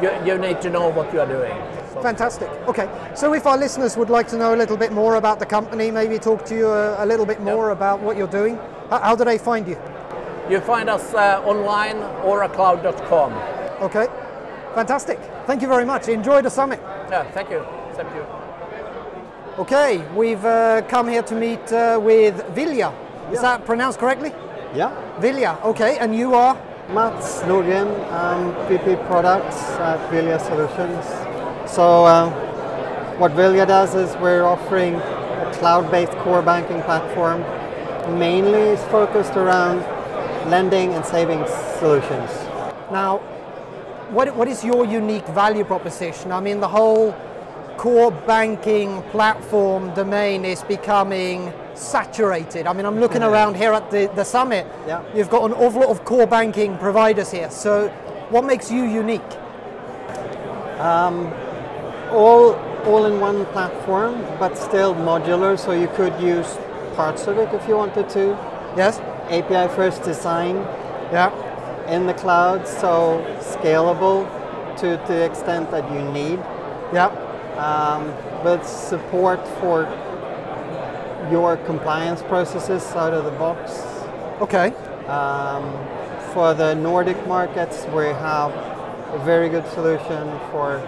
you, 0.00 0.10
you 0.24 0.38
need 0.38 0.60
to 0.60 0.70
know 0.70 0.88
what 0.88 1.12
you 1.12 1.20
are 1.20 1.26
doing. 1.26 1.52
So. 1.92 2.02
Fantastic. 2.02 2.48
Okay, 2.68 2.88
so 3.16 3.34
if 3.34 3.44
our 3.44 3.58
listeners 3.58 3.96
would 3.96 4.08
like 4.08 4.28
to 4.28 4.38
know 4.38 4.54
a 4.54 4.58
little 4.58 4.76
bit 4.76 4.92
more 4.92 5.16
about 5.16 5.40
the 5.40 5.46
company, 5.46 5.90
maybe 5.90 6.18
talk 6.20 6.44
to 6.46 6.54
you 6.54 6.68
a, 6.68 7.04
a 7.04 7.06
little 7.06 7.26
bit 7.26 7.40
more 7.40 7.68
yep. 7.68 7.76
about 7.76 8.00
what 8.00 8.16
you're 8.16 8.28
doing, 8.28 8.56
how, 8.88 9.16
do 9.16 9.24
they 9.24 9.38
find 9.38 9.66
you? 9.66 9.76
You 10.48 10.60
find 10.60 10.88
us 10.88 11.12
uh, 11.12 11.42
online, 11.44 11.96
auracloud.com. 12.22 13.32
Okay, 13.82 14.06
fantastic. 14.76 15.18
Thank 15.46 15.60
you 15.60 15.68
very 15.68 15.84
much. 15.84 16.06
Enjoy 16.06 16.40
the 16.40 16.50
summit. 16.50 16.78
Yeah, 17.10 17.28
thank 17.32 17.50
you. 17.50 17.66
Thank 17.94 18.14
you. 18.14 18.37
Okay, 19.58 20.06
we've 20.14 20.44
uh, 20.44 20.82
come 20.82 21.08
here 21.08 21.22
to 21.24 21.34
meet 21.34 21.72
uh, 21.72 21.98
with 22.00 22.36
Vilja. 22.54 22.94
Is 23.32 23.34
yeah. 23.34 23.40
that 23.42 23.66
pronounced 23.66 23.98
correctly? 23.98 24.30
Yeah. 24.72 24.94
Vilja, 25.18 25.60
okay, 25.64 25.98
and 25.98 26.14
you 26.14 26.34
are? 26.34 26.54
Mats 26.94 27.40
Nordgren, 27.42 27.90
um, 28.12 28.54
VP 28.68 28.94
Products 29.08 29.56
at 29.80 29.98
Vilja 30.12 30.38
Solutions. 30.38 31.04
So, 31.68 32.04
uh, 32.04 32.30
what 33.18 33.32
Vilja 33.32 33.66
does 33.66 33.96
is 33.96 34.16
we're 34.18 34.44
offering 34.44 34.94
a 34.94 35.52
cloud 35.54 35.90
based 35.90 36.12
core 36.18 36.40
banking 36.40 36.80
platform, 36.82 37.42
mainly 38.16 38.60
is 38.60 38.84
focused 38.92 39.34
around 39.34 39.80
lending 40.48 40.94
and 40.94 41.04
savings 41.04 41.50
solutions. 41.80 42.30
Now, 42.92 43.18
what, 44.10 44.36
what 44.36 44.46
is 44.46 44.62
your 44.62 44.84
unique 44.84 45.26
value 45.26 45.64
proposition? 45.64 46.30
I 46.30 46.38
mean, 46.38 46.60
the 46.60 46.68
whole 46.68 47.12
core 47.78 48.10
banking 48.10 49.00
platform 49.04 49.94
domain 49.94 50.44
is 50.44 50.62
becoming 50.64 51.52
saturated. 51.74 52.66
I 52.66 52.72
mean, 52.72 52.84
I'm 52.84 52.98
looking 52.98 53.20
mm-hmm. 53.20 53.32
around 53.32 53.56
here 53.56 53.72
at 53.72 53.88
the, 53.90 54.10
the 54.16 54.24
summit. 54.24 54.66
Yeah. 54.86 55.02
You've 55.14 55.30
got 55.30 55.48
an 55.48 55.52
awful 55.52 55.82
lot 55.82 55.90
of 55.90 56.04
core 56.04 56.26
banking 56.26 56.76
providers 56.76 57.30
here. 57.30 57.50
So, 57.50 57.88
what 58.30 58.44
makes 58.44 58.70
you 58.70 58.82
unique? 58.82 59.32
Um, 60.80 61.32
all, 62.10 62.54
all 62.84 63.06
in 63.06 63.20
one 63.20 63.46
platform, 63.46 64.22
but 64.40 64.58
still 64.58 64.94
modular, 64.94 65.56
so 65.58 65.70
you 65.72 65.88
could 65.88 66.20
use 66.20 66.58
parts 66.96 67.28
of 67.28 67.38
it 67.38 67.54
if 67.54 67.66
you 67.68 67.76
wanted 67.76 68.08
to. 68.10 68.36
Yes. 68.76 68.98
API 69.30 69.72
first 69.74 70.02
design. 70.02 70.56
Yeah. 71.12 71.30
In 71.86 72.06
the 72.06 72.14
cloud, 72.14 72.66
so 72.66 73.24
scalable 73.38 74.26
to, 74.78 74.96
to 75.06 75.12
the 75.12 75.24
extent 75.24 75.70
that 75.70 75.90
you 75.92 76.02
need. 76.10 76.40
Yeah 76.92 77.26
um, 77.58 78.14
but 78.42 78.62
support 78.64 79.46
for 79.60 79.82
your 81.30 81.56
compliance 81.58 82.22
processes 82.22 82.84
out 82.94 83.12
of 83.12 83.24
the 83.24 83.30
box. 83.32 83.72
Okay. 84.40 84.68
Um, 85.06 85.64
for 86.32 86.54
the 86.54 86.74
Nordic 86.74 87.26
markets, 87.26 87.84
we 87.86 88.04
have 88.04 88.52
a 89.12 89.20
very 89.24 89.48
good 89.48 89.66
solution 89.72 90.28
for 90.50 90.78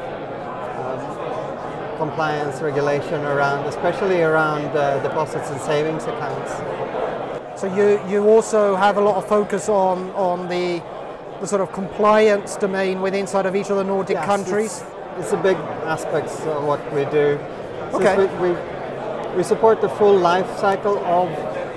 um, 0.79 1.97
compliance 1.99 2.61
regulation 2.61 3.23
around, 3.25 3.67
especially 3.67 4.23
around 4.23 4.65
uh, 4.77 5.03
deposits 5.03 5.51
and 5.51 5.61
savings 5.61 6.05
accounts. 6.05 6.53
So 7.61 7.67
you, 7.75 8.01
you 8.09 8.27
also 8.29 8.77
have 8.77 8.97
a 8.97 9.01
lot 9.01 9.17
of 9.17 9.29
focus 9.29 9.69
on, 9.69 10.11
on 10.11 10.49
the, 10.49 10.83
the 11.41 11.47
sort 11.47 11.61
of 11.61 11.73
compliance 11.73 12.57
domain 12.57 13.03
within 13.03 13.21
inside 13.21 13.47
of 13.47 13.57
each 13.57 13.71
of 13.71 13.77
the 13.77 13.85
Nordic 13.85 14.15
yes, 14.15 14.25
countries? 14.25 14.85
It's 15.21 15.33
a 15.33 15.37
big 15.37 15.57
aspect 15.85 16.31
of 16.49 16.65
what 16.65 16.81
we 16.95 17.05
do. 17.07 17.39
Okay. 17.93 18.17
We, 18.17 18.51
we, 18.51 19.37
we, 19.37 19.43
support 19.43 19.83
the 19.83 19.89
full 19.89 20.17
life 20.17 20.49
cycle 20.59 20.99
of 21.05 21.29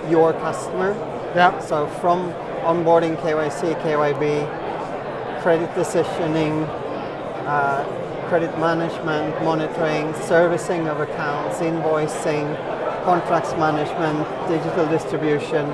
your 0.10 0.32
customer. 0.34 0.93
Yeah. 1.36 1.60
So 1.60 1.88
from 2.01 2.32
onboarding 2.63 3.17
KYC, 3.17 3.75
KYB, 3.82 5.41
credit 5.41 5.69
decisioning, 5.71 6.65
uh, 7.45 7.84
credit 8.29 8.58
management, 8.60 9.43
monitoring, 9.43 10.13
servicing 10.23 10.88
of 10.88 11.01
accounts, 11.01 11.58
invoicing, 11.58 12.56
contracts 13.03 13.51
management, 13.53 14.25
digital 14.47 14.88
distribution. 14.88 15.65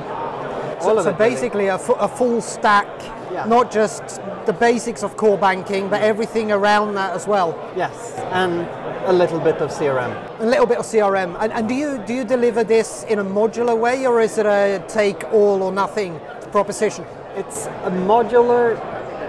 So, 0.81 1.01
so 1.01 1.13
basically, 1.13 1.67
a, 1.67 1.75
a 1.75 2.07
full 2.07 2.41
stack 2.41 2.87
yeah. 3.31 3.45
Not 3.45 3.71
just 3.71 4.03
the 4.45 4.53
basics 4.53 5.03
of 5.03 5.15
core 5.15 5.37
banking, 5.37 5.87
but 5.87 6.01
everything 6.01 6.51
around 6.51 6.95
that 6.95 7.13
as 7.13 7.27
well. 7.27 7.53
Yes, 7.75 8.13
and 8.33 8.61
a 9.05 9.13
little 9.13 9.39
bit 9.39 9.57
of 9.57 9.69
CRM. 9.69 10.39
A 10.39 10.45
little 10.45 10.65
bit 10.65 10.79
of 10.79 10.85
CRM. 10.85 11.37
And, 11.39 11.53
and 11.53 11.69
do 11.69 11.75
you 11.75 12.03
do 12.07 12.13
you 12.13 12.23
deliver 12.23 12.63
this 12.63 13.03
in 13.03 13.19
a 13.19 13.23
modular 13.23 13.77
way, 13.77 14.07
or 14.07 14.19
is 14.19 14.37
it 14.37 14.45
a 14.45 14.83
take 14.87 15.23
all 15.31 15.61
or 15.61 15.71
nothing 15.71 16.19
proposition? 16.51 17.05
It's 17.35 17.67
a 17.67 17.91
modular 17.91 18.77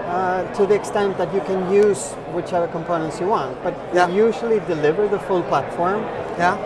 uh, 0.07 0.51
to 0.55 0.65
the 0.65 0.73
extent 0.73 1.17
that 1.17 1.33
you 1.33 1.41
can 1.41 1.71
use 1.71 2.13
whichever 2.33 2.67
components 2.67 3.19
you 3.19 3.27
want, 3.27 3.61
but 3.63 3.73
yeah. 3.93 4.07
we 4.07 4.15
usually 4.15 4.59
deliver 4.61 5.07
the 5.07 5.19
full 5.19 5.43
platform. 5.43 6.01
Yeah. 6.37 6.57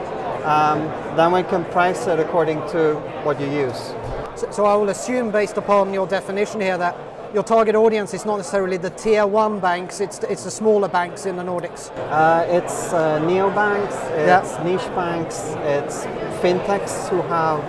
Um, 0.46 0.80
then 1.18 1.32
we 1.32 1.44
can 1.44 1.66
price 1.66 2.08
it 2.08 2.20
according 2.20 2.60
to 2.70 2.96
what 3.24 3.42
you 3.42 3.48
use. 3.48 3.94
So, 4.36 4.52
so 4.52 4.66
I 4.66 4.76
will 4.76 4.90
assume, 4.90 5.32
based 5.32 5.56
upon 5.56 5.94
your 5.94 6.08
definition 6.08 6.60
here, 6.60 6.78
that 6.78 6.96
your 7.34 7.44
target 7.44 7.74
audience 7.76 8.14
is 8.14 8.26
not 8.26 8.38
necessarily 8.38 8.76
the 8.76 8.90
tier 8.90 9.26
one 9.26 9.60
banks, 9.60 10.02
it's, 10.02 10.20
it's 10.20 10.44
the 10.44 10.52
smaller 10.52 10.90
banks 10.90 11.26
in 11.26 11.38
the 11.38 11.44
Nordics? 11.44 11.90
Uh, 12.10 12.46
it's 12.50 12.92
uh, 12.92 13.20
neobanks, 13.22 13.94
it's 14.12 14.52
yeah. 14.52 14.64
niche 14.64 14.88
banks, 14.96 15.40
it's 15.64 16.06
fintechs 16.42 17.08
who 17.10 17.22
have 17.24 17.60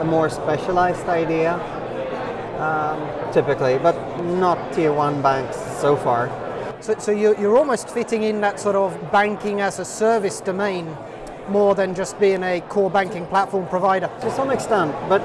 a 0.00 0.04
more 0.04 0.28
specialized 0.28 1.06
idea, 1.08 1.54
um, 2.58 3.32
typically, 3.32 3.78
but 3.78 3.96
not 4.24 4.72
tier 4.74 4.92
one 4.92 5.22
banks 5.22 5.56
so 5.80 5.96
far. 5.96 6.28
So, 6.80 6.98
so 6.98 7.12
you're, 7.12 7.38
you're 7.40 7.56
almost 7.56 7.88
fitting 7.88 8.24
in 8.24 8.42
that 8.42 8.60
sort 8.60 8.76
of 8.76 9.10
banking 9.10 9.62
as 9.62 9.78
a 9.78 9.84
service 9.86 10.40
domain 10.40 10.94
more 11.48 11.74
than 11.74 11.94
just 11.94 12.20
being 12.20 12.42
a 12.42 12.60
core 12.60 12.90
banking 12.90 13.26
platform 13.26 13.66
provider? 13.68 14.10
To 14.20 14.30
some 14.30 14.50
extent, 14.50 14.94
but 15.08 15.22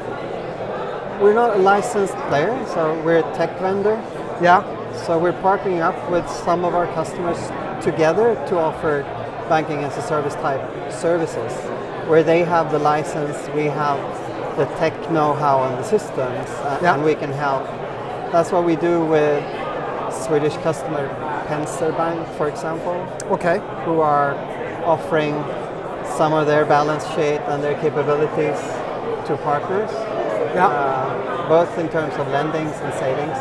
we're 1.24 1.34
not 1.34 1.56
a 1.56 1.60
licensed 1.60 2.16
player, 2.28 2.54
so 2.74 3.02
we're 3.02 3.20
a 3.20 3.34
tech 3.34 3.58
vendor. 3.60 3.96
Yeah. 4.42 4.62
So 5.06 5.18
we're 5.18 5.32
partnering 5.42 5.80
up 5.82 5.98
with 6.12 6.30
some 6.30 6.66
of 6.66 6.76
our 6.76 6.86
customers 6.88 7.40
together 7.82 8.36
to 8.50 8.58
offer 8.58 9.04
banking 9.48 9.80
as 9.86 9.98
a 9.98 10.02
service 10.02 10.36
type 10.36 10.92
services, 10.92 11.54
where 12.10 12.24
they 12.24 12.44
have 12.44 12.72
the 12.72 12.80
license, 12.80 13.38
we 13.56 13.66
have 13.66 13.98
the 14.58 14.66
tech 14.76 14.94
know-how 15.12 15.64
and 15.64 15.78
the 15.78 15.84
systems, 15.84 16.50
uh, 16.50 16.80
yeah. 16.82 16.94
and 16.94 17.04
we 17.06 17.16
can 17.16 17.32
help. 17.32 17.66
That's 18.34 18.52
what 18.52 18.66
we 18.66 18.76
do 18.76 19.06
with 19.06 19.42
Swedish 20.14 20.56
customer 20.58 21.08
Penser 21.48 21.96
Bank, 21.96 22.28
for 22.36 22.50
example. 22.50 22.96
Okay. 23.32 23.60
Who 23.86 24.02
are 24.02 24.36
offering 24.84 25.36
some 26.18 26.34
of 26.34 26.48
their 26.48 26.66
balance 26.66 27.06
sheet 27.12 27.40
and 27.48 27.64
their 27.64 27.80
capabilities 27.80 28.60
to 29.28 29.38
partners. 29.42 29.90
Yeah. 30.54 30.68
Uh, 30.68 31.50
both 31.50 31.78
in 31.78 31.90
terms 31.90 32.14
of 32.16 32.28
lendings 32.28 32.76
and 32.82 32.94
savings. 32.94 33.38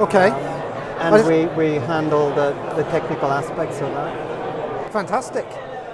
Okay. 0.00 0.30
Um, 0.30 1.14
and 1.14 1.26
we, 1.26 1.46
we 1.56 1.74
handle 1.74 2.30
the, 2.30 2.52
the 2.76 2.84
technical 2.84 3.30
aspects 3.30 3.80
of 3.80 3.90
that. 3.92 4.92
Fantastic. 4.92 5.46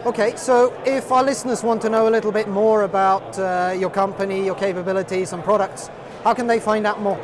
Okay, 0.05 0.37
so 0.37 0.73
if 0.87 1.11
our 1.11 1.25
listeners 1.25 1.62
want 1.62 1.83
to 1.83 1.88
know 1.88 2.09
a 2.09 2.11
little 2.11 2.31
bit 2.33 2.49
more 2.49 2.83
about 2.83 3.38
uh, 3.38 3.75
your 3.77 3.90
company, 3.90 4.45
your 4.45 4.55
capabilities 4.55 5.33
and 5.33 5.42
products, 5.42 5.90
how 6.23 6.33
can 6.35 6.47
they 6.47 6.61
find 6.61 6.87
out 6.87 7.01
more? 7.01 7.19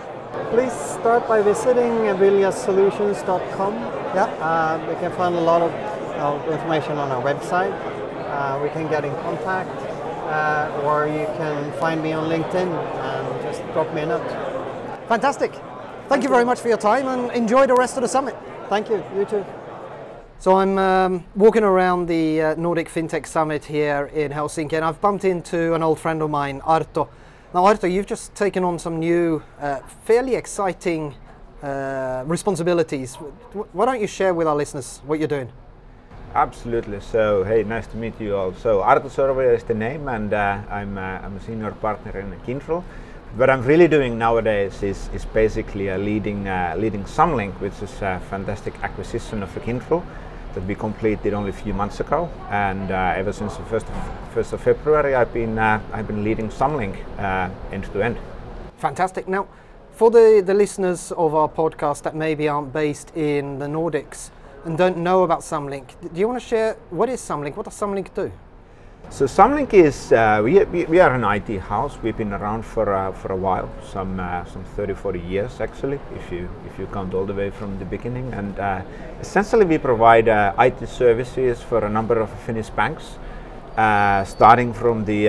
Please 0.50 0.72
start 0.72 1.28
by 1.28 1.42
visiting 1.42 1.92
viljasolutions.com. 2.18 3.74
Yeah. 4.14 4.24
Uh, 4.24 4.78
we 4.88 4.94
can 4.96 5.12
find 5.12 5.34
a 5.34 5.40
lot 5.40 5.62
of 5.62 5.72
uh, 5.72 6.52
information 6.52 6.98
on 6.98 7.10
our 7.10 7.22
website. 7.22 7.72
Uh, 8.28 8.58
we 8.62 8.68
can 8.70 8.88
get 8.88 9.04
in 9.04 9.14
contact 9.22 9.91
uh, 10.32 10.82
or 10.84 11.06
you 11.06 11.26
can 11.36 11.72
find 11.78 12.02
me 12.02 12.12
on 12.12 12.28
LinkedIn 12.28 12.68
and 12.68 13.42
just 13.42 13.62
drop 13.72 13.92
me 13.94 14.02
a 14.02 14.06
note. 14.06 14.28
Fantastic. 15.08 15.52
Thank, 15.52 16.08
Thank 16.08 16.22
you 16.24 16.28
very 16.30 16.44
much 16.44 16.60
for 16.60 16.68
your 16.68 16.78
time 16.78 17.06
and 17.06 17.30
enjoy 17.32 17.66
the 17.66 17.74
rest 17.74 17.96
of 17.96 18.02
the 18.02 18.08
summit. 18.08 18.36
Thank 18.68 18.88
you. 18.88 19.04
You 19.14 19.24
too. 19.24 19.44
So 20.38 20.56
I'm 20.56 20.76
um, 20.78 21.24
walking 21.36 21.62
around 21.62 22.06
the 22.06 22.42
uh, 22.42 22.54
Nordic 22.56 22.88
FinTech 22.88 23.26
Summit 23.26 23.64
here 23.64 24.10
in 24.12 24.32
Helsinki 24.32 24.72
and 24.72 24.84
I've 24.84 25.00
bumped 25.00 25.24
into 25.24 25.74
an 25.74 25.82
old 25.82 26.00
friend 26.00 26.20
of 26.22 26.30
mine, 26.30 26.60
Arto. 26.62 27.08
Now 27.54 27.64
Arto, 27.64 27.90
you've 27.92 28.06
just 28.06 28.34
taken 28.34 28.64
on 28.64 28.78
some 28.78 28.98
new, 28.98 29.42
uh, 29.60 29.80
fairly 30.04 30.34
exciting 30.34 31.14
uh, 31.62 32.24
responsibilities. 32.26 33.14
Why 33.72 33.86
don't 33.86 34.00
you 34.00 34.08
share 34.08 34.34
with 34.34 34.48
our 34.48 34.56
listeners 34.56 35.00
what 35.06 35.18
you're 35.20 35.28
doing? 35.28 35.52
Absolutely. 36.34 37.00
So, 37.00 37.44
hey, 37.44 37.62
nice 37.62 37.86
to 37.88 37.96
meet 37.96 38.18
you 38.20 38.36
all. 38.36 38.54
So, 38.54 38.80
Arto 38.80 39.10
Sorvia 39.10 39.54
is 39.54 39.64
the 39.64 39.74
name, 39.74 40.08
and 40.08 40.32
uh, 40.32 40.60
I'm, 40.70 40.96
uh, 40.96 41.00
I'm 41.00 41.36
a 41.36 41.40
senior 41.40 41.72
partner 41.72 42.18
in 42.18 42.32
Kyndryl. 42.40 42.82
What 43.36 43.50
I'm 43.50 43.62
really 43.62 43.88
doing 43.88 44.18
nowadays 44.18 44.82
is, 44.82 45.08
is 45.14 45.24
basically 45.24 45.88
a 45.88 45.98
leading, 45.98 46.48
uh, 46.48 46.74
leading 46.78 47.04
Samlink, 47.04 47.52
which 47.60 47.80
is 47.82 48.02
a 48.02 48.20
fantastic 48.30 48.74
acquisition 48.82 49.42
of 49.42 49.50
Kyndryl. 49.56 50.02
that 50.54 50.64
we 50.66 50.74
completed 50.74 51.34
only 51.34 51.50
a 51.50 51.52
few 51.52 51.74
months 51.74 52.00
ago. 52.00 52.28
And 52.50 52.90
uh, 52.90 53.14
ever 53.16 53.32
since 53.32 53.56
the 53.56 53.64
first 53.64 53.86
of, 53.86 54.32
first 54.34 54.52
of 54.52 54.60
February, 54.60 55.14
I've 55.14 55.32
been 55.32 55.58
uh, 55.58 55.80
I've 55.92 56.06
been 56.06 56.24
leading 56.24 56.48
Samlink 56.48 56.96
uh, 57.18 57.50
end 57.72 57.84
to 57.92 58.02
end. 58.02 58.18
Fantastic. 58.78 59.28
Now, 59.28 59.46
for 59.92 60.10
the, 60.10 60.42
the 60.44 60.54
listeners 60.54 61.12
of 61.12 61.34
our 61.34 61.48
podcast 61.48 62.02
that 62.02 62.14
maybe 62.14 62.48
aren't 62.48 62.72
based 62.72 63.14
in 63.16 63.58
the 63.58 63.66
Nordics 63.66 64.30
and 64.64 64.78
don't 64.78 64.96
know 64.96 65.24
about 65.24 65.40
Samlink, 65.40 65.88
do 66.12 66.20
you 66.20 66.28
want 66.28 66.40
to 66.40 66.46
share 66.46 66.74
what 66.90 67.08
is 67.08 67.20
Samlink? 67.20 67.56
What 67.56 67.64
does 67.64 67.74
Samlink 67.74 68.14
do? 68.14 68.30
So 69.10 69.26
Samlink 69.26 69.74
is 69.74 70.12
uh, 70.12 70.40
we, 70.42 70.64
we, 70.64 70.84
we, 70.86 70.98
are 71.00 71.12
an 71.12 71.24
IT 71.24 71.60
house. 71.60 71.98
We've 72.02 72.16
been 72.16 72.32
around 72.32 72.64
for 72.64 72.94
uh, 72.94 73.12
for 73.12 73.32
a 73.32 73.36
while, 73.36 73.68
some 73.84 74.18
uh, 74.18 74.44
some 74.46 74.64
30, 74.76 74.94
40 74.94 75.20
years 75.20 75.60
actually, 75.60 76.00
if 76.16 76.32
you 76.32 76.48
if 76.66 76.78
you 76.78 76.86
count 76.86 77.12
all 77.12 77.26
the 77.26 77.34
way 77.34 77.50
from 77.50 77.78
the 77.78 77.84
beginning. 77.84 78.32
And 78.32 78.58
uh, 78.58 78.82
essentially, 79.20 79.66
we 79.66 79.76
provide 79.76 80.28
uh, 80.28 80.54
IT 80.58 80.88
services 80.88 81.60
for 81.60 81.84
a 81.84 81.90
number 81.90 82.20
of 82.20 82.30
Finnish 82.46 82.70
banks, 82.70 83.18
uh, 83.76 84.24
starting 84.24 84.72
from 84.72 85.04
the 85.04 85.26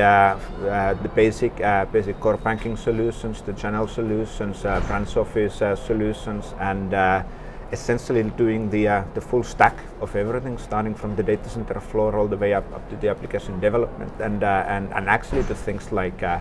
the 1.02 1.12
basic 1.14 1.58
basic 1.92 2.20
core 2.22 2.38
banking 2.38 2.78
solutions, 2.78 3.42
the 3.42 3.54
channel 3.54 3.88
solutions, 3.88 4.62
branch 4.62 5.18
office 5.18 5.56
solutions, 5.86 6.54
and 6.60 6.94
essentially 7.74 8.24
doing 8.38 8.70
the, 8.70 8.88
uh, 8.88 9.04
the 9.16 9.22
full 9.22 9.44
stack 9.44 9.76
of 10.00 10.16
everything, 10.16 10.58
starting 10.58 10.94
from 10.94 11.16
the 11.16 11.24
data 11.24 11.50
center 11.50 11.80
floor 11.80 12.16
all 12.16 12.28
the 12.28 12.38
way 12.38 12.54
up, 12.54 12.72
up 12.74 12.88
to 12.90 12.96
the 12.98 13.10
application 13.10 13.60
development, 13.60 14.14
and, 14.22 14.44
uh, 14.44 14.64
and, 14.68 14.94
and 14.94 15.10
actually 15.10 15.42
the 15.42 15.56
things 15.56 15.92
like 15.92 16.24
uh, 16.24 16.40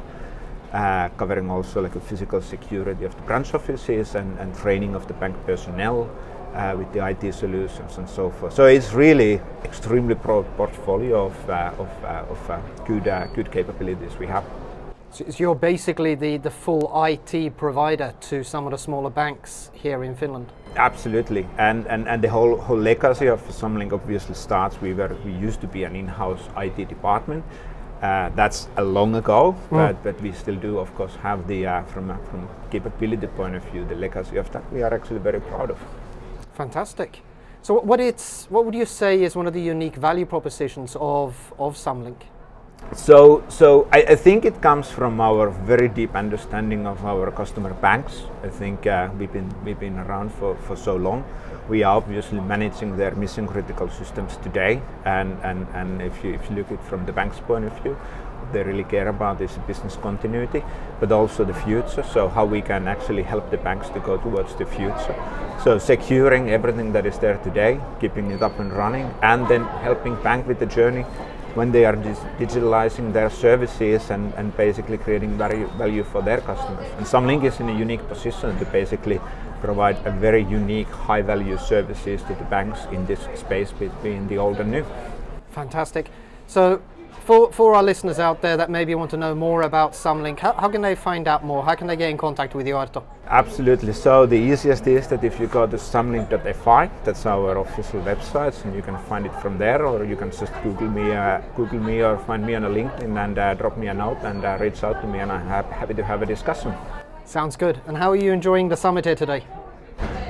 uh 0.72 1.08
covering 1.18 1.50
also 1.50 1.82
like 1.82 1.92
the 1.92 2.00
physical 2.00 2.40
security 2.40 3.04
of 3.04 3.14
the 3.16 3.22
branch 3.22 3.52
offices 3.52 4.14
and, 4.14 4.38
and 4.38 4.54
training 4.56 4.94
of 4.94 5.06
the 5.06 5.14
bank 5.14 5.36
personnel 5.44 6.08
uh, 6.54 6.74
with 6.78 6.90
the 6.92 7.06
IT 7.06 7.34
solutions 7.34 7.98
and 7.98 8.08
so 8.08 8.30
forth. 8.30 8.54
So 8.54 8.66
it's 8.66 8.92
really 8.92 9.40
extremely 9.64 10.14
broad 10.14 10.46
portfolio 10.56 11.26
of, 11.26 11.50
uh, 11.50 11.72
of, 11.78 12.04
of 12.04 12.86
good, 12.86 13.04
good 13.34 13.50
capabilities 13.50 14.18
we 14.18 14.26
have. 14.26 14.44
So 15.12 15.26
you're 15.36 15.54
basically 15.54 16.14
the, 16.14 16.38
the 16.38 16.50
full 16.50 16.90
IT 17.04 17.58
provider 17.58 18.14
to 18.30 18.42
some 18.42 18.64
of 18.64 18.70
the 18.70 18.78
smaller 18.78 19.10
banks 19.10 19.70
here 19.74 20.04
in 20.04 20.16
Finland? 20.16 20.50
Absolutely, 20.76 21.46
and, 21.58 21.86
and, 21.86 22.08
and 22.08 22.24
the 22.24 22.30
whole, 22.30 22.56
whole 22.56 22.78
legacy 22.78 23.26
of 23.26 23.46
Samlink 23.48 23.92
obviously 23.92 24.34
starts. 24.34 24.80
We 24.80 24.94
were 24.94 25.14
we 25.22 25.32
used 25.32 25.60
to 25.60 25.66
be 25.66 25.84
an 25.84 25.96
in-house 25.96 26.48
IT 26.56 26.88
department. 26.88 27.44
Uh, 28.00 28.30
that's 28.30 28.68
a 28.78 28.82
long 28.82 29.14
ago, 29.16 29.52
mm. 29.52 29.70
but, 29.70 30.02
but 30.02 30.18
we 30.22 30.32
still 30.32 30.56
do, 30.56 30.78
of 30.78 30.94
course, 30.94 31.14
have 31.16 31.46
the 31.46 31.66
uh, 31.66 31.82
from 31.82 32.10
a, 32.10 32.18
from 32.30 32.48
capability 32.70 33.26
point 33.26 33.54
of 33.54 33.62
view, 33.64 33.84
the 33.84 33.94
legacy 33.94 34.38
of 34.38 34.50
that. 34.52 34.72
We 34.72 34.82
are 34.82 34.94
actually 34.94 35.20
very 35.20 35.42
proud 35.42 35.70
of. 35.70 35.78
Fantastic. 36.54 37.20
So, 37.60 37.80
what 37.80 38.00
it's 38.00 38.46
what 38.48 38.64
would 38.64 38.74
you 38.74 38.86
say 38.86 39.22
is 39.22 39.36
one 39.36 39.46
of 39.46 39.52
the 39.52 39.60
unique 39.60 39.96
value 39.96 40.24
propositions 40.24 40.96
of 40.98 41.52
of 41.58 41.76
Samlink? 41.76 42.31
So, 42.94 43.42
so 43.48 43.88
I, 43.90 44.02
I, 44.02 44.14
think 44.16 44.44
it 44.44 44.60
comes 44.60 44.90
from 44.90 45.18
our 45.18 45.48
very 45.48 45.88
deep 45.88 46.14
understanding 46.14 46.86
of 46.86 47.06
our 47.06 47.30
customer 47.30 47.72
banks. 47.72 48.24
I 48.42 48.48
think 48.50 48.86
uh, 48.86 49.08
we've 49.18 49.32
been 49.32 49.50
we've 49.64 49.80
been 49.80 49.98
around 49.98 50.30
for, 50.34 50.56
for 50.56 50.76
so 50.76 50.96
long. 50.96 51.24
We 51.70 51.84
are 51.84 51.96
obviously 51.96 52.40
managing 52.40 52.98
their 52.98 53.14
mission 53.14 53.46
critical 53.46 53.88
systems 53.88 54.36
today, 54.38 54.82
and, 55.06 55.38
and, 55.42 55.66
and 55.74 56.02
if 56.02 56.22
you 56.22 56.34
if 56.34 56.50
you 56.50 56.56
look 56.56 56.66
at 56.66 56.72
it 56.72 56.84
from 56.84 57.06
the 57.06 57.12
bank's 57.12 57.40
point 57.40 57.64
of 57.64 57.72
view, 57.82 57.96
they 58.52 58.62
really 58.62 58.84
care 58.84 59.08
about 59.08 59.40
is 59.40 59.56
business 59.66 59.96
continuity, 59.96 60.62
but 61.00 61.10
also 61.12 61.44
the 61.44 61.54
future. 61.54 62.02
So 62.02 62.28
how 62.28 62.44
we 62.44 62.60
can 62.60 62.88
actually 62.88 63.22
help 63.22 63.50
the 63.50 63.56
banks 63.56 63.88
to 63.90 64.00
go 64.00 64.18
towards 64.18 64.54
the 64.56 64.66
future. 64.66 65.16
So 65.64 65.78
securing 65.78 66.50
everything 66.50 66.92
that 66.92 67.06
is 67.06 67.18
there 67.18 67.38
today, 67.38 67.80
keeping 68.00 68.30
it 68.32 68.42
up 68.42 68.58
and 68.58 68.72
running, 68.72 69.12
and 69.22 69.48
then 69.48 69.64
helping 69.64 70.16
bank 70.22 70.46
with 70.46 70.58
the 70.58 70.66
journey 70.66 71.06
when 71.54 71.70
they 71.70 71.84
are 71.84 71.96
digitalizing 72.38 73.12
their 73.12 73.30
services 73.30 74.10
and, 74.10 74.32
and 74.34 74.56
basically 74.56 74.96
creating 74.98 75.36
value, 75.36 75.66
value 75.76 76.04
for 76.04 76.22
their 76.22 76.40
customers. 76.40 76.86
And 76.96 77.06
Samlink 77.06 77.44
is 77.44 77.60
in 77.60 77.68
a 77.68 77.78
unique 77.78 78.06
position 78.08 78.58
to 78.58 78.64
basically 78.66 79.20
provide 79.60 79.96
a 80.06 80.10
very 80.10 80.42
unique 80.42 80.88
high 80.88 81.22
value 81.22 81.58
services 81.58 82.22
to 82.22 82.34
the 82.34 82.44
banks 82.44 82.80
in 82.90 83.06
this 83.06 83.20
space 83.34 83.70
between 83.72 84.26
the 84.28 84.38
old 84.38 84.58
and 84.58 84.70
new. 84.70 84.84
Fantastic. 85.50 86.10
So 86.46 86.82
for, 87.24 87.52
for 87.52 87.74
our 87.74 87.82
listeners 87.82 88.18
out 88.18 88.42
there 88.42 88.56
that 88.56 88.70
maybe 88.70 88.94
want 88.94 89.10
to 89.12 89.16
know 89.16 89.34
more 89.34 89.62
about 89.62 89.92
Samlink, 89.92 90.40
how, 90.40 90.52
how, 90.54 90.68
can 90.68 90.82
they 90.82 90.94
find 90.94 91.28
out 91.28 91.44
more? 91.44 91.64
How 91.64 91.74
can 91.74 91.86
they 91.86 91.96
get 91.96 92.10
in 92.10 92.18
contact 92.18 92.54
with 92.54 92.66
you, 92.66 92.74
Arto? 92.74 93.02
Absolutely. 93.28 93.92
So 93.92 94.26
the 94.26 94.36
easiest 94.36 94.86
is 94.86 95.06
that 95.08 95.22
if 95.22 95.38
you 95.38 95.46
go 95.46 95.66
to 95.66 95.76
samlink.fi, 95.76 96.90
that's 97.04 97.24
our 97.26 97.58
official 97.58 98.00
website, 98.02 98.64
and 98.64 98.74
you 98.74 98.82
can 98.82 98.98
find 99.04 99.26
it 99.26 99.34
from 99.40 99.56
there, 99.56 99.86
or 99.86 100.04
you 100.04 100.16
can 100.16 100.30
just 100.30 100.52
Google 100.62 100.88
me, 100.88 101.12
uh, 101.12 101.40
Google 101.56 101.80
me, 101.80 102.02
or 102.02 102.18
find 102.18 102.44
me 102.44 102.54
on 102.54 102.64
a 102.64 102.70
LinkedIn 102.70 103.24
and 103.24 103.38
uh, 103.38 103.54
drop 103.54 103.76
me 103.78 103.86
a 103.86 103.94
note 103.94 104.18
and 104.22 104.44
uh, 104.44 104.58
reach 104.60 104.82
out 104.82 105.00
to 105.00 105.06
me, 105.06 105.20
and 105.20 105.30
I'm 105.30 105.46
happy 105.46 105.94
to 105.94 106.04
have 106.04 106.22
a 106.22 106.26
discussion. 106.26 106.74
Sounds 107.24 107.56
good. 107.56 107.80
And 107.86 107.96
how 107.96 108.10
are 108.10 108.16
you 108.16 108.32
enjoying 108.32 108.68
the 108.68 108.76
summit 108.76 109.04
here 109.04 109.14
today? 109.14 109.44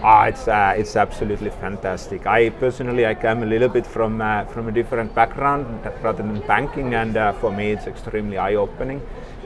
Ah, 0.05 0.27
it's 0.27 0.49
uh, 0.49 0.75
it's 0.77 0.97
absolutely 0.97 1.51
fantastic. 1.51 2.27
I 2.27 2.51
personally 2.51 3.07
I 3.07 3.15
come 3.15 3.45
a 3.45 3.47
little 3.47 3.69
bit 3.69 3.87
from 3.87 4.21
uh, 4.21 4.45
from 4.47 4.69
a 4.69 4.73
different 4.73 5.15
background 5.15 5.67
rather 6.03 6.25
than 6.25 6.41
banking, 6.41 6.95
and 6.95 7.17
uh, 7.17 7.33
for 7.35 7.53
me 7.53 7.71
it's 7.71 7.87
extremely 7.87 8.37
eye-opening. 8.37 9.01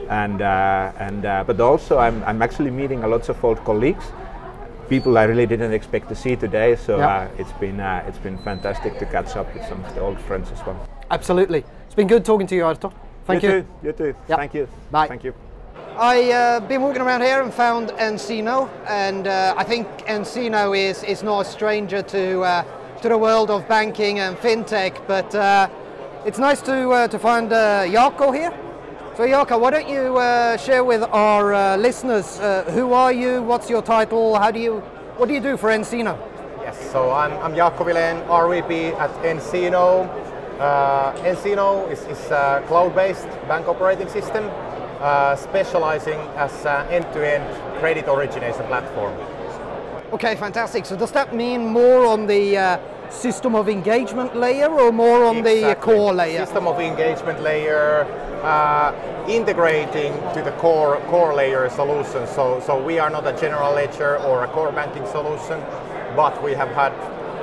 And 0.09 0.41
uh, 0.41 0.91
and 0.97 1.25
uh, 1.25 1.43
but 1.45 1.59
also 1.59 1.99
I'm 1.99 2.23
I'm 2.23 2.41
actually 2.41 2.71
meeting 2.71 3.03
a 3.03 3.07
lot 3.07 3.29
of 3.29 3.43
old 3.45 3.63
colleagues, 3.65 4.05
people 4.89 5.17
I 5.17 5.25
really 5.25 5.45
didn't 5.45 5.73
expect 5.73 6.09
to 6.09 6.15
see 6.15 6.35
today. 6.35 6.75
So 6.75 7.01
uh, 7.01 7.29
it's 7.37 7.53
been 7.59 7.79
it's 7.79 8.17
been 8.17 8.39
fantastic 8.39 8.97
to 8.97 9.05
catch 9.05 9.35
up 9.35 9.53
with 9.53 9.63
some 9.67 9.85
of 9.85 9.93
the 9.93 10.01
old 10.01 10.19
friends 10.19 10.51
as 10.51 10.65
well. 10.65 10.89
Absolutely, 11.11 11.65
it's 11.85 11.95
been 11.95 12.07
good 12.07 12.25
talking 12.25 12.47
to 12.47 12.55
you, 12.55 12.63
Arto. 12.63 12.91
Thank 13.25 13.43
you. 13.43 13.49
You 13.49 13.61
too. 13.61 13.67
You 13.83 13.91
too. 13.91 14.15
Yep. 14.27 14.39
Thank 14.39 14.53
you. 14.55 14.67
Bye. 14.89 15.07
Thank 15.07 15.23
you. 15.23 15.46
I've 15.99 16.29
uh, 16.29 16.59
been 16.67 16.83
walking 16.83 17.01
around 17.01 17.21
here 17.21 17.41
and 17.41 17.51
found 17.51 17.89
nCino, 17.89 18.69
and 18.87 19.25
uh, 19.25 19.55
I 19.57 19.63
think 19.63 19.87
nCino 20.05 20.77
is, 20.77 21.01
is 21.03 21.23
not 21.23 21.47
a 21.47 21.49
stranger 21.49 22.03
to, 22.03 22.41
uh, 22.41 22.63
to 23.01 23.09
the 23.09 23.17
world 23.17 23.49
of 23.49 23.67
banking 23.67 24.19
and 24.19 24.37
fintech, 24.37 25.07
but 25.07 25.33
uh, 25.33 25.67
it's 26.23 26.37
nice 26.37 26.61
to, 26.61 26.89
uh, 26.91 27.07
to 27.07 27.17
find 27.17 27.51
uh, 27.51 27.85
Jaakko 27.85 28.31
here. 28.35 28.53
So 29.15 29.23
Jaakko, 29.23 29.59
why 29.59 29.71
don't 29.71 29.89
you 29.89 30.13
share 30.63 30.83
with 30.83 31.01
our 31.01 31.75
listeners, 31.77 32.37
who 32.75 32.93
are 32.93 33.11
you, 33.11 33.41
what's 33.41 33.67
your 33.67 33.81
title, 33.81 34.37
how 34.37 34.51
do 34.51 34.59
you, 34.59 34.81
what 35.17 35.27
do 35.27 35.33
you 35.33 35.41
do 35.41 35.57
for 35.57 35.69
nCino? 35.69 36.15
Yes, 36.61 36.91
so 36.91 37.09
I'm, 37.09 37.31
I'm 37.39 37.53
Vilén, 37.55 38.23
RVP 38.27 38.93
at 38.99 39.09
nCino. 39.23 40.07
Encino 41.23 41.89
is, 41.89 42.01
is 42.01 42.23
a 42.29 42.63
cloud-based 42.67 43.29
bank 43.47 43.67
operating 43.67 44.09
system 44.09 44.47
uh, 44.49 44.66
specializing 45.37 46.19
as 46.35 46.65
an 46.65 46.87
end-to-end 46.89 47.45
credit 47.79 48.07
origination 48.07 48.65
platform. 48.65 49.13
Okay, 50.13 50.35
fantastic. 50.35 50.85
So 50.85 50.95
does 50.95 51.11
that 51.11 51.35
mean 51.35 51.65
more 51.67 52.05
on 52.05 52.27
the 52.27 52.57
uh, 52.57 52.79
system 53.09 53.55
of 53.55 53.67
engagement 53.67 54.35
layer 54.35 54.69
or 54.69 54.91
more 54.91 55.25
on 55.25 55.37
exactly. 55.37 55.61
the 55.61 55.75
core 55.75 56.13
layer? 56.13 56.45
System 56.45 56.67
of 56.67 56.79
engagement 56.79 57.41
layer, 57.41 58.05
uh, 58.41 58.93
integrating 59.27 60.13
to 60.33 60.41
the 60.41 60.51
core 60.59 61.01
core 61.07 61.35
layer 61.35 61.69
solution. 61.69 62.25
So, 62.27 62.61
so 62.65 62.81
we 62.81 62.99
are 62.99 63.09
not 63.09 63.27
a 63.27 63.33
general 63.37 63.73
ledger 63.73 64.17
or 64.19 64.45
a 64.45 64.47
core 64.47 64.71
banking 64.71 65.05
solution, 65.07 65.59
but 66.15 66.41
we 66.41 66.53
have 66.53 66.69
had 66.69 66.93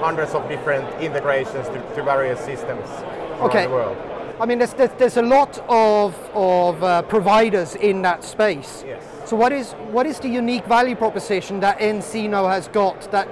hundreds 0.01 0.33
of 0.33 0.49
different 0.49 0.89
integrations 1.03 1.69
to, 1.69 1.95
to 1.95 2.03
various 2.03 2.41
systems 2.41 2.89
around 2.89 3.51
okay. 3.51 3.67
the 3.67 3.73
world. 3.73 4.14
I 4.41 4.47
mean, 4.47 4.59
there's, 4.59 4.75
there's, 4.75 4.91
there's 4.99 5.17
a 5.17 5.23
lot 5.23 5.59
of, 5.69 6.15
of 6.35 6.83
uh, 6.83 7.03
providers 7.03 7.77
in 7.77 8.03
that 8.03 8.25
space. 8.25 8.83
Yes. 8.87 9.03
So 9.27 9.37
what 9.37 9.53
is, 9.53 9.73
what 9.93 10.07
is 10.07 10.19
the 10.19 10.29
unique 10.29 10.67
value 10.67 10.97
proposition 10.97 11.61
that 11.61 11.79
nCino 11.79 12.51
has 12.51 12.69
got 12.69 13.11
that 13.13 13.29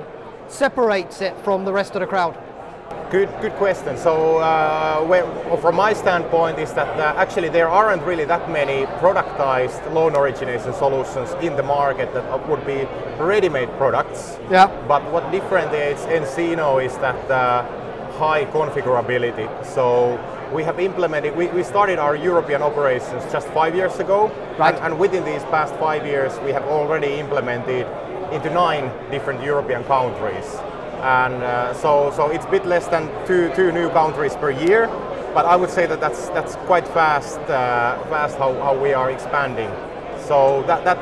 separates 0.48 1.20
it 1.20 1.36
from 1.40 1.64
the 1.64 1.72
rest 1.72 1.94
of 1.94 2.00
the 2.00 2.06
crowd? 2.06 2.38
Good, 3.10 3.28
good 3.42 3.52
question. 3.54 3.98
So, 3.98 4.38
uh, 4.38 5.04
where, 5.04 5.26
from 5.58 5.76
my 5.76 5.92
standpoint, 5.92 6.58
is 6.58 6.72
that 6.72 6.88
uh, 6.98 7.14
actually 7.18 7.50
there 7.50 7.68
aren't 7.68 8.02
really 8.04 8.24
that 8.24 8.50
many 8.50 8.86
productized 9.02 9.92
loan 9.92 10.16
origination 10.16 10.72
solutions 10.72 11.30
in 11.42 11.54
the 11.56 11.62
market 11.62 12.14
that 12.14 12.48
would 12.48 12.64
be 12.64 12.88
ready-made 13.18 13.68
products. 13.76 14.38
Yeah. 14.50 14.68
But 14.88 15.02
what 15.12 15.30
differentiates 15.30 16.02
nCino 16.02 16.82
is 16.82 16.96
that 16.98 17.30
uh, 17.30 17.66
high 18.12 18.46
configurability. 18.46 19.66
So 19.66 20.18
we 20.52 20.62
have 20.62 20.78
implemented, 20.78 21.34
we, 21.34 21.46
we 21.48 21.62
started 21.62 21.98
our 21.98 22.14
European 22.14 22.62
operations 22.62 23.24
just 23.32 23.48
five 23.48 23.74
years 23.74 23.98
ago. 23.98 24.30
Right. 24.58 24.74
And, 24.74 24.84
and 24.84 24.98
within 24.98 25.24
these 25.24 25.42
past 25.44 25.74
five 25.76 26.06
years, 26.06 26.38
we 26.40 26.52
have 26.52 26.64
already 26.64 27.14
implemented 27.14 27.86
into 28.32 28.50
nine 28.50 28.90
different 29.10 29.42
European 29.42 29.84
countries. 29.84 30.46
And 31.02 31.42
uh, 31.42 31.74
so, 31.74 32.12
so 32.14 32.30
it's 32.30 32.44
a 32.44 32.50
bit 32.50 32.64
less 32.64 32.86
than 32.86 33.08
two, 33.26 33.52
two 33.54 33.72
new 33.72 33.90
countries 33.90 34.36
per 34.36 34.50
year, 34.50 34.86
but 35.34 35.46
I 35.46 35.56
would 35.56 35.70
say 35.70 35.86
that 35.86 36.00
that's, 36.00 36.28
that's 36.28 36.54
quite 36.66 36.86
fast, 36.88 37.38
uh, 37.40 37.98
fast 38.04 38.38
how, 38.38 38.54
how 38.54 38.80
we 38.80 38.92
are 38.92 39.10
expanding. 39.10 39.70
So 40.28 40.62
that, 40.66 40.84
that 40.84 40.98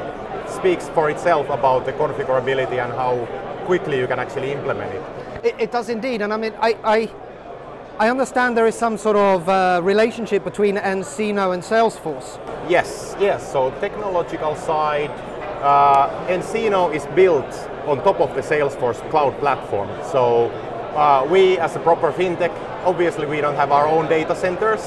speaks 0.49 0.89
for 0.89 1.11
itself 1.11 1.49
about 1.51 1.85
the 1.85 1.93
configurability 1.93 2.83
and 2.83 2.93
how 2.93 3.27
quickly 3.67 3.99
you 3.99 4.07
can 4.07 4.19
actually 4.19 4.53
implement 4.53 4.93
it. 4.95 5.03
It, 5.45 5.55
it 5.59 5.73
does 5.73 5.89
indeed, 5.89 6.23
and 6.23 6.33
I 6.33 6.37
mean, 6.37 6.55
I, 6.61 6.77
I, 6.83 7.11
I 8.01 8.09
understand 8.09 8.57
there 8.57 8.67
is 8.67 8.75
some 8.75 8.97
sort 8.97 9.17
of 9.17 9.47
uh, 9.47 9.83
relationship 9.85 10.43
between 10.43 10.77
nCino 10.77 11.53
and 11.53 11.63
Salesforce. 11.63 12.41
Yes, 12.67 13.15
yes. 13.21 13.53
So 13.53 13.73
technological 13.73 14.57
side, 14.57 15.11
uh, 15.61 16.09
nCino 16.27 16.95
is 16.95 17.05
built 17.15 17.45
on 17.85 17.99
top 17.99 18.19
of 18.23 18.35
the 18.35 18.41
Salesforce 18.41 18.99
cloud 19.11 19.39
platform. 19.39 19.91
So 20.11 20.47
uh, 20.97 21.29
we, 21.31 21.59
as 21.59 21.77
a 21.77 21.79
proper 21.81 22.11
fintech, 22.11 22.51
obviously 22.87 23.27
we 23.27 23.43
don't 23.43 23.57
have 23.57 23.71
our 23.71 23.87
own 23.87 24.09
data 24.09 24.35
centers. 24.35 24.81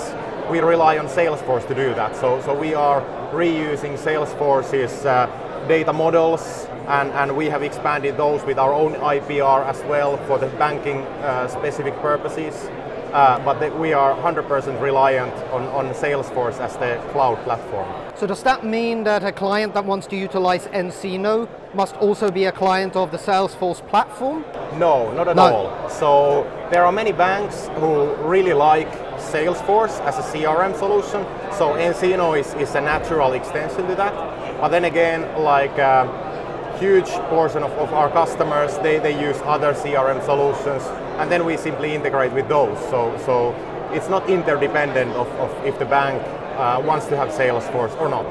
We 0.49 0.61
rely 0.61 0.97
on 0.97 1.05
Salesforce 1.05 1.67
to 1.67 1.75
do 1.75 1.93
that. 1.93 2.15
So, 2.15 2.41
so 2.41 2.59
we 2.59 2.73
are 2.73 3.01
reusing 3.31 3.95
Salesforce's 3.95 5.05
uh, 5.05 5.27
data 5.67 5.93
models, 5.93 6.67
and, 6.87 7.11
and 7.11 7.37
we 7.37 7.45
have 7.45 7.61
expanded 7.61 8.17
those 8.17 8.43
with 8.43 8.57
our 8.57 8.73
own 8.73 8.95
IPR 8.95 9.67
as 9.67 9.83
well 9.83 10.17
for 10.25 10.39
the 10.39 10.47
banking 10.57 11.01
uh, 11.21 11.47
specific 11.47 11.95
purposes. 11.97 12.55
Uh, 13.13 13.37
but 13.45 13.59
the, 13.59 13.69
we 13.77 13.93
are 13.93 14.15
100% 14.15 14.81
reliant 14.81 15.31
on, 15.53 15.61
on 15.67 15.93
Salesforce 15.93 16.59
as 16.59 16.75
the 16.77 16.99
cloud 17.11 17.37
platform. 17.43 17.87
So 18.15 18.25
does 18.25 18.41
that 18.41 18.65
mean 18.65 19.03
that 19.03 19.23
a 19.23 19.31
client 19.31 19.75
that 19.75 19.85
wants 19.85 20.07
to 20.07 20.15
utilize 20.15 20.65
nCino 20.67 21.47
must 21.75 21.95
also 21.97 22.31
be 22.31 22.45
a 22.45 22.51
client 22.51 22.95
of 22.95 23.11
the 23.11 23.17
Salesforce 23.19 23.87
platform? 23.87 24.43
No, 24.79 25.11
not 25.13 25.27
at 25.27 25.35
No. 25.35 25.43
all. 25.43 25.89
So 25.89 26.43
there 26.71 26.83
are 26.85 26.91
many 26.91 27.11
banks 27.11 27.69
who 27.75 28.15
really 28.15 28.53
like 28.53 28.91
Salesforce 29.19 29.99
as 30.07 30.17
a 30.17 30.23
CRM 30.23 30.75
solution. 30.75 31.23
So 31.51 31.73
nCino 31.73 32.39
is, 32.39 32.55
is 32.55 32.73
a 32.73 32.81
natural 32.81 33.33
extension 33.33 33.87
to 33.89 33.95
that. 33.95 34.13
But 34.59 34.69
then 34.69 34.85
again, 34.85 35.21
like 35.43 35.77
a 35.77 36.31
huge 36.79 37.09
portion 37.29 37.63
of, 37.63 37.71
of 37.73 37.93
our 37.93 38.09
customers, 38.09 38.77
they, 38.79 38.99
they 38.99 39.19
use 39.19 39.37
other 39.43 39.73
CRM 39.73 40.23
solutions 40.25 40.83
and 41.19 41.31
then 41.31 41.45
we 41.45 41.57
simply 41.57 41.93
integrate 41.93 42.33
with 42.33 42.47
those. 42.47 42.77
So, 42.89 43.15
so 43.25 43.53
it's 43.91 44.09
not 44.09 44.29
interdependent 44.29 45.11
of, 45.11 45.27
of 45.39 45.65
if 45.65 45.77
the 45.79 45.85
bank 45.85 46.21
uh, 46.57 46.81
wants 46.83 47.05
to 47.07 47.17
have 47.17 47.29
Salesforce 47.29 47.99
or 47.99 48.09
not. 48.09 48.25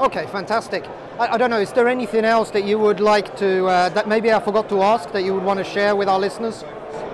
Okay, 0.00 0.26
fantastic. 0.26 0.84
I, 1.18 1.28
I 1.28 1.36
don't 1.38 1.48
know, 1.50 1.60
is 1.60 1.72
there 1.72 1.88
anything 1.88 2.24
else 2.24 2.50
that 2.50 2.64
you 2.64 2.78
would 2.78 3.00
like 3.00 3.36
to, 3.38 3.66
uh, 3.66 3.88
that 3.90 4.06
maybe 4.06 4.32
I 4.32 4.40
forgot 4.40 4.68
to 4.68 4.82
ask, 4.82 5.10
that 5.12 5.24
you 5.24 5.34
would 5.34 5.44
want 5.44 5.58
to 5.58 5.64
share 5.64 5.96
with 5.96 6.08
our 6.08 6.18
listeners? 6.18 6.64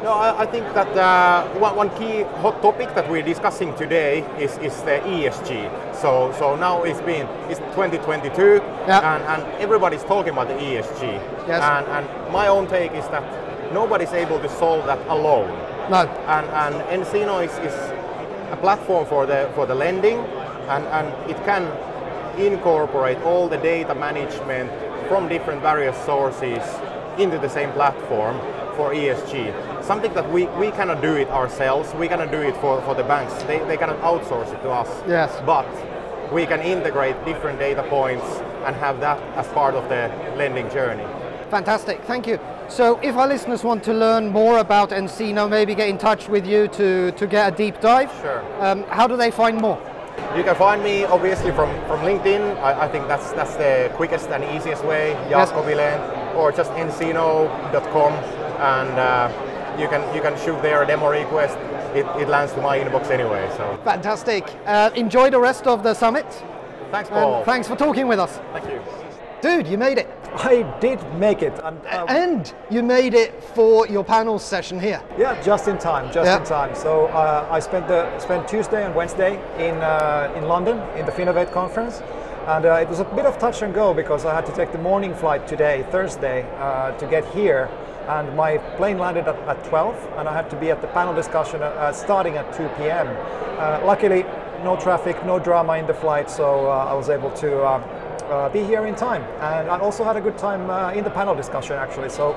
No, 0.03 0.13
I, 0.13 0.43
I 0.43 0.47
think 0.47 0.67
that 0.75 0.97
uh, 0.97 1.49
one, 1.59 1.77
one 1.77 1.91
key 1.91 2.23
hot 2.43 2.61
topic 2.61 2.95
that 2.95 3.09
we're 3.09 3.23
discussing 3.23 3.75
today 3.77 4.21
is, 4.39 4.59
is 4.59 4.77
the 4.83 4.99
ESG. 5.07 5.95
So, 5.95 6.35
so 6.39 6.57
now 6.57 6.83
it's 6.83 7.01
been 7.01 7.27
it's 7.49 7.61
2022, 7.77 8.61
and, 8.61 9.23
and 9.25 9.43
everybody's 9.61 10.03
talking 10.05 10.33
about 10.33 10.49
the 10.49 10.55
ESG. 10.55 11.03
Yes. 11.47 11.63
And, 11.63 11.87
and 11.87 12.33
my 12.33 12.49
own 12.49 12.67
take 12.67 12.93
is 12.93 13.07
that 13.09 13.73
nobody's 13.73 14.13
able 14.13 14.41
to 14.41 14.49
solve 14.49 14.87
that 14.87 14.99
alone. 15.09 15.49
No. 15.89 16.07
And, 16.27 16.47
and 16.47 17.05
nCino 17.05 17.45
is, 17.45 17.53
is 17.59 17.75
a 18.51 18.59
platform 18.61 19.07
for 19.07 19.25
the 19.25 19.51
for 19.55 19.67
the 19.67 19.75
lending, 19.75 20.19
and, 20.69 20.85
and 20.87 21.31
it 21.31 21.37
can 21.45 21.65
incorporate 22.39 23.19
all 23.23 23.49
the 23.49 23.59
data 23.59 23.95
management 23.95 24.71
from 25.09 25.29
different 25.29 25.61
various 25.63 25.97
sources 26.05 26.63
into 27.19 27.39
the 27.39 27.49
same 27.49 27.71
platform 27.73 28.37
for 28.77 28.93
ESG. 28.93 29.83
Something 29.85 30.13
that 30.15 30.31
we, 30.31 30.47
we 30.59 30.71
cannot 30.71 31.01
do 31.03 31.15
it 31.17 31.29
ourselves, 31.29 31.93
we 31.95 32.09
cannot 32.09 32.31
do 32.31 32.41
it 32.41 32.57
for, 32.57 32.81
for 32.83 32.95
the 32.95 33.03
banks, 33.05 33.35
they, 33.45 33.59
they 33.67 33.77
cannot 33.77 33.99
outsource 34.01 34.53
it 34.53 34.63
to 34.63 34.71
us. 34.71 34.89
Yes. 35.09 35.31
But 35.45 35.67
we 36.33 36.47
can 36.47 36.61
integrate 36.61 37.23
different 37.25 37.59
data 37.59 37.83
points 37.85 38.25
and 38.65 38.75
have 38.77 39.01
that 39.01 39.21
as 39.37 39.47
part 39.49 39.75
of 39.75 39.89
the 39.89 40.09
lending 40.37 40.69
journey. 40.71 41.05
Fantastic, 41.51 42.03
thank 42.05 42.27
you. 42.27 42.39
So 42.69 42.99
if 43.03 43.17
our 43.17 43.29
listeners 43.29 43.63
want 43.63 43.85
to 43.85 43.93
learn 43.93 44.29
more 44.29 44.59
about 44.59 44.91
nCino, 44.91 45.51
maybe 45.51 45.75
get 45.75 45.89
in 45.91 45.99
touch 45.99 46.29
with 46.29 46.47
you 46.47 46.69
to, 46.69 47.13
to 47.13 47.27
get 47.27 47.53
a 47.53 47.57
deep 47.57 47.81
dive, 47.81 48.11
Sure. 48.23 48.43
um, 48.65 48.85
how 48.85 49.07
do 49.07 49.17
they 49.17 49.31
find 49.31 49.61
more? 49.61 49.79
You 50.37 50.43
can 50.45 50.55
find 50.55 50.83
me 50.83 51.05
obviously 51.05 51.51
from, 51.53 51.69
from 51.87 52.01
LinkedIn. 52.01 52.57
I, 52.63 52.83
I 52.85 52.89
think 52.89 53.07
that's 53.09 53.33
that's 53.33 53.55
the 53.57 53.91
quickest 53.97 54.31
and 54.31 54.43
easiest 54.57 54.83
way. 54.85 55.11
Yes. 55.29 55.51
Vilen, 55.51 56.35
or 56.37 56.53
just 56.53 56.71
ncino.com, 56.73 58.13
and 58.63 58.91
uh, 58.99 59.77
you 59.79 59.89
can 59.89 60.03
you 60.15 60.23
can 60.23 60.39
shoot 60.39 60.61
there 60.63 60.83
a 60.83 60.87
demo 60.87 61.11
request. 61.11 61.57
It, 61.95 62.07
it 62.21 62.29
lands 62.29 62.53
to 62.53 62.61
my 62.63 62.79
inbox 62.79 63.11
anyway. 63.11 63.51
So 63.57 63.79
Fantastic. 63.85 64.45
Uh, 64.65 64.91
enjoy 64.95 65.31
the 65.31 65.41
rest 65.41 65.67
of 65.67 65.83
the 65.83 65.95
summit. 65.95 66.27
Thanks, 66.91 67.11
And 67.11 67.45
thanks 67.45 67.69
for 67.69 67.77
talking 67.77 68.07
with 68.07 68.19
us. 68.19 68.39
Thank 68.53 68.69
you. 68.71 68.81
Dude, 69.43 69.67
you 69.67 69.77
made 69.77 69.99
it. 69.99 70.09
I 70.35 70.63
did 70.81 70.99
make 71.15 71.43
it. 71.43 71.53
And, 71.65 71.79
uh, 71.87 72.07
and 72.09 72.55
you 72.71 72.83
made 72.83 73.13
it 73.13 73.43
for 73.43 73.87
your 73.89 74.05
panel 74.05 74.39
session 74.39 74.79
here. 74.81 75.03
Yeah, 75.19 75.41
just 75.43 75.69
in 75.69 75.79
time, 75.79 76.13
just 76.13 76.27
Yeah. 76.27 76.39
in 76.39 76.45
time. 76.45 76.75
So 76.75 77.07
uh, 77.07 77.49
I 77.51 77.59
spent 77.61 77.89
the 77.89 78.19
spent 78.19 78.47
Tuesday 78.49 78.85
and 78.85 78.95
Wednesday 78.95 79.35
in 79.59 79.77
uh, 79.83 80.33
in 80.37 80.47
London 80.49 80.79
in 80.97 81.05
the 81.05 81.13
Finovate 81.13 81.53
conference, 81.53 82.01
and 82.47 82.65
uh, 82.65 82.75
it 82.83 82.89
was 82.89 83.01
a 83.01 83.05
bit 83.05 83.27
of 83.27 83.37
touch 83.39 83.63
and 83.63 83.75
go 83.75 83.93
because 83.93 84.25
I 84.25 84.35
had 84.35 84.47
to 84.47 84.53
take 84.53 84.71
the 84.73 84.79
morning 84.79 85.15
flight 85.15 85.47
today, 85.49 85.85
Thursday, 85.91 86.47
uh, 86.59 86.93
to 86.99 87.07
get 87.07 87.25
here, 87.35 87.69
and 88.09 88.37
my 88.37 88.59
plane 88.77 88.99
landed 88.99 89.27
at, 89.29 89.37
at 89.49 89.65
12, 89.65 89.97
and 90.17 90.29
I 90.29 90.33
had 90.33 90.51
to 90.51 90.57
be 90.57 90.71
at 90.71 90.81
the 90.81 90.89
panel 90.89 91.15
discussion 91.15 91.63
uh, 91.63 91.93
starting 91.93 92.37
at 92.37 92.53
2 92.55 92.69
p.m. 92.77 93.09
Uh, 93.59 93.81
luckily, 93.85 94.25
no 94.65 94.77
traffic, 94.77 95.25
no 95.25 95.39
drama 95.39 95.77
in 95.79 95.87
the 95.87 95.95
flight, 95.95 96.31
so 96.31 96.71
uh, 96.71 96.87
I 96.91 96.95
was 96.95 97.09
able 97.09 97.31
to. 97.33 97.63
Uh, 97.63 98.03
uh, 98.33 98.49
be 98.49 98.65
here 98.65 98.87
in 98.87 98.95
time, 98.95 99.23
and 99.41 99.69
I 99.69 99.79
also 99.79 100.05
had 100.05 100.17
a 100.17 100.21
good 100.21 100.39
time 100.39 100.71
uh, 100.71 100.93
in 100.93 101.05
the 101.05 101.11
panel 101.11 101.35
discussion 101.35 101.77
actually. 101.77 102.09
So, 102.09 102.33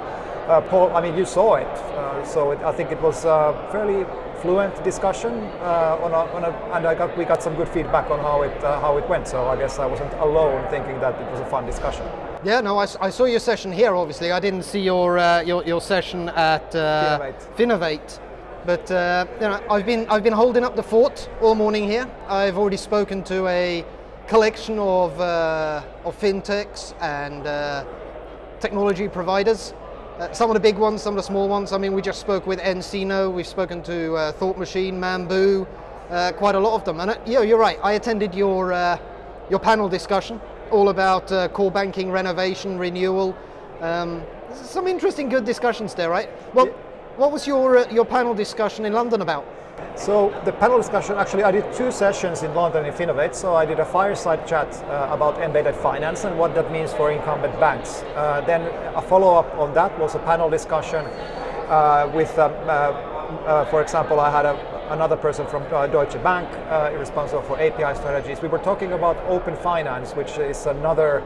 uh, 0.47 0.61
Paul, 0.61 0.95
I 0.95 1.01
mean, 1.01 1.15
you 1.15 1.25
saw 1.25 1.55
it, 1.55 1.67
uh, 1.67 2.23
so 2.25 2.51
it, 2.51 2.59
I 2.59 2.71
think 2.71 2.91
it 2.91 3.01
was 3.01 3.23
a 3.25 3.67
fairly 3.71 4.05
fluent 4.41 4.83
discussion 4.83 5.31
uh, 5.61 5.97
on, 6.03 6.11
a, 6.11 6.31
on 6.35 6.43
a, 6.43 6.51
and 6.75 6.85
I 6.85 6.93
got 6.95 7.17
we 7.17 7.23
got 7.25 7.41
some 7.41 7.55
good 7.55 7.69
feedback 7.69 8.09
on 8.11 8.19
how 8.19 8.43
it 8.43 8.63
uh, 8.63 8.79
how 8.81 8.97
it 8.97 9.07
went. 9.09 9.27
So 9.27 9.47
I 9.47 9.55
guess 9.55 9.79
I 9.79 9.85
wasn't 9.85 10.13
alone 10.15 10.69
thinking 10.69 10.99
that 10.99 11.19
it 11.19 11.31
was 11.31 11.39
a 11.39 11.45
fun 11.45 11.65
discussion. 11.65 12.05
Yeah, 12.45 12.61
no, 12.61 12.77
I 12.77 13.09
saw 13.09 13.25
your 13.25 13.39
session 13.39 13.71
here. 13.71 13.95
Obviously, 13.95 14.31
I 14.31 14.39
didn't 14.39 14.65
see 14.65 14.79
your 14.79 15.17
uh, 15.17 15.41
your, 15.41 15.63
your 15.63 15.81
session 15.81 16.29
at 16.29 16.75
uh, 16.75 17.17
Finovate. 17.19 17.55
Finovate. 17.55 18.19
But 18.67 18.91
uh, 18.91 19.25
you 19.41 19.47
know, 19.47 19.63
I've 19.67 19.87
been 19.87 20.07
I've 20.09 20.21
been 20.21 20.31
holding 20.31 20.63
up 20.63 20.75
the 20.75 20.83
fort 20.83 21.27
all 21.41 21.55
morning 21.55 21.89
here. 21.89 22.07
I've 22.27 22.55
already 22.55 22.77
spoken 22.77 23.23
to 23.23 23.47
a 23.47 23.83
collection 24.27 24.77
of 24.77 25.19
uh, 25.19 25.81
of 26.03 26.15
fintechs 26.19 26.93
and 27.01 27.47
uh, 27.47 27.83
technology 28.59 29.07
providers. 29.07 29.73
Uh, 30.19 30.31
some 30.31 30.51
of 30.51 30.53
the 30.53 30.59
big 30.59 30.77
ones, 30.77 31.01
some 31.01 31.15
of 31.15 31.17
the 31.17 31.27
small 31.27 31.49
ones. 31.49 31.73
I 31.73 31.79
mean, 31.79 31.93
we 31.93 32.03
just 32.03 32.21
spoke 32.21 32.45
with 32.45 32.59
nCino. 32.59 33.33
We've 33.33 33.47
spoken 33.47 33.81
to 33.83 34.13
uh, 34.13 34.31
Thought 34.33 34.59
Machine, 34.59 35.01
Mambu, 35.01 35.65
uh, 36.11 36.31
quite 36.33 36.53
a 36.53 36.59
lot 36.59 36.75
of 36.75 36.85
them. 36.85 36.99
And 36.99 37.09
uh, 37.09 37.17
yeah, 37.25 37.41
you're 37.41 37.57
right. 37.57 37.79
I 37.81 37.93
attended 37.93 38.35
your 38.35 38.71
uh, 38.71 38.99
your 39.49 39.59
panel 39.59 39.89
discussion 39.89 40.39
all 40.71 40.89
about 40.89 41.31
uh, 41.31 41.47
core 41.49 41.71
banking 41.71 42.11
renovation, 42.11 42.77
renewal. 42.77 43.35
Um, 43.81 44.23
some 44.53 44.87
interesting, 44.87 45.29
good 45.29 45.45
discussions 45.45 45.93
there, 45.93 46.09
right? 46.09 46.29
Well, 46.53 46.67
what 47.17 47.31
was 47.31 47.47
your 47.47 47.77
uh, 47.77 47.91
your 47.91 48.05
panel 48.05 48.33
discussion 48.33 48.85
in 48.85 48.93
London 48.93 49.21
about? 49.21 49.45
So 49.95 50.33
the 50.45 50.51
panel 50.51 50.77
discussion, 50.77 51.17
actually, 51.17 51.43
I 51.43 51.51
did 51.51 51.71
two 51.73 51.91
sessions 51.91 52.43
in 52.43 52.53
London 52.53 52.85
in 52.85 52.93
Finovate. 52.93 53.35
So 53.35 53.55
I 53.55 53.65
did 53.65 53.79
a 53.79 53.85
fireside 53.85 54.47
chat 54.47 54.67
uh, 54.83 55.09
about 55.11 55.41
embedded 55.41 55.75
finance 55.75 56.25
and 56.25 56.37
what 56.37 56.53
that 56.55 56.71
means 56.71 56.93
for 56.93 57.11
incumbent 57.11 57.57
banks. 57.59 58.03
Uh, 58.15 58.41
then 58.45 58.61
a 58.95 59.01
follow-up 59.01 59.53
on 59.55 59.73
that 59.73 59.97
was 59.99 60.15
a 60.15 60.19
panel 60.19 60.49
discussion 60.49 61.05
uh, 61.67 62.09
with, 62.13 62.37
um, 62.39 62.53
uh, 62.53 62.67
uh, 62.67 63.65
for 63.65 63.81
example, 63.81 64.19
I 64.19 64.29
had 64.31 64.45
a, 64.45 64.53
another 64.89 65.15
person 65.15 65.47
from 65.47 65.63
uh, 65.71 65.87
Deutsche 65.87 66.21
Bank 66.23 66.47
uh, 66.69 66.91
responsible 66.97 67.41
for 67.43 67.59
API 67.59 67.97
strategies. 67.97 68.41
We 68.41 68.47
were 68.47 68.59
talking 68.59 68.93
about 68.93 69.17
open 69.27 69.55
finance, 69.55 70.13
which 70.13 70.37
is 70.37 70.65
another 70.65 71.23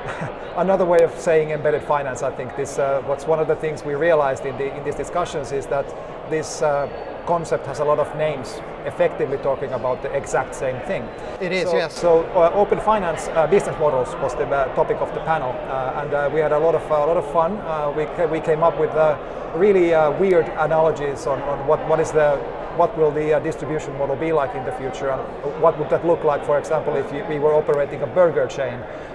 another 0.56 0.84
way 0.86 1.00
of 1.02 1.12
saying 1.18 1.50
embedded 1.50 1.82
finance. 1.82 2.22
I 2.22 2.30
think 2.30 2.56
this 2.56 2.78
uh, 2.78 3.02
what's 3.06 3.26
one 3.26 3.38
of 3.38 3.48
the 3.48 3.56
things 3.56 3.84
we 3.84 3.94
realized 3.94 4.46
in, 4.46 4.56
the, 4.56 4.74
in 4.76 4.84
these 4.84 4.94
discussions 4.94 5.52
is 5.52 5.66
that 5.66 5.86
this 6.30 6.62
uh, 6.62 6.88
concept 7.26 7.66
has 7.66 7.80
a 7.80 7.84
lot 7.84 7.98
of 7.98 8.08
names, 8.16 8.60
effectively 8.86 9.36
talking 9.38 9.72
about 9.72 10.02
the 10.02 10.10
exact 10.16 10.54
same 10.54 10.80
thing. 10.86 11.02
It 11.40 11.52
is, 11.52 11.70
so, 11.70 11.76
yes. 11.76 11.94
So 11.94 12.22
uh, 12.34 12.50
open 12.54 12.80
finance 12.80 13.28
uh, 13.28 13.46
business 13.46 13.78
models 13.78 14.08
was 14.22 14.34
the 14.34 14.46
uh, 14.46 14.74
topic 14.74 14.96
of 14.98 15.12
the 15.14 15.20
panel, 15.20 15.50
uh, 15.50 16.00
and 16.00 16.14
uh, 16.14 16.30
we 16.32 16.40
had 16.40 16.52
a 16.52 16.58
lot 16.58 16.74
of 16.74 16.84
a 16.90 17.06
lot 17.06 17.16
of 17.16 17.30
fun. 17.32 17.58
Uh, 17.58 17.92
we 17.96 18.04
ca- 18.16 18.26
we 18.26 18.40
came 18.40 18.62
up 18.62 18.78
with 18.78 18.90
uh, 18.90 19.18
really 19.54 19.92
uh, 19.92 20.10
weird 20.12 20.46
analogies 20.58 21.26
on, 21.26 21.42
on 21.42 21.66
what 21.66 21.80
what 21.88 22.00
is 22.00 22.10
the 22.12 22.38
what 22.76 22.96
will 22.96 23.10
the 23.10 23.34
uh, 23.34 23.40
distribution 23.40 23.96
model 23.98 24.16
be 24.16 24.32
like 24.32 24.54
in 24.54 24.64
the 24.64 24.72
future, 24.72 25.10
and 25.10 25.62
what 25.62 25.78
would 25.78 25.90
that 25.90 26.06
look 26.06 26.24
like, 26.24 26.44
for 26.44 26.58
example, 26.58 26.96
if 26.96 27.12
you, 27.12 27.24
we 27.28 27.38
were 27.38 27.54
operating 27.54 28.02
a 28.02 28.06
burger 28.06 28.46
chain 28.46 28.74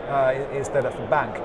uh, 0.09 0.47
instead 0.53 0.85
of 0.85 0.93
a 0.95 1.07
bank. 1.07 1.35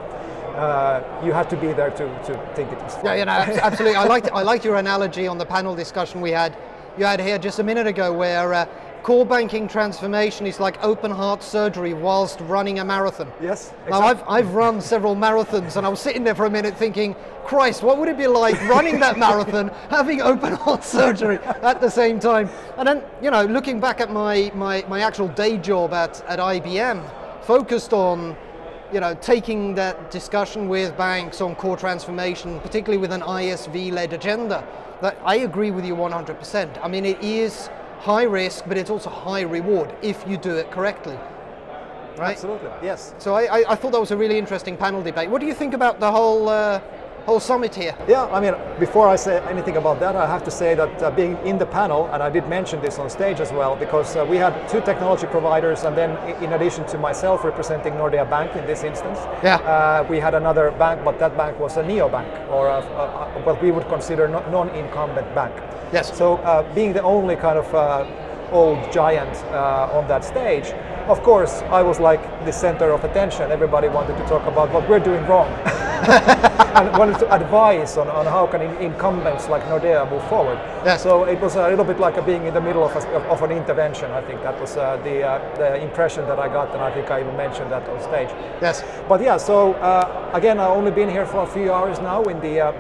Uh, 0.57 1.01
you 1.25 1.33
had 1.33 1.49
to 1.49 1.57
be 1.57 1.73
there 1.73 1.91
to, 1.91 2.07
to 2.25 2.35
think 2.55 2.71
it 2.73 2.83
was 2.83 2.95
fun. 2.95 3.05
Yeah, 3.07 3.15
you 3.15 3.25
know, 3.25 3.33
absolutely. 3.63 3.97
I 3.97 4.05
liked 4.05 4.29
I 4.33 4.43
liked 4.43 4.65
your 4.65 4.77
analogy 4.77 5.27
on 5.29 5.39
the 5.39 5.47
panel 5.47 5.75
discussion 5.77 6.21
we 6.21 6.33
had 6.33 6.57
you 6.99 7.05
had 7.05 7.21
here 7.21 7.39
just 7.39 7.59
a 7.59 7.63
minute 7.63 7.87
ago, 7.87 8.13
where 8.13 8.53
uh, 8.53 8.67
core 9.03 9.25
banking 9.25 9.67
transformation 9.69 10.47
is 10.47 10.61
like 10.61 10.83
open 10.83 11.11
heart 11.11 11.43
surgery 11.43 11.95
whilst 11.95 12.41
running 12.41 12.79
a 12.79 12.85
marathon. 12.85 13.31
Yes. 13.41 13.69
Exactly. 13.69 13.91
Now 13.91 14.01
I've, 14.01 14.23
I've 14.29 14.55
run 14.55 14.81
several 14.81 15.17
marathons 15.17 15.77
and 15.77 15.87
I 15.87 15.89
was 15.89 16.01
sitting 16.01 16.25
there 16.25 16.35
for 16.35 16.47
a 16.47 16.51
minute 16.51 16.77
thinking, 16.77 17.15
Christ, 17.45 17.83
what 17.83 17.99
would 17.99 18.09
it 18.09 18.19
be 18.19 18.27
like 18.27 18.61
running 18.69 19.01
that 19.01 19.19
marathon, 19.27 19.69
having 19.89 20.21
open 20.21 20.55
heart 20.55 20.85
surgery 20.85 21.39
at 21.63 21.81
the 21.81 21.91
same 21.91 22.21
time? 22.21 22.49
And 22.77 22.87
then, 22.87 23.03
you 23.23 23.31
know, 23.31 23.45
looking 23.45 23.81
back 23.81 24.01
at 24.01 24.11
my, 24.11 24.53
my, 24.55 24.85
my 24.89 25.01
actual 25.01 25.29
day 25.29 25.57
job 25.59 25.93
at, 25.93 26.23
at 26.27 26.39
IBM, 26.39 27.45
focused 27.45 27.93
on 27.93 28.37
you 28.93 29.01
know, 29.01 29.15
taking 29.15 29.75
that 29.77 30.11
discussion 30.11 30.69
with 30.69 30.97
banks 30.97 31.41
on 31.41 31.55
core 31.55 31.77
transformation, 31.77 32.59
particularly 32.61 32.99
with 32.99 33.13
an 33.13 33.21
ISV-led 33.21 34.13
agenda, 34.13 34.67
that 35.01 35.17
I 35.25 35.37
agree 35.37 35.71
with 35.71 35.85
you 35.85 35.95
100%. 35.95 36.79
I 36.83 36.89
mean, 36.89 37.05
it 37.05 37.23
is 37.23 37.71
high 38.01 38.23
risk, 38.23 38.65
but 38.67 38.77
it's 38.79 38.91
also 38.91 39.11
high 39.11 39.43
reward 39.43 39.95
if 40.03 40.25
you 40.27 40.37
do 40.37 40.57
it 40.57 40.71
correctly. 40.71 41.19
Right? 42.17 42.33
Absolutely, 42.33 42.71
yes. 42.83 43.15
So 43.19 43.35
I, 43.35 43.61
I, 43.61 43.73
I 43.73 43.75
thought 43.77 43.93
that 43.93 44.01
was 44.01 44.11
a 44.11 44.17
really 44.17 44.39
interesting 44.39 44.77
panel 44.77 45.03
debate. 45.03 45.31
What 45.31 45.41
do 45.41 45.47
you 45.47 45.55
think 45.55 45.75
about 45.75 46.01
the 46.01 46.11
whole 46.11 46.49
uh, 46.49 46.81
whole 47.27 47.41
summit 47.41 47.75
here? 47.75 47.95
Yeah, 48.09 48.27
I 48.27 48.41
mean, 48.41 48.55
before 48.79 49.09
I 49.09 49.17
say 49.17 49.41
anything 49.49 49.77
about 49.77 50.01
that, 50.01 50.17
I 50.17 50.27
have 50.27 50.43
to 50.45 50.51
say 50.51 50.75
that 50.75 51.03
uh, 51.03 51.11
being 51.11 51.37
in 51.47 51.59
the 51.59 51.67
panel, 51.67 52.09
and 52.13 52.23
I 52.23 52.31
did 52.31 52.49
mention 52.49 52.81
this 52.81 52.99
on 52.99 53.11
stage 53.11 53.41
as 53.41 53.53
well, 53.53 53.77
because 53.77 54.17
uh, 54.17 54.25
we 54.25 54.37
had 54.37 54.69
two 54.69 54.81
technology 54.81 55.27
providers, 55.27 55.85
and 55.85 55.97
then 55.97 56.11
in 56.43 56.53
addition 56.53 56.87
to 56.87 56.99
myself 56.99 57.45
representing 57.45 57.95
Nordea 57.95 58.29
Bank 58.29 58.57
in 58.57 58.67
this 58.67 58.85
instance, 58.85 59.19
Yeah. 59.43 59.57
uh, 59.57 60.07
we 60.09 60.21
had 60.21 60.35
another 60.35 60.71
bank, 60.73 61.05
but 61.05 61.19
that 61.19 61.37
bank 61.37 61.59
was 61.61 61.77
a 61.77 61.83
neobank, 61.83 62.29
or 62.51 62.69
a, 62.69 62.81
a, 62.81 63.05
a, 63.37 63.43
what 63.45 63.63
we 63.63 63.71
would 63.71 63.89
consider 63.89 64.29
non-incumbent 64.29 65.35
bank. 65.35 65.55
Yes. 65.93 66.17
So 66.17 66.37
uh, 66.37 66.63
being 66.75 66.93
the 66.93 67.03
only 67.03 67.37
kind 67.37 67.59
of 67.59 67.75
uh, 67.75 68.07
old 68.53 68.93
giant 68.93 69.37
uh, 69.53 69.89
on 69.93 70.07
that 70.09 70.25
stage, 70.25 70.73
of 71.11 71.23
course, 71.23 71.63
I 71.63 71.83
was 71.83 71.99
like 71.99 72.23
the 72.45 72.53
center 72.53 72.93
of 72.93 73.03
attention. 73.05 73.51
Everybody 73.51 73.89
wanted 73.89 74.17
to 74.17 74.25
talk 74.29 74.47
about 74.47 74.71
what 74.73 74.89
we're 74.89 75.01
doing 75.01 75.27
wrong. 75.27 75.49
and 76.75 76.97
wanted 76.97 77.19
to 77.19 77.35
advise 77.35 77.97
on, 77.97 78.09
on 78.09 78.25
how 78.27 78.47
can 78.47 78.63
incumbents 78.79 79.49
like 79.49 79.63
Nordea 79.65 80.09
move 80.09 80.27
forward. 80.29 80.59
So 80.99 81.25
it 81.25 81.41
was 81.41 81.57
a 81.57 81.69
little 81.69 81.85
bit 81.85 81.99
like 81.99 82.17
a 82.17 82.23
being 82.23 82.47
in 82.47 82.55
the 82.55 82.61
middle 82.61 82.85
of, 82.85 82.95
a, 82.95 83.19
of 83.29 83.43
an 83.43 83.51
intervention. 83.51 84.11
I 84.13 84.23
think 84.23 84.43
that 84.43 84.59
was 84.61 84.77
uh, 84.77 84.97
the, 84.99 85.23
uh, 85.23 85.57
the 85.57 85.83
impression 85.83 86.27
that 86.27 86.39
I 86.39 86.49
got, 86.49 86.73
and 86.73 86.81
I 86.81 86.93
think 86.93 87.11
I 87.11 87.21
even 87.21 87.37
mentioned 87.37 87.73
that 87.73 87.89
on 87.89 88.01
stage. 88.01 88.29
Yes. 88.63 88.85
But 89.09 89.21
yeah, 89.21 89.37
so 89.37 89.75
uh, 89.75 90.31
again, 90.33 90.61
I've 90.61 90.71
only 90.71 90.93
been 90.93 91.11
here 91.11 91.27
for 91.27 91.43
a 91.43 91.47
few 91.47 91.73
hours 91.73 91.99
now 91.99 92.23
in 92.23 92.41
the 92.41 92.61
uh, 92.61 92.73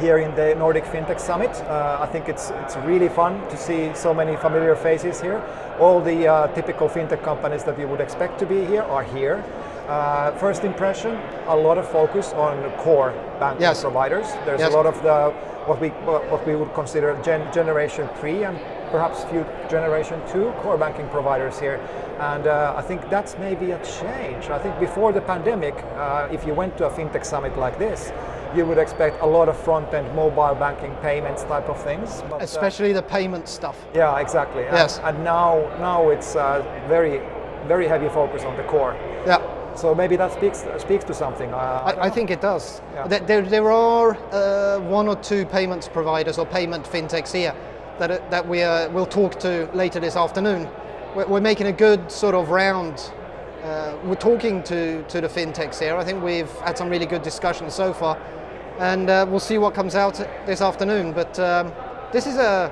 here 0.00 0.18
in 0.18 0.34
the 0.34 0.54
Nordic 0.54 0.84
FinTech 0.84 1.20
Summit. 1.20 1.50
Uh, 1.62 1.98
I 2.00 2.06
think 2.06 2.28
it's 2.28 2.50
it's 2.64 2.76
really 2.78 3.08
fun 3.08 3.40
to 3.48 3.56
see 3.56 3.90
so 3.94 4.12
many 4.14 4.36
familiar 4.36 4.74
faces 4.76 5.20
here. 5.20 5.42
All 5.80 6.00
the 6.00 6.26
uh, 6.28 6.48
typical 6.54 6.88
fintech 6.88 7.22
companies 7.22 7.64
that 7.64 7.78
you 7.78 7.88
would 7.88 8.00
expect 8.00 8.38
to 8.40 8.46
be 8.46 8.64
here 8.64 8.82
are 8.82 9.04
here. 9.04 9.42
Uh, 9.88 10.32
first 10.38 10.64
impression, 10.64 11.18
a 11.46 11.56
lot 11.56 11.76
of 11.78 11.86
focus 11.88 12.32
on 12.32 12.70
core 12.78 13.12
banking 13.38 13.62
Yes. 13.62 13.82
providers. 13.82 14.26
There's 14.46 14.60
Yes. 14.60 14.72
a 14.72 14.76
lot 14.76 14.86
of 14.86 15.02
the 15.02 15.32
what 15.66 15.80
we 15.80 15.88
what 16.30 16.46
we 16.46 16.54
would 16.56 16.72
consider 16.74 17.16
gen- 17.22 17.50
generation 17.52 18.08
three 18.20 18.44
and 18.44 18.58
perhaps 18.90 19.24
few 19.24 19.44
generation 19.68 20.20
two 20.32 20.52
core 20.62 20.78
banking 20.78 21.08
providers 21.08 21.58
here. 21.60 21.78
And 22.20 22.46
uh, 22.46 22.74
I 22.76 22.82
think 22.82 23.00
that's 23.10 23.36
maybe 23.38 23.72
a 23.72 23.78
change. 23.84 24.50
I 24.50 24.58
think 24.58 24.78
before 24.78 25.12
the 25.12 25.20
pandemic, 25.20 25.74
uh, 25.96 26.28
if 26.36 26.46
you 26.46 26.54
went 26.54 26.76
to 26.78 26.86
a 26.86 26.90
fintech 26.90 27.24
summit 27.24 27.56
like 27.58 27.78
this, 27.78 28.12
you 28.54 28.64
would 28.64 28.78
expect 28.78 29.20
a 29.22 29.26
lot 29.26 29.48
of 29.48 29.58
front-end 29.58 30.14
mobile 30.14 30.54
banking 30.54 30.94
payments 30.96 31.42
type 31.44 31.68
of 31.68 31.82
things. 31.82 32.22
But, 32.28 32.40
uh, 32.40 32.44
Especially 32.44 32.92
the 32.92 33.02
payment 33.02 33.48
stuff. 33.48 33.76
yeah, 33.94 34.18
exactly. 34.20 34.64
And- 34.64 34.76
Yes. 34.76 35.00
And, 35.02 35.24
now, 35.24 35.68
now 35.78 36.10
it's 36.10 36.36
uh, 36.36 36.62
very, 36.88 37.20
very 37.66 37.88
heavy 37.88 38.08
focus 38.08 38.44
on 38.44 38.56
the 38.56 38.62
core. 38.64 38.96
Yeah. 39.26 39.40
So 39.76 39.92
maybe 39.94 40.16
that 40.16 40.32
speaks 40.32 40.64
speaks 40.78 41.04
to 41.04 41.14
something. 41.14 41.52
Uh, 41.52 41.56
I, 41.96 42.06
I 42.06 42.10
think 42.10 42.30
it 42.30 42.40
does. 42.40 42.80
Yeah. 42.94 43.08
There, 43.08 43.42
there, 43.42 43.72
are 43.72 44.16
uh, 44.32 44.78
one 44.80 45.08
or 45.08 45.16
two 45.16 45.46
payments 45.46 45.88
providers 45.88 46.38
or 46.38 46.46
payment 46.46 46.84
fintechs 46.84 47.32
here 47.32 47.54
that, 47.98 48.10
uh, 48.10 48.20
that 48.30 48.46
we 48.46 48.62
uh, 48.62 48.88
will 48.90 49.06
talk 49.06 49.38
to 49.40 49.68
later 49.74 49.98
this 49.98 50.14
afternoon. 50.16 50.68
We're, 51.16 51.26
we're 51.26 51.40
making 51.40 51.66
a 51.66 51.72
good 51.72 52.10
sort 52.10 52.34
of 52.36 52.50
round. 52.50 53.10
Uh, 53.64 53.96
we're 54.04 54.14
talking 54.14 54.62
to, 54.64 55.02
to 55.04 55.20
the 55.20 55.28
fintechs 55.28 55.80
here. 55.80 55.96
I 55.96 56.04
think 56.04 56.22
we've 56.22 56.50
had 56.60 56.76
some 56.76 56.88
really 56.88 57.06
good 57.06 57.22
discussions 57.22 57.74
so 57.74 57.92
far, 57.92 58.16
and 58.78 59.08
uh, 59.10 59.26
we'll 59.28 59.40
see 59.40 59.58
what 59.58 59.74
comes 59.74 59.94
out 59.94 60.14
this 60.46 60.60
afternoon. 60.60 61.12
But 61.12 61.38
um, 61.38 61.72
this 62.12 62.26
is 62.26 62.36
a 62.36 62.70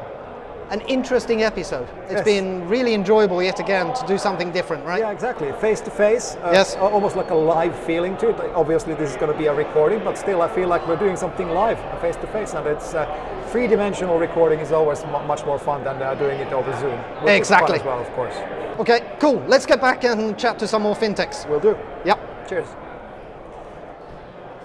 an 0.70 0.80
interesting 0.82 1.42
episode. 1.42 1.86
It's 2.04 2.12
Yes. 2.12 2.24
been 2.24 2.66
really 2.66 2.94
enjoyable 2.94 3.42
yet 3.42 3.60
again 3.60 3.92
to 3.92 4.06
do 4.06 4.16
something 4.16 4.50
different, 4.52 4.86
right? 4.86 5.00
Yeah, 5.00 5.10
exactly. 5.10 5.52
Face 5.60 5.82
to 5.82 5.90
face. 5.90 6.36
uh, 6.42 6.48
Yes. 6.54 6.76
Almost 6.76 7.14
like 7.14 7.30
a 7.30 7.34
live 7.34 7.74
feeling 7.80 8.16
to 8.18 8.30
it. 8.30 8.40
Obviously, 8.54 8.94
this 8.94 9.10
is 9.10 9.16
going 9.16 9.30
to 9.30 9.36
be 9.36 9.46
a 9.48 9.52
recording, 9.54 9.98
but 10.02 10.16
still, 10.16 10.40
I 10.40 10.48
feel 10.48 10.68
like 10.68 10.88
we're 10.88 10.96
doing 10.96 11.16
something 11.16 11.50
live, 11.50 11.78
face 12.00 12.16
to 12.16 12.26
face, 12.28 12.54
and 12.54 12.66
it's 12.66 12.94
uh, 12.94 13.04
three-dimensional 13.50 14.18
recording 14.18 14.60
is 14.60 14.72
always 14.72 15.04
mu 15.04 15.18
much 15.26 15.44
more 15.44 15.58
fun 15.58 15.84
than 15.84 16.00
uh, 16.00 16.14
doing 16.14 16.38
it 16.40 16.50
over 16.54 16.72
Zoom. 16.80 16.96
which 16.96 17.02
is 17.02 17.20
fun 17.20 17.36
Exactly. 17.36 17.78
as 17.78 17.84
well, 17.84 18.00
of 18.00 18.10
course. 18.12 18.34
Okay, 18.78 19.00
cool. 19.20 19.44
Let's 19.46 19.66
get 19.66 19.78
back 19.78 20.04
and 20.04 20.38
chat 20.38 20.58
to 20.60 20.66
some 20.66 20.80
more 20.82 20.94
fintechs. 20.96 21.46
We'll 21.50 21.60
do. 21.60 21.76
Yep. 22.06 22.48
Cheers. 22.48 22.68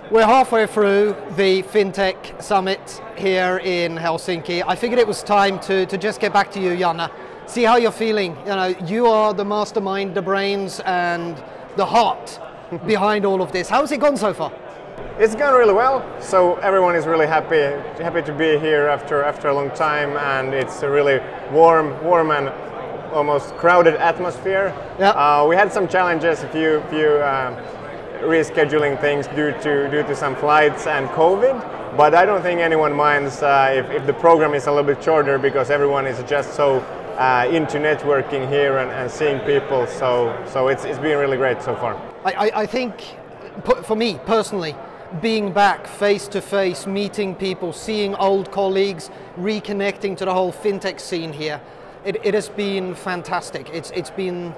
We're 0.09 0.25
halfway 0.25 0.67
through 0.67 1.17
the 1.35 1.63
FinTech 1.63 2.41
Summit 2.41 3.01
here 3.17 3.57
in 3.57 3.97
Helsinki. 3.97 4.63
I 4.65 4.73
figured 4.73 5.01
it 5.01 5.07
was 5.07 5.21
time 5.21 5.59
to, 5.61 5.85
to 5.85 5.97
just 5.97 6.21
get 6.21 6.31
back 6.31 6.49
to 6.51 6.61
you, 6.61 6.69
Janna. 6.77 7.11
See 7.45 7.63
how 7.63 7.75
you're 7.75 7.91
feeling. 7.91 8.37
You 8.45 8.55
know, 8.55 8.67
you 8.85 9.07
are 9.07 9.33
the 9.33 9.43
mastermind, 9.43 10.15
the 10.15 10.21
brains, 10.21 10.79
and 10.85 11.35
the 11.75 11.85
heart 11.85 12.39
behind 12.87 13.25
all 13.25 13.41
of 13.41 13.51
this. 13.51 13.67
How's 13.67 13.91
it 13.91 13.99
gone 13.99 14.15
so 14.15 14.33
far? 14.33 14.53
It's 15.19 15.35
gone 15.35 15.53
really 15.53 15.73
well. 15.73 16.05
So 16.21 16.55
everyone 16.59 16.95
is 16.95 17.05
really 17.05 17.27
happy 17.27 17.59
happy 18.01 18.21
to 18.21 18.33
be 18.33 18.57
here 18.59 18.87
after 18.87 19.23
after 19.23 19.49
a 19.49 19.53
long 19.53 19.71
time, 19.71 20.15
and 20.15 20.53
it's 20.53 20.83
a 20.83 20.89
really 20.89 21.19
warm, 21.51 22.01
warm 22.01 22.31
and 22.31 22.47
almost 23.11 23.55
crowded 23.57 23.95
atmosphere. 23.95 24.73
Yeah. 24.99 25.09
Uh, 25.09 25.45
we 25.45 25.57
had 25.57 25.73
some 25.73 25.85
challenges, 25.85 26.43
a 26.43 26.49
few 26.49 26.81
few 26.89 27.21
um, 27.23 27.57
rescheduling 28.21 28.99
things 28.99 29.27
due 29.27 29.51
to 29.61 29.89
due 29.89 30.03
to 30.03 30.15
some 30.15 30.35
flights 30.35 30.87
and 30.87 31.07
COVID. 31.09 31.97
But 31.97 32.13
I 32.13 32.25
don't 32.25 32.41
think 32.41 32.59
anyone 32.59 32.95
minds 32.95 33.41
uh, 33.41 33.73
if, 33.73 33.89
if 34.01 34.05
the 34.05 34.13
program 34.13 34.53
is 34.53 34.67
a 34.67 34.71
little 34.71 34.85
bit 34.93 35.03
shorter 35.03 35.39
because 35.39 35.69
everyone 35.71 36.05
is 36.05 36.21
just 36.29 36.53
so 36.53 36.79
uh, 37.17 37.49
into 37.51 37.77
networking 37.77 38.47
here 38.49 38.77
and, 38.77 38.91
and 38.91 39.09
seeing 39.09 39.39
people. 39.39 39.87
So 39.87 40.35
so 40.51 40.67
it's 40.67 40.85
it's 40.85 40.99
been 40.99 41.17
really 41.17 41.37
great 41.37 41.61
so 41.61 41.75
far. 41.75 41.95
I, 42.25 42.51
I, 42.53 42.65
think, 42.65 42.93
for 43.83 43.95
me 43.95 44.19
personally, 44.25 44.75
being 45.21 45.53
back 45.53 45.87
face 45.87 46.27
to 46.29 46.41
face, 46.41 46.85
meeting 46.85 47.35
people, 47.35 47.71
seeing 47.71 48.15
old 48.15 48.51
colleagues, 48.51 49.09
reconnecting 49.37 50.17
to 50.17 50.25
the 50.25 50.33
whole 50.33 50.51
fintech 50.51 50.99
scene 50.99 51.31
here, 51.31 51.61
it, 52.03 52.17
it 52.25 52.33
has 52.33 52.49
been 52.49 52.95
fantastic. 52.95 53.69
It's, 53.69 53.91
it's 53.91 54.09
been 54.09 54.53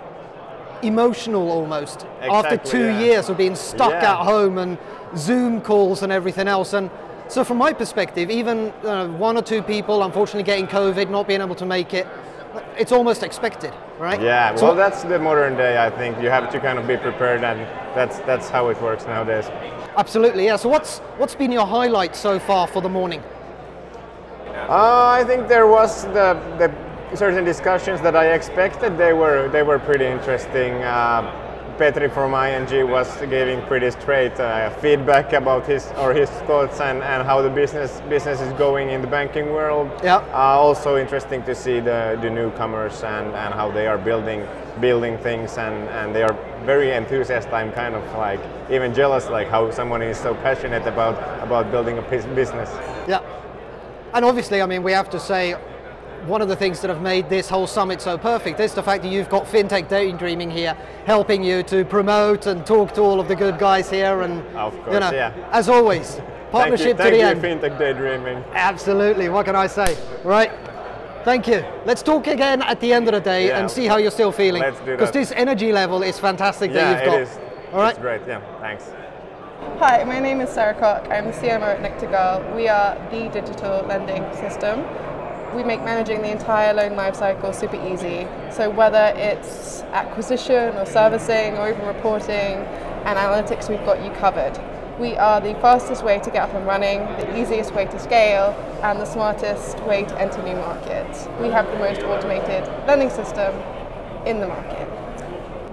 emotional 0.83 1.51
almost 1.51 2.05
after 2.21 2.57
two 2.57 2.85
yeah. 2.85 2.99
years 2.99 3.29
of 3.29 3.37
being 3.37 3.55
stuck 3.55 3.91
Yeah. 3.91 4.13
at 4.13 4.25
home 4.25 4.57
and 4.57 4.77
Zoom 5.15 5.61
calls 5.61 6.03
and 6.03 6.11
everything 6.11 6.47
else. 6.47 6.73
And 6.73 6.89
so, 7.27 7.43
from 7.43 7.57
my 7.57 7.73
perspective, 7.73 8.29
even 8.29 8.69
uh, 8.83 9.07
one 9.07 9.37
or 9.37 9.41
two 9.41 9.61
people 9.61 10.03
unfortunately 10.03 10.43
getting 10.43 10.67
COVID, 10.67 11.09
not 11.09 11.27
being 11.27 11.41
able 11.41 11.55
to 11.55 11.65
make 11.65 11.93
it, 11.93 12.07
it's 12.77 12.91
almost 12.91 13.21
expected, 13.23 13.73
right? 13.99 14.19
Yeah, 14.21 14.55
So- 14.55 14.67
well, 14.67 14.75
that's 14.75 15.03
the 15.03 15.19
modern 15.19 15.55
day. 15.55 15.77
I 15.77 15.89
think 15.89 16.19
you 16.21 16.29
have 16.29 16.49
to 16.51 16.59
kind 16.59 16.79
of 16.79 16.87
be 16.87 16.97
prepared, 16.97 17.43
and 17.43 17.59
that's 17.95 18.19
that's 18.19 18.49
how 18.49 18.69
it 18.69 18.81
works 18.81 19.05
nowadays. 19.05 19.49
Absolutely, 19.97 20.45
yeah. 20.45 20.55
So 20.55 20.69
what's 20.69 20.99
what's 21.17 21.35
been 21.35 21.51
your 21.51 21.67
highlight 21.67 22.15
so 22.15 22.39
far 22.39 22.67
for 22.67 22.81
the 22.81 22.89
morning? 22.89 23.21
Uh, 24.67 25.07
I 25.07 25.23
think 25.23 25.47
there 25.47 25.67
was 25.67 26.03
the, 26.05 26.37
the 26.59 26.71
certain 27.15 27.43
discussions 27.43 28.01
that 28.01 28.15
I 28.15 28.33
expected. 28.33 28.97
They 28.97 29.13
were 29.13 29.49
they 29.49 29.63
were 29.63 29.79
pretty 29.79 30.05
interesting. 30.05 30.73
Uh, 30.83 31.47
Petri 31.79 32.09
from 32.09 32.33
ING 32.33 32.89
was 32.89 33.07
giving 33.29 33.61
pretty 33.61 33.89
straight 33.91 34.37
uh, 34.37 34.69
feedback 34.81 35.31
about 35.31 35.65
his 35.65 35.87
or 35.97 36.13
his 36.13 36.29
thoughts 36.45 36.81
and, 36.81 37.01
and 37.01 37.23
how 37.25 37.41
the 37.41 37.49
business 37.49 38.01
business 38.09 38.41
is 38.41 38.51
going 38.53 38.89
in 38.89 39.01
the 39.01 39.07
banking 39.07 39.53
world. 39.53 39.89
Yeah. 40.03 40.17
Uh, 40.33 40.59
also 40.59 40.97
interesting 40.97 41.41
to 41.43 41.55
see 41.55 41.79
the, 41.79 42.19
the 42.21 42.29
newcomers 42.29 43.01
and, 43.03 43.27
and 43.27 43.53
how 43.53 43.71
they 43.71 43.87
are 43.87 43.97
building 43.97 44.45
building 44.81 45.17
things 45.19 45.57
and, 45.57 45.87
and 45.89 46.13
they 46.13 46.21
are 46.21 46.35
very 46.65 46.91
enthusiastic. 46.91 47.53
I'm 47.53 47.71
kind 47.71 47.95
of 47.95 48.03
like 48.17 48.41
even 48.69 48.93
jealous 48.93 49.29
like 49.29 49.47
how 49.47 49.71
someone 49.71 50.01
is 50.01 50.17
so 50.17 50.35
passionate 50.35 50.85
about 50.85 51.15
about 51.41 51.71
building 51.71 51.97
a 51.97 52.01
business. 52.01 52.69
Yeah. 53.07 53.21
And 54.13 54.25
obviously, 54.25 54.61
I 54.61 54.65
mean, 54.65 54.83
we 54.83 54.91
have 54.91 55.09
to 55.11 55.19
say 55.19 55.55
one 56.25 56.41
of 56.41 56.47
the 56.47 56.55
things 56.55 56.81
that 56.81 56.89
have 56.89 57.01
made 57.01 57.29
this 57.29 57.49
whole 57.49 57.67
summit 57.67 58.01
so 58.01 58.17
perfect 58.17 58.59
is 58.59 58.73
the 58.73 58.83
fact 58.83 59.03
that 59.03 59.11
you've 59.11 59.29
got 59.29 59.45
FinTech 59.45 59.87
Daydreaming 59.89 60.51
here 60.51 60.73
helping 61.05 61.43
you 61.43 61.63
to 61.63 61.85
promote 61.85 62.45
and 62.47 62.65
talk 62.65 62.93
to 62.95 63.01
all 63.01 63.19
of 63.19 63.27
the 63.27 63.35
good 63.35 63.57
guys 63.57 63.89
here. 63.89 64.21
And, 64.21 64.45
Of 64.55 64.73
you 64.75 64.81
course, 64.83 64.99
know, 64.99 65.11
yeah. 65.11 65.33
as 65.51 65.69
always, 65.69 66.19
partnership 66.51 66.97
thank 66.97 67.11
to 67.13 67.17
you, 67.17 67.23
the 67.23 67.41
thank 67.41 67.43
end. 67.45 67.63
you, 67.63 67.69
FinTech 67.69 67.77
Daydreaming. 67.79 68.43
Absolutely. 68.53 69.29
What 69.29 69.45
can 69.45 69.55
I 69.55 69.67
say? 69.67 69.97
Right. 70.23 70.51
Thank 71.23 71.47
you. 71.47 71.63
Let's 71.85 72.01
talk 72.01 72.27
again 72.27 72.61
at 72.61 72.79
the 72.79 72.93
end 72.93 73.07
of 73.07 73.13
the 73.13 73.19
day 73.21 73.47
Yeah. 73.47 73.59
and 73.59 73.69
see 73.69 73.87
how 73.87 73.97
you're 73.97 74.11
still 74.11 74.31
feeling. 74.31 74.61
Let's 74.61 74.79
do 74.79 74.85
that. 74.85 74.97
Because 74.97 75.11
this 75.11 75.31
energy 75.33 75.71
level 75.71 76.01
is 76.01 76.17
fantastic 76.19 76.71
yeah, 76.71 76.93
that 76.93 77.03
you've 77.03 77.11
got. 77.13 77.19
it 77.19 77.23
is. 77.23 77.39
All 77.73 77.79
right. 77.79 77.89
It's 77.91 77.99
great. 77.99 78.21
Yeah, 78.27 78.41
thanks. 78.61 78.91
Hi, 79.79 80.03
my 80.05 80.19
name 80.19 80.39
is 80.41 80.49
Sarah 80.49 80.73
Cock. 80.73 81.07
I'm 81.11 81.25
the 81.25 81.31
CMO 81.33 81.63
at 81.63 81.81
Nectargal. 81.81 82.55
We 82.55 82.67
are 82.69 82.95
the 83.11 83.29
digital 83.29 83.85
lending 83.85 84.23
system. 84.35 84.85
We 85.55 85.63
make 85.63 85.83
managing 85.83 86.21
the 86.21 86.31
entire 86.31 86.73
loan 86.73 86.91
lifecycle 86.91 87.55
super 87.55 87.77
easy. 87.91 88.27
So 88.51 88.69
whether 88.69 89.13
it's 89.15 89.81
acquisition 89.93 90.75
or 90.75 90.85
servicing 90.85 91.57
or 91.57 91.69
even 91.69 91.85
reporting 91.87 92.57
and 93.05 93.17
analytics, 93.17 93.69
we've 93.69 93.83
got 93.85 94.03
you 94.03 94.11
covered. 94.11 94.59
We 94.99 95.15
are 95.15 95.41
the 95.41 95.53
fastest 95.55 96.03
way 96.03 96.19
to 96.19 96.29
get 96.29 96.43
up 96.43 96.53
and 96.53 96.67
running, 96.67 96.99
the 97.17 97.39
easiest 97.39 97.73
way 97.73 97.85
to 97.85 97.99
scale, 97.99 98.51
and 98.83 98.99
the 98.99 99.05
smartest 99.05 99.79
way 99.83 100.03
to 100.03 100.21
enter 100.21 100.43
new 100.43 100.55
markets. 100.55 101.27
We 101.39 101.47
have 101.47 101.65
the 101.67 101.77
most 101.77 102.01
automated 102.01 102.67
lending 102.85 103.09
system 103.09 103.55
in 104.25 104.41
the 104.41 104.47
market. 104.47 104.87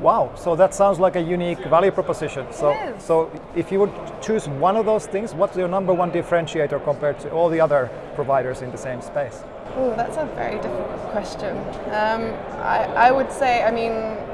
Wow, 0.01 0.33
so 0.37 0.55
that 0.57 0.75
sounds 0.75 1.01
like 1.01 1.17
a 1.17 1.21
unique 1.21 1.59
value 1.65 1.91
proposition. 1.91 2.47
So, 2.53 2.95
so 2.99 3.31
if 3.55 3.73
you 3.73 3.81
would 3.81 3.93
choose 4.23 4.49
one 4.49 4.77
of 4.77 4.87
those 4.87 5.07
things, 5.07 5.35
what's 5.35 5.57
your 5.57 5.69
number 5.69 5.93
one 5.93 6.13
differentiator 6.13 6.85
compared 6.85 7.19
to 7.21 7.31
all 7.31 7.49
the 7.49 7.61
other 7.61 7.91
providers 8.15 8.63
in 8.63 8.71
the 8.71 8.79
same 8.79 9.03
space? 9.03 9.43
Oh, 9.79 9.93
that's 9.95 10.17
a 10.17 10.25
very 10.35 10.57
difficult 10.57 10.99
question. 11.13 11.55
Um, 11.93 12.33
I, 12.63 12.89
I 12.97 13.13
would 13.13 13.31
say, 13.31 13.63
I 13.63 13.71
mean, 13.71 13.93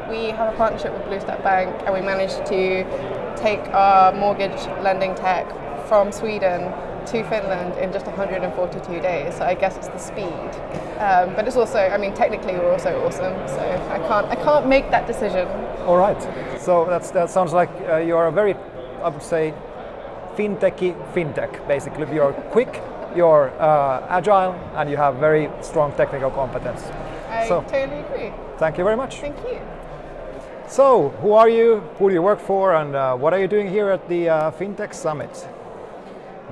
we 0.08 0.30
have 0.30 0.54
a 0.54 0.56
partnership 0.56 0.92
with 0.92 1.02
Bluestep 1.02 1.42
Bank 1.42 1.82
and 1.84 1.92
we 1.92 2.00
managed 2.00 2.46
to 2.46 2.84
take 3.36 3.58
our 3.74 4.12
mortgage 4.12 4.60
lending 4.84 5.16
tech 5.16 5.48
from 5.88 6.12
Sweden 6.12 6.72
to 7.06 7.24
Finland 7.28 7.76
in 7.78 7.92
just 7.92 8.06
142 8.06 9.00
days. 9.00 9.34
So 9.34 9.44
I 9.44 9.54
guess 9.54 9.76
it's 9.76 9.88
the 9.88 9.98
speed. 9.98 10.50
Um, 11.00 11.34
but 11.34 11.48
it's 11.48 11.56
also, 11.56 11.78
I 11.78 11.98
mean, 11.98 12.14
technically 12.14 12.52
we're 12.52 12.70
also 12.70 13.04
awesome. 13.04 13.34
So 13.48 13.58
I 13.90 13.98
can't, 13.98 14.26
I 14.28 14.36
can't 14.36 14.68
make 14.68 14.92
that 14.92 15.08
decision. 15.08 15.48
All 15.86 15.96
right. 15.96 16.22
So 16.60 16.84
that's, 16.84 17.10
that 17.10 17.30
sounds 17.30 17.52
like 17.52 17.70
uh, 17.88 17.96
you 17.96 18.16
are 18.16 18.28
a 18.28 18.32
very, 18.32 18.54
I 19.02 19.08
would 19.08 19.22
say, 19.22 19.52
fintechy 20.36 20.94
fintech. 21.12 21.66
Basically, 21.66 22.14
you're 22.14 22.32
quick, 22.52 22.80
you're 23.16 23.50
uh, 23.60 24.06
agile, 24.08 24.52
and 24.74 24.90
you 24.90 24.96
have 24.96 25.16
very 25.16 25.50
strong 25.60 25.92
technical 25.92 26.30
competence. 26.30 26.82
I 27.28 27.48
so, 27.48 27.62
totally 27.62 28.00
agree. 28.00 28.32
thank 28.58 28.78
you 28.78 28.84
very 28.84 28.96
much. 28.96 29.20
Thank 29.20 29.38
you. 29.38 29.60
So, 30.68 31.10
who 31.20 31.32
are 31.32 31.48
you? 31.48 31.80
Who 31.98 32.08
do 32.08 32.14
you 32.14 32.22
work 32.22 32.40
for? 32.40 32.74
And 32.74 32.94
uh, 32.94 33.14
what 33.16 33.34
are 33.34 33.40
you 33.40 33.48
doing 33.48 33.68
here 33.68 33.90
at 33.90 34.08
the 34.08 34.28
uh, 34.28 34.50
FinTech 34.52 34.94
Summit? 34.94 35.46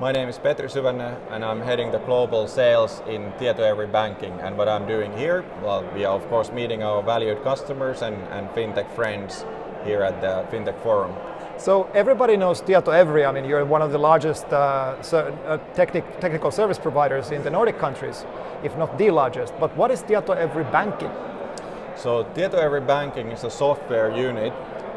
My 0.01 0.11
name 0.11 0.29
is 0.29 0.39
Petri 0.39 0.67
Syvänne 0.67 1.15
and 1.29 1.45
I'm 1.45 1.61
heading 1.61 1.91
the 1.91 1.99
global 1.99 2.47
sales 2.47 3.03
in 3.07 3.31
Tietoevry 3.33 3.91
Banking. 3.91 4.33
And 4.41 4.57
what 4.57 4.67
I'm 4.67 4.87
doing 4.87 5.15
here, 5.15 5.45
well, 5.61 5.83
we 5.93 6.05
are 6.05 6.15
of 6.15 6.27
course 6.27 6.51
meeting 6.51 6.81
our 6.81 7.03
valued 7.03 7.43
customers 7.43 8.01
and, 8.01 8.15
and 8.31 8.49
fintech 8.49 8.89
friends 8.95 9.45
here 9.85 10.01
at 10.01 10.19
the 10.19 10.45
FinTech 10.49 10.81
Forum. 10.81 11.13
So 11.61 11.83
everybody 11.93 12.37
knows 12.37 12.59
Tietoevry. 12.59 13.23
I 13.23 13.31
mean, 13.31 13.45
you're 13.45 13.63
one 13.65 13.83
of 13.83 13.91
the 13.91 13.99
largest 13.99 14.45
uh, 14.45 14.99
ser- 15.03 15.31
uh, 15.45 15.59
technic- 15.75 16.19
technical 16.19 16.49
service 16.49 16.79
providers 16.79 17.29
in 17.29 17.43
the 17.43 17.51
Nordic 17.51 17.77
countries, 17.77 18.25
if 18.63 18.75
not 18.77 18.97
the 18.97 19.11
largest. 19.11 19.53
But 19.59 19.77
what 19.77 19.91
is 19.91 20.01
Tietoevry 20.01 20.71
Banking? 20.71 21.11
So 21.95 22.23
Tietoevry 22.33 22.87
Banking 22.87 23.27
is 23.27 23.43
a 23.43 23.51
software 23.51 24.09
unit 24.09 24.53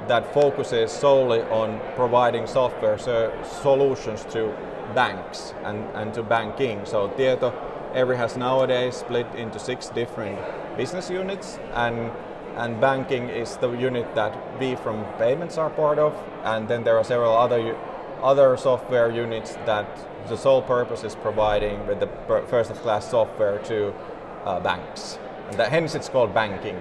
that 0.08 0.32
focuses 0.32 0.90
solely 0.90 1.42
on 1.50 1.82
providing 1.96 2.46
software 2.46 2.96
so- 2.96 3.30
solutions 3.60 4.24
to 4.30 4.56
banks 4.94 5.52
and, 5.64 5.84
and 5.94 6.14
to 6.14 6.22
banking. 6.22 6.86
So 6.86 7.10
Tietoevry 7.10 8.16
has 8.16 8.38
nowadays 8.38 8.96
split 8.96 9.26
into 9.34 9.58
six 9.58 9.90
different 9.90 10.38
business 10.78 11.10
units 11.10 11.58
and 11.74 12.10
and 12.56 12.80
banking 12.80 13.28
is 13.28 13.56
the 13.56 13.70
unit 13.70 14.14
that 14.14 14.36
we 14.60 14.76
from 14.76 15.04
payments 15.18 15.58
are 15.58 15.70
part 15.70 15.98
of 15.98 16.14
and 16.44 16.68
then 16.68 16.84
there 16.84 16.96
are 16.96 17.04
several 17.04 17.36
other 17.36 17.76
other 18.22 18.56
software 18.56 19.10
units 19.10 19.54
that 19.66 19.86
the 20.28 20.36
sole 20.36 20.62
purpose 20.62 21.04
is 21.04 21.14
providing 21.14 21.86
with 21.86 22.00
the 22.00 22.08
first 22.48 22.70
of 22.70 22.78
class 22.80 23.10
software 23.10 23.58
to 23.58 23.92
uh, 24.44 24.60
banks. 24.60 25.18
And 25.48 25.58
that, 25.58 25.70
hence 25.70 25.94
it's 25.94 26.08
called 26.08 26.32
banking. 26.32 26.78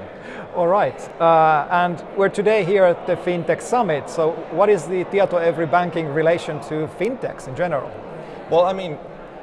All 0.55 0.67
right. 0.67 0.97
Uh, 1.19 1.67
and 1.69 2.03
we're 2.15 2.29
today 2.29 2.63
here 2.63 2.85
at 2.85 3.05
the 3.07 3.15
FinTech 3.15 3.61
Summit. 3.61 4.09
So, 4.09 4.31
what 4.51 4.69
is 4.69 4.85
the 4.85 5.03
Tietoevry 5.05 5.69
Banking 5.69 6.07
relation 6.07 6.61
to 6.61 6.87
fintechs 6.99 7.47
in 7.47 7.55
general? 7.55 7.91
Well, 8.49 8.65
I 8.65 8.71
mean, 8.71 8.97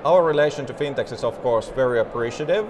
our 0.04 0.24
relation 0.24 0.64
to 0.66 0.72
fintechs 0.72 1.12
is 1.12 1.24
of 1.24 1.40
course 1.42 1.68
very 1.68 2.00
appreciative 2.00 2.66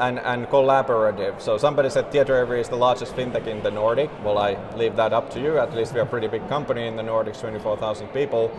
and, 0.00 0.18
and 0.20 0.46
collaborative. 0.48 1.40
So 1.40 1.58
somebody 1.58 1.90
said 1.90 2.10
Tietoevry 2.10 2.60
is 2.60 2.68
the 2.68 2.76
largest 2.76 3.14
fintech 3.14 3.46
in 3.46 3.62
the 3.62 3.70
Nordic. 3.70 4.10
Well, 4.24 4.38
I 4.38 4.56
leave 4.74 4.96
that 4.96 5.12
up 5.12 5.30
to 5.32 5.40
you. 5.40 5.58
At 5.58 5.74
least 5.74 5.92
we're 5.94 6.02
a 6.02 6.06
pretty 6.06 6.26
big 6.26 6.48
company 6.48 6.86
in 6.86 6.96
the 6.96 7.02
Nordics, 7.02 7.40
24,000 7.40 8.08
people. 8.08 8.50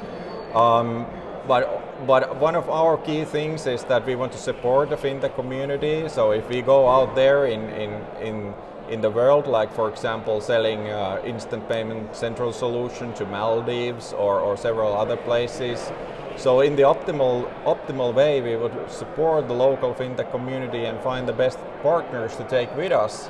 Um, 0.54 1.08
but, 1.48 2.06
but 2.06 2.36
one 2.36 2.56
of 2.56 2.70
our 2.70 2.98
key 2.98 3.26
things 3.26 3.66
is 3.66 3.84
that 3.86 4.06
we 4.06 4.16
want 4.16 4.32
to 4.34 4.38
support 4.38 4.90
the 4.92 4.96
fintech 4.96 5.34
community. 5.36 6.08
So 6.08 6.32
if 6.32 6.48
we 6.48 6.62
go 6.62 6.88
out 6.88 7.16
there 7.16 7.48
in, 7.48 7.62
in, 7.70 8.06
in, 8.22 8.54
in 8.90 9.02
the 9.02 9.10
world, 9.10 9.48
like 9.48 9.74
for 9.74 9.90
example, 9.90 10.42
selling 10.42 10.90
uh, 10.90 11.22
instant 11.26 11.68
payment 11.68 12.16
central 12.16 12.54
solution 12.54 13.14
to 13.16 13.26
Maldives 13.26 14.14
or, 14.14 14.40
or 14.40 14.56
several 14.56 14.94
other 14.94 15.18
places, 15.18 15.92
so 16.38 16.62
in 16.62 16.76
the 16.76 16.84
optimal 16.84 17.52
optimal 17.64 18.14
way, 18.14 18.42
we 18.42 18.56
would 18.56 18.90
support 18.90 19.48
the 19.48 19.54
local 19.54 19.94
fintech 19.94 20.32
community 20.32 20.86
and 20.86 21.00
find 21.02 21.28
the 21.28 21.34
best 21.34 21.60
partners 21.84 22.36
to 22.38 22.44
take 22.44 22.76
with 22.76 22.92
us, 22.92 23.30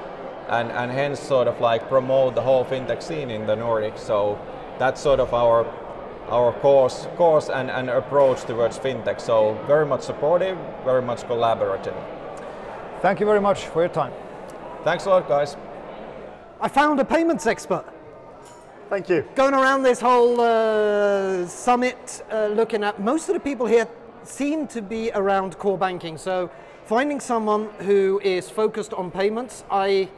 and 0.49 0.71
and 0.71 0.91
hence 0.91 1.19
sort 1.19 1.47
of 1.47 1.59
like 1.59 1.87
promote 1.87 2.35
the 2.35 2.41
whole 2.41 2.65
fintech 2.65 3.01
scene 3.01 3.29
in 3.29 3.45
the 3.45 3.55
Nordics. 3.55 3.99
So 3.99 4.39
that's 4.79 5.01
sort 5.01 5.19
of 5.19 5.33
our 5.33 5.65
our 6.29 6.53
course 6.53 7.07
course 7.17 7.49
and, 7.49 7.69
and 7.69 7.89
approach 7.89 8.43
towards 8.43 8.79
fintech. 8.79 9.19
So 9.19 9.57
very 9.67 9.85
much 9.85 10.01
supportive, 10.01 10.57
very 10.83 11.01
much 11.01 11.23
collaborative. 11.23 11.95
Thank 13.01 13.19
you 13.19 13.25
very 13.25 13.41
much 13.41 13.65
for 13.67 13.81
your 13.81 13.89
time. 13.93 14.13
Thanks 14.83 15.05
a 15.05 15.09
lot, 15.09 15.27
guys. 15.27 15.57
I 16.59 16.67
found 16.67 16.99
a 16.99 17.05
payments 17.05 17.47
expert. 17.47 17.85
Thank 18.91 19.07
you. 19.07 19.23
Going 19.35 19.53
around 19.53 19.83
this 19.83 20.01
whole 20.01 20.41
uh, 20.41 21.47
summit, 21.47 22.21
uh, 22.29 22.47
looking 22.47 22.83
at 22.83 22.99
most 22.99 23.29
of 23.29 23.35
the 23.35 23.39
people 23.39 23.65
here 23.65 23.87
seem 24.23 24.67
to 24.67 24.81
be 24.81 25.09
around 25.15 25.57
core 25.57 25.77
banking. 25.77 26.17
So 26.17 26.51
finding 26.83 27.21
someone 27.21 27.69
who 27.79 28.19
is 28.21 28.49
focused 28.49 28.93
on 28.93 29.09
payments, 29.09 29.63
I 29.71 30.09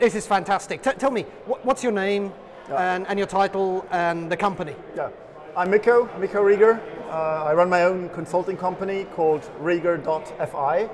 this 0.00 0.16
is 0.16 0.26
fantastic. 0.26 0.82
T- 0.82 0.90
tell 0.98 1.12
me, 1.12 1.22
wh- 1.46 1.64
what's 1.64 1.84
your 1.84 1.92
name 1.92 2.32
and, 2.70 3.06
and 3.06 3.20
your 3.20 3.28
title 3.28 3.86
and 3.92 4.28
the 4.28 4.36
company? 4.36 4.74
Yeah, 4.96 5.10
I'm 5.56 5.70
Mikko, 5.70 6.08
Mikko 6.18 6.42
Rieger. 6.42 6.80
Uh, 7.08 7.44
I 7.44 7.54
run 7.54 7.70
my 7.70 7.84
own 7.84 8.08
consulting 8.08 8.56
company 8.56 9.04
called 9.14 9.42
Rieger.fi. 9.60 10.88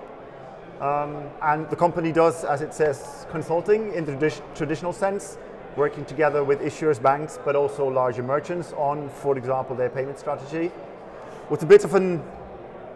Um, 0.83 1.23
and 1.41 1.71
the 1.71 1.77
company 1.77 2.13
does, 2.13 2.45
as 2.45 2.61
it 2.61 2.75
says, 2.75 3.27
consulting 3.31 3.95
in 3.95 4.05
the 4.05 4.13
tradi- 4.13 4.43
traditional 4.55 4.93
sense, 4.93 5.39
working 5.79 6.05
together 6.05 6.43
with 6.43 6.61
issuers, 6.61 7.01
banks, 7.01 7.39
but 7.45 7.55
also 7.55 7.89
larger 7.89 8.23
merchants 8.23 8.73
on, 8.77 9.09
for 9.09 9.39
example, 9.39 9.77
their 9.77 9.89
payment 9.89 10.19
strategy. 10.19 10.73
What's 11.49 11.63
a 11.63 11.67
bit 11.67 11.85
of 11.85 11.95
an 11.95 12.21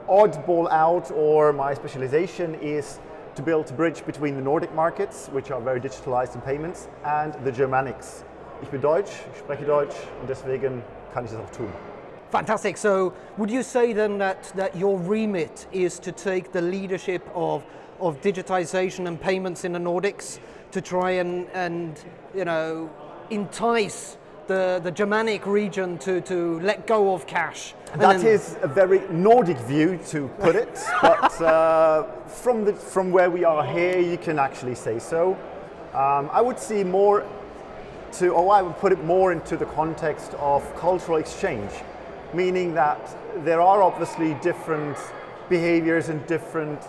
oddball 0.08 0.70
out, 0.70 1.10
or 1.12 1.52
my 1.52 1.74
specialization, 1.74 2.56
is 2.56 2.98
to 3.36 3.42
build 3.42 3.70
a 3.70 3.72
bridge 3.72 4.04
between 4.04 4.34
the 4.34 4.42
Nordic 4.42 4.74
markets, 4.74 5.28
which 5.28 5.50
are 5.50 5.60
very 5.60 5.80
digitalized 5.80 6.34
in 6.34 6.40
payments, 6.42 6.88
and 7.04 7.32
the 7.44 7.52
Germanics. 7.52 8.24
Ich 8.62 8.68
bin 8.68 8.80
Deutsch, 8.80 9.10
ich 9.32 9.38
spreche 9.38 9.64
Deutsch 9.64 9.96
und 10.20 10.28
deswegen 10.28 10.82
kann 11.14 11.24
ich 11.24 11.30
das 11.30 11.40
auch 11.40 11.50
tun. 11.50 11.72
Fantastic. 12.30 12.76
So, 12.76 13.12
would 13.36 13.50
you 13.50 13.62
say 13.62 13.92
then 13.92 14.18
that, 14.18 14.52
that 14.56 14.74
your 14.74 14.98
remit 14.98 15.66
is 15.72 15.98
to 16.00 16.12
take 16.12 16.52
the 16.52 16.62
leadership 16.62 17.22
of, 17.34 17.62
of 18.00 18.20
digitization 18.22 19.06
and 19.06 19.20
payments 19.20 19.64
in 19.64 19.72
the 19.72 19.78
Nordics 19.78 20.38
to 20.72 20.80
try 20.80 21.12
and, 21.12 21.48
and 21.50 22.02
you 22.34 22.44
know, 22.44 22.90
entice 23.30 24.16
the, 24.46 24.80
the 24.82 24.90
Germanic 24.90 25.46
region 25.46 25.98
to, 25.98 26.20
to 26.22 26.58
let 26.60 26.86
go 26.86 27.14
of 27.14 27.26
cash? 27.26 27.74
That 27.96 28.18
then- 28.18 28.26
is 28.26 28.56
a 28.62 28.68
very 28.68 29.00
Nordic 29.10 29.58
view 29.58 29.98
to 30.08 30.28
put 30.40 30.56
it, 30.56 30.82
but 31.02 31.40
uh, 31.40 32.04
from, 32.26 32.64
the, 32.64 32.72
from 32.72 33.12
where 33.12 33.30
we 33.30 33.44
are 33.44 33.64
here, 33.64 33.98
you 33.98 34.18
can 34.18 34.38
actually 34.38 34.74
say 34.74 34.98
so. 34.98 35.38
Um, 35.94 36.30
I 36.32 36.40
would 36.40 36.58
see 36.58 36.82
more 36.84 37.26
to, 38.12 38.28
or 38.28 38.54
I 38.54 38.62
would 38.62 38.76
put 38.78 38.92
it 38.92 39.04
more 39.04 39.32
into 39.32 39.56
the 39.56 39.66
context 39.66 40.34
of 40.34 40.62
cultural 40.76 41.18
exchange, 41.18 41.70
meaning 42.32 42.74
that 42.74 43.16
there 43.44 43.60
are 43.60 43.82
obviously 43.82 44.34
different 44.42 44.96
behaviors 45.48 46.08
and 46.08 46.26
different 46.26 46.80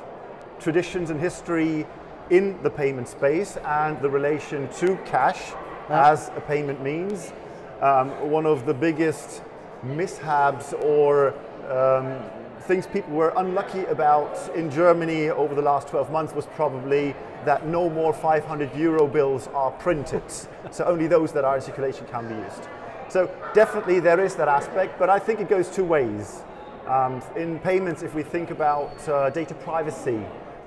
traditions 0.60 1.10
and 1.10 1.20
history 1.20 1.86
in 2.30 2.62
the 2.64 2.70
payment 2.70 3.08
space 3.08 3.58
and 3.58 4.00
the 4.02 4.10
relation 4.10 4.68
to 4.80 4.96
cash 5.06 5.52
Yeah. 5.90 6.12
as 6.12 6.30
a 6.36 6.42
payment 6.42 6.82
means. 6.82 7.34
Um, 7.82 8.10
one 8.32 8.46
of 8.46 8.66
the 8.66 8.74
biggest 8.74 9.42
mishaps 9.84 10.74
or 10.74 11.34
um, 11.70 12.20
things 12.62 12.88
people 12.88 13.14
were 13.14 13.34
unlucky 13.36 13.84
about 13.86 14.38
in 14.56 14.70
Germany 14.72 15.30
over 15.30 15.54
the 15.54 15.62
last 15.62 15.90
12 15.90 16.10
months 16.12 16.34
was 16.34 16.46
probably 16.56 17.14
that 17.46 17.68
no 17.68 17.90
more 17.90 18.14
500 18.14 18.74
euro 18.76 19.06
bills 19.08 19.50
are 19.54 19.72
printed. 19.72 20.24
so 20.72 20.86
only 20.86 21.08
those 21.08 21.34
that 21.34 21.44
are 21.44 21.56
in 21.58 21.62
circulation 21.62 22.06
can 22.08 22.28
be 22.30 22.36
used. 22.36 22.68
So 23.10 23.30
definitely 23.54 24.00
there 24.00 24.22
is 24.22 24.36
that 24.36 24.48
aspect, 24.48 24.98
but 24.98 25.10
I 25.10 25.20
think 25.20 25.42
it 25.42 25.50
goes 25.50 25.70
two 25.70 25.84
ways. 25.84 26.44
Um, 26.88 27.22
in 27.36 27.60
payments, 27.60 28.02
if 28.02 28.14
we 28.16 28.24
think 28.24 28.50
about 28.50 29.08
uh, 29.10 29.30
data 29.30 29.54
privacy, 29.54 30.22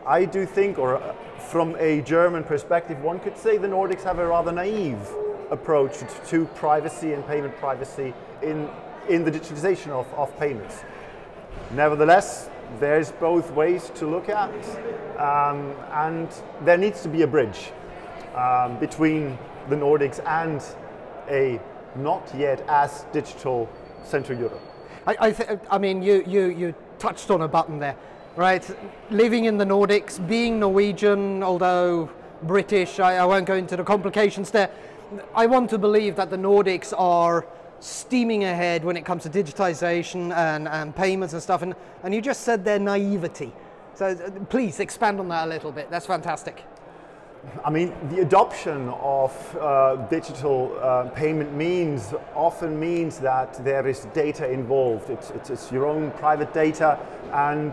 I 0.06 0.24
do 0.24 0.46
think, 0.46 0.78
or 0.78 0.96
uh, 0.96 1.12
from 1.50 1.74
a 1.80 2.00
German 2.02 2.44
perspective, 2.44 3.00
one 3.02 3.18
could 3.18 3.36
say 3.36 3.58
the 3.58 3.66
Nordics 3.66 4.04
have 4.04 4.20
a 4.20 4.26
rather 4.26 4.52
naive 4.52 5.00
approach 5.50 5.98
to 6.28 6.46
privacy 6.54 7.12
and 7.12 7.26
payment 7.26 7.56
privacy 7.56 8.14
in, 8.40 8.68
in 9.08 9.24
the 9.24 9.30
digitalization 9.30 9.88
of, 9.88 10.12
of 10.14 10.36
payments. 10.38 10.84
Nevertheless, 11.72 12.48
there's 12.78 13.10
both 13.12 13.50
ways 13.50 13.90
to 13.96 14.06
look 14.06 14.28
at, 14.28 14.50
um, 15.18 15.74
and 15.92 16.28
there 16.64 16.78
needs 16.78 17.02
to 17.02 17.08
be 17.08 17.22
a 17.22 17.26
bridge 17.26 17.72
um, 18.34 18.78
between 18.78 19.36
the 19.68 19.76
Nordics 19.76 20.24
and 20.26 20.62
a 21.28 21.60
not 21.96 22.32
yet 22.36 22.64
as 22.68 23.06
digital 23.12 23.68
Central 24.04 24.38
Europe. 24.38 24.60
I, 25.06 25.16
I, 25.20 25.58
I 25.70 25.78
mean, 25.78 26.02
you, 26.02 26.22
you, 26.26 26.46
you 26.46 26.74
touched 26.98 27.30
on 27.30 27.42
a 27.42 27.48
button 27.48 27.78
there, 27.80 27.96
right? 28.36 28.76
Living 29.10 29.46
in 29.46 29.58
the 29.58 29.64
Nordics, 29.64 30.24
being 30.26 30.60
Norwegian, 30.60 31.42
although 31.42 32.10
British, 32.42 33.00
I, 33.00 33.16
I 33.16 33.24
won't 33.24 33.46
go 33.46 33.54
into 33.54 33.76
the 33.76 33.84
complications 33.84 34.50
there. 34.50 34.70
I 35.34 35.46
want 35.46 35.70
to 35.70 35.78
believe 35.78 36.16
that 36.16 36.30
the 36.30 36.36
Nordics 36.36 36.92
are 36.96 37.46
steaming 37.80 38.44
ahead 38.44 38.84
when 38.84 38.96
it 38.96 39.04
comes 39.04 39.22
to 39.24 39.30
digitization 39.30 40.34
and, 40.34 40.68
and 40.68 40.94
payments 40.94 41.32
and 41.32 41.42
stuff. 41.42 41.62
And, 41.62 41.74
and 42.02 42.14
you 42.14 42.20
just 42.20 42.42
said 42.42 42.64
their 42.64 42.78
naivety. 42.78 43.52
So 43.94 44.06
uh, 44.06 44.30
please 44.46 44.80
expand 44.80 45.20
on 45.20 45.28
that 45.28 45.46
a 45.46 45.48
little 45.48 45.72
bit. 45.72 45.90
That's 45.90 46.06
fantastic. 46.06 46.64
I 47.64 47.70
mean, 47.70 47.94
the 48.10 48.22
adoption 48.22 48.88
of 48.88 49.56
uh, 49.56 49.96
digital 50.10 50.76
uh, 50.82 51.08
payment 51.10 51.54
means 51.54 52.12
often 52.34 52.78
means 52.78 53.18
that 53.20 53.62
there 53.64 53.86
is 53.86 54.06
data 54.06 54.50
involved. 54.50 55.10
It's, 55.10 55.30
it's, 55.30 55.50
it's 55.50 55.72
your 55.72 55.86
own 55.86 56.10
private 56.12 56.52
data, 56.52 56.98
and 57.32 57.72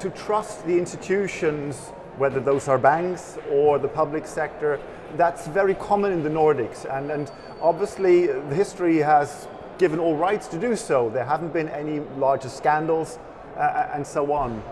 to 0.00 0.10
trust 0.10 0.66
the 0.66 0.76
institutions, 0.76 1.92
whether 2.18 2.40
those 2.40 2.68
are 2.68 2.78
banks 2.78 3.38
or 3.50 3.78
the 3.78 3.88
public 3.88 4.26
sector, 4.26 4.80
that's 5.16 5.46
very 5.48 5.74
common 5.74 6.12
in 6.12 6.22
the 6.22 6.30
Nordics. 6.30 6.84
And, 6.96 7.10
and 7.10 7.30
obviously, 7.60 8.26
the 8.26 8.54
history 8.54 8.98
has 8.98 9.48
given 9.78 9.98
all 9.98 10.16
rights 10.16 10.48
to 10.48 10.58
do 10.58 10.76
so. 10.76 11.10
There 11.10 11.24
haven't 11.24 11.52
been 11.52 11.68
any 11.68 12.00
larger 12.16 12.48
scandals 12.48 13.18
uh, 13.56 13.90
and 13.92 14.06
so 14.06 14.32
on 14.32 14.62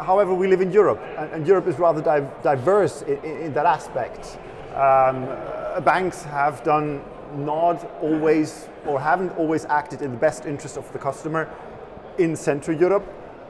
however, 0.00 0.34
we 0.34 0.48
live 0.48 0.60
in 0.60 0.72
Europe, 0.72 1.00
and, 1.18 1.30
and 1.32 1.46
Europe 1.46 1.66
is 1.66 1.78
rather 1.78 2.02
di 2.02 2.20
diverse 2.42 3.02
in, 3.02 3.18
in, 3.24 3.36
in, 3.42 3.52
that 3.52 3.66
aspect. 3.66 4.38
Um, 4.74 5.26
uh, 5.28 5.80
banks 5.80 6.22
have 6.22 6.62
done 6.64 7.02
not 7.36 7.84
always, 8.00 8.68
or 8.86 9.00
haven't 9.00 9.30
always 9.30 9.64
acted 9.66 10.02
in 10.02 10.10
the 10.10 10.16
best 10.16 10.44
interest 10.44 10.76
of 10.76 10.90
the 10.92 10.98
customer 10.98 11.48
in 12.18 12.36
Central 12.36 12.76
Europe, 12.76 13.06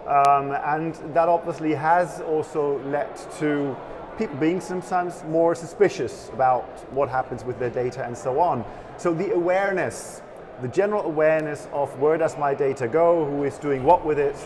um, 0.07 0.53
and 0.53 0.95
that 1.15 1.29
obviously 1.29 1.75
has 1.75 2.21
also 2.21 2.81
led 2.89 3.15
to 3.39 3.77
people 4.19 4.37
being 4.37 4.61
sometimes 4.61 5.25
more 5.29 5.55
suspicious 5.55 6.29
about 6.33 6.65
what 6.93 7.09
happens 7.09 7.45
with 7.45 7.59
their 7.59 7.71
data 7.71 8.05
and 8.05 8.17
so 8.17 8.41
on. 8.41 8.65
So 8.99 9.15
the 9.15 9.33
awareness, 9.33 10.23
the 10.61 10.69
general 10.69 11.05
awareness 11.05 11.69
of 11.73 11.99
where 11.99 12.19
does 12.19 12.37
my 12.37 12.55
data 12.55 12.89
go, 12.89 13.25
who 13.25 13.45
is 13.45 13.59
doing 13.59 13.85
what 13.85 14.05
with 14.05 14.19
it, 14.19 14.37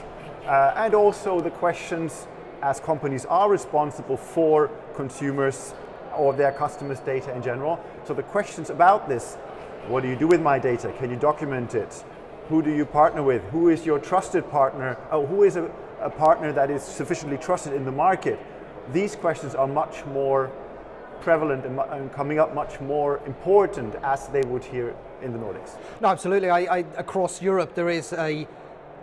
uh, 0.46 0.72
and 0.76 0.94
also 0.94 1.40
the 1.40 1.50
questions 1.50 2.26
as 2.62 2.80
companies 2.80 3.24
are 3.26 3.50
responsible 3.50 4.16
for 4.16 4.70
consumers 4.94 5.74
or 6.16 6.32
their 6.32 6.52
customers' 6.52 7.00
data 7.00 7.34
in 7.34 7.42
general. 7.42 7.78
So 8.04 8.14
the 8.14 8.22
questions 8.22 8.70
about 8.70 9.08
this, 9.08 9.34
what 9.88 10.02
do 10.02 10.08
you 10.08 10.16
do 10.16 10.26
with 10.26 10.40
my 10.40 10.58
data? 10.58 10.92
Can 10.98 11.10
you 11.10 11.16
document 11.16 11.74
it? 11.74 12.04
Who 12.48 12.62
do 12.62 12.74
you 12.74 12.84
partner 12.84 13.22
with? 13.22 13.42
Who 13.50 13.68
is 13.68 13.84
your 13.84 13.98
trusted 13.98 14.48
partner? 14.50 14.96
Oh, 15.10 15.26
who 15.26 15.42
is 15.42 15.56
a, 15.56 15.70
a 16.00 16.10
partner 16.10 16.52
that 16.52 16.70
is 16.70 16.82
sufficiently 16.82 17.38
trusted 17.38 17.72
in 17.72 17.84
the 17.84 17.92
market? 17.92 18.38
These 18.92 19.16
questions 19.16 19.54
are 19.54 19.66
much 19.66 20.04
more 20.06 20.50
prevalent 21.20 21.64
and, 21.64 21.80
and, 21.80 22.12
coming 22.12 22.38
up 22.38 22.54
much 22.54 22.80
more 22.80 23.20
important 23.26 23.96
as 24.02 24.28
they 24.28 24.42
would 24.42 24.62
here 24.62 24.94
in 25.22 25.32
the 25.32 25.38
Nordics. 25.38 25.76
No, 26.00 26.08
absolutely. 26.08 26.50
I, 26.50 26.60
I, 26.60 26.78
across 26.96 27.42
Europe, 27.42 27.74
there 27.74 27.88
is 27.88 28.12
a 28.12 28.46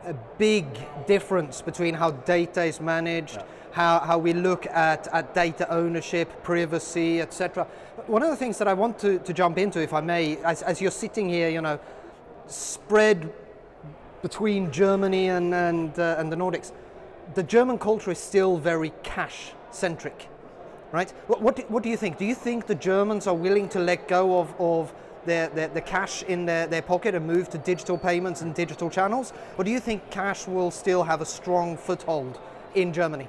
a 0.06 0.14
big 0.38 0.66
difference 1.08 1.62
between 1.62 1.94
how 1.94 2.12
data 2.12 2.64
is 2.64 2.82
managed, 2.82 3.36
yeah. 3.36 3.44
how, 3.72 4.00
how 4.00 4.18
we 4.18 4.34
look 4.34 4.66
at, 4.68 5.08
at 5.14 5.34
data 5.34 5.70
ownership, 5.74 6.44
privacy, 6.44 7.22
etc. 7.22 7.66
One 8.08 8.24
of 8.24 8.30
the 8.30 8.36
things 8.36 8.58
that 8.58 8.68
I 8.68 8.74
want 8.74 9.00
to, 9.00 9.20
to 9.20 9.34
jump 9.34 9.58
into, 9.58 9.82
if 9.82 9.94
I 9.94 10.02
may, 10.02 10.38
as, 10.44 10.62
as 10.62 10.82
you're 10.82 10.92
sitting 10.92 11.30
here, 11.30 11.50
you 11.50 11.62
know, 11.62 11.80
spread 12.48 13.32
between 14.22 14.72
Germany 14.72 15.30
and, 15.30 15.54
and, 15.54 16.00
uh, 16.00 16.16
and 16.18 16.32
the 16.32 16.36
Nordics, 16.36 16.72
the 17.36 17.44
German 17.44 17.78
culture 17.78 18.12
is 18.12 18.20
still 18.20 18.58
very 18.58 18.94
cash 19.04 19.52
centric, 19.72 20.28
right? 20.92 21.12
What, 21.28 21.42
what, 21.42 21.56
do, 21.56 21.64
what 21.64 21.84
do 21.84 21.90
you 21.90 21.98
think? 21.98 22.18
Do 22.18 22.26
you 22.26 22.36
think 22.36 22.68
the 22.68 22.76
Germans 22.76 23.28
are 23.28 23.36
willing 23.36 23.70
to 23.70 23.80
let 23.80 24.08
go 24.08 24.40
of, 24.40 24.54
of 24.60 24.94
their, 25.26 25.50
their, 25.50 25.68
the 25.68 25.82
cash 25.82 26.24
in 26.24 26.46
their, 26.46 26.68
their 26.68 26.82
pocket 26.82 27.16
and 27.16 27.26
move 27.26 27.50
to 27.50 27.58
digital 27.58 27.98
payments 27.98 28.42
and 28.42 28.54
digital 28.54 28.90
channels? 28.90 29.34
Or 29.58 29.64
do 29.64 29.72
you 29.72 29.80
think 29.80 30.10
cash 30.10 30.48
will 30.48 30.72
still 30.72 31.04
have 31.04 31.22
a 31.22 31.26
strong 31.26 31.78
foothold 31.78 32.40
in 32.76 32.94
Germany? 32.94 33.28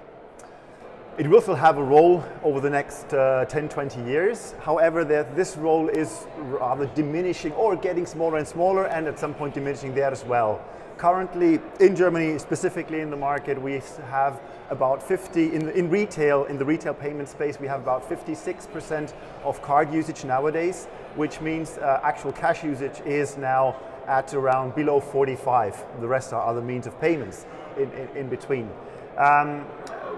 It 1.16 1.28
will 1.28 1.40
still 1.40 1.54
have 1.54 1.78
a 1.78 1.82
role 1.82 2.24
over 2.42 2.58
the 2.58 2.70
next 2.70 3.14
uh, 3.14 3.44
10, 3.44 3.68
20 3.68 4.02
years. 4.02 4.52
However, 4.60 5.04
this 5.04 5.56
role 5.56 5.88
is 5.88 6.26
rather 6.38 6.86
diminishing 6.86 7.52
or 7.52 7.76
getting 7.76 8.04
smaller 8.04 8.38
and 8.38 8.48
smaller 8.48 8.86
and 8.86 9.06
at 9.06 9.20
some 9.20 9.32
point 9.32 9.54
diminishing 9.54 9.94
there 9.94 10.10
as 10.10 10.24
well. 10.24 10.60
Currently, 10.98 11.60
in 11.78 11.94
Germany, 11.94 12.36
specifically 12.40 12.98
in 12.98 13.10
the 13.10 13.16
market, 13.16 13.62
we 13.62 13.80
have 14.10 14.40
about 14.70 15.00
50, 15.00 15.54
in, 15.54 15.68
in 15.70 15.88
retail, 15.88 16.46
in 16.46 16.58
the 16.58 16.64
retail 16.64 16.94
payment 16.94 17.28
space, 17.28 17.60
we 17.60 17.68
have 17.68 17.80
about 17.80 18.08
56% 18.08 19.12
of 19.44 19.62
card 19.62 19.94
usage 19.94 20.24
nowadays, 20.24 20.86
which 21.14 21.40
means 21.40 21.78
uh, 21.78 22.00
actual 22.02 22.32
cash 22.32 22.64
usage 22.64 23.00
is 23.06 23.36
now 23.36 23.76
at 24.08 24.34
around 24.34 24.74
below 24.74 24.98
45. 24.98 26.00
The 26.00 26.08
rest 26.08 26.32
are 26.32 26.44
other 26.44 26.60
means 26.60 26.88
of 26.88 27.00
payments 27.00 27.46
in, 27.76 27.88
in, 27.92 28.08
in 28.16 28.28
between. 28.28 28.68
Um, 29.16 29.64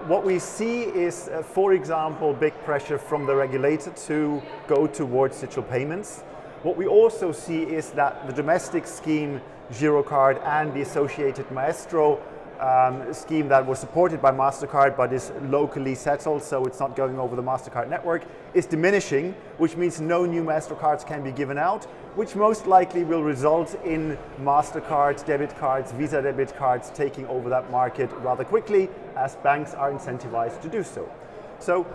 what 0.07 0.23
we 0.23 0.39
see 0.39 0.83
is, 0.83 1.27
uh, 1.27 1.43
for 1.43 1.73
example, 1.73 2.33
big 2.33 2.53
pressure 2.63 2.97
from 2.97 3.25
the 3.25 3.35
regulator 3.35 3.91
to 3.91 4.41
go 4.67 4.87
towards 4.87 5.41
digital 5.41 5.63
payments. 5.63 6.21
What 6.63 6.77
we 6.77 6.87
also 6.87 7.33
see 7.33 7.63
is 7.63 7.91
that 7.91 8.25
the 8.25 8.31
domestic 8.31 8.87
scheme 8.87 9.41
Girocard 9.71 10.41
and 10.45 10.73
the 10.73 10.81
associated 10.81 11.51
Maestro 11.51 12.21
um, 12.59 13.13
scheme 13.13 13.47
that 13.49 13.65
was 13.65 13.79
supported 13.79 14.21
by 14.21 14.31
MasterCard 14.31 14.95
but 14.97 15.13
is 15.13 15.31
locally 15.43 15.95
settled, 15.95 16.43
so 16.43 16.65
it's 16.65 16.79
not 16.79 16.95
going 16.95 17.19
over 17.19 17.35
the 17.35 17.43
MasterCard 17.43 17.89
network, 17.89 18.23
is 18.53 18.65
diminishing, 18.65 19.33
which 19.57 19.75
means 19.75 20.01
no 20.01 20.25
new 20.25 20.43
MasterCards 20.43 21.05
can 21.05 21.23
be 21.23 21.31
given 21.31 21.57
out, 21.57 21.85
which 22.15 22.35
most 22.35 22.67
likely 22.67 23.03
will 23.03 23.23
result 23.23 23.75
in 23.83 24.17
MasterCard 24.41 25.25
debit 25.25 25.55
cards, 25.57 25.91
Visa 25.91 26.21
debit 26.21 26.55
cards 26.55 26.89
taking 26.93 27.25
over 27.27 27.49
that 27.49 27.69
market 27.71 28.09
rather 28.19 28.43
quickly 28.43 28.89
as 29.15 29.35
banks 29.37 29.73
are 29.73 29.91
incentivized 29.91 30.61
to 30.61 30.69
do 30.69 30.83
so. 30.83 31.09
So, 31.59 31.85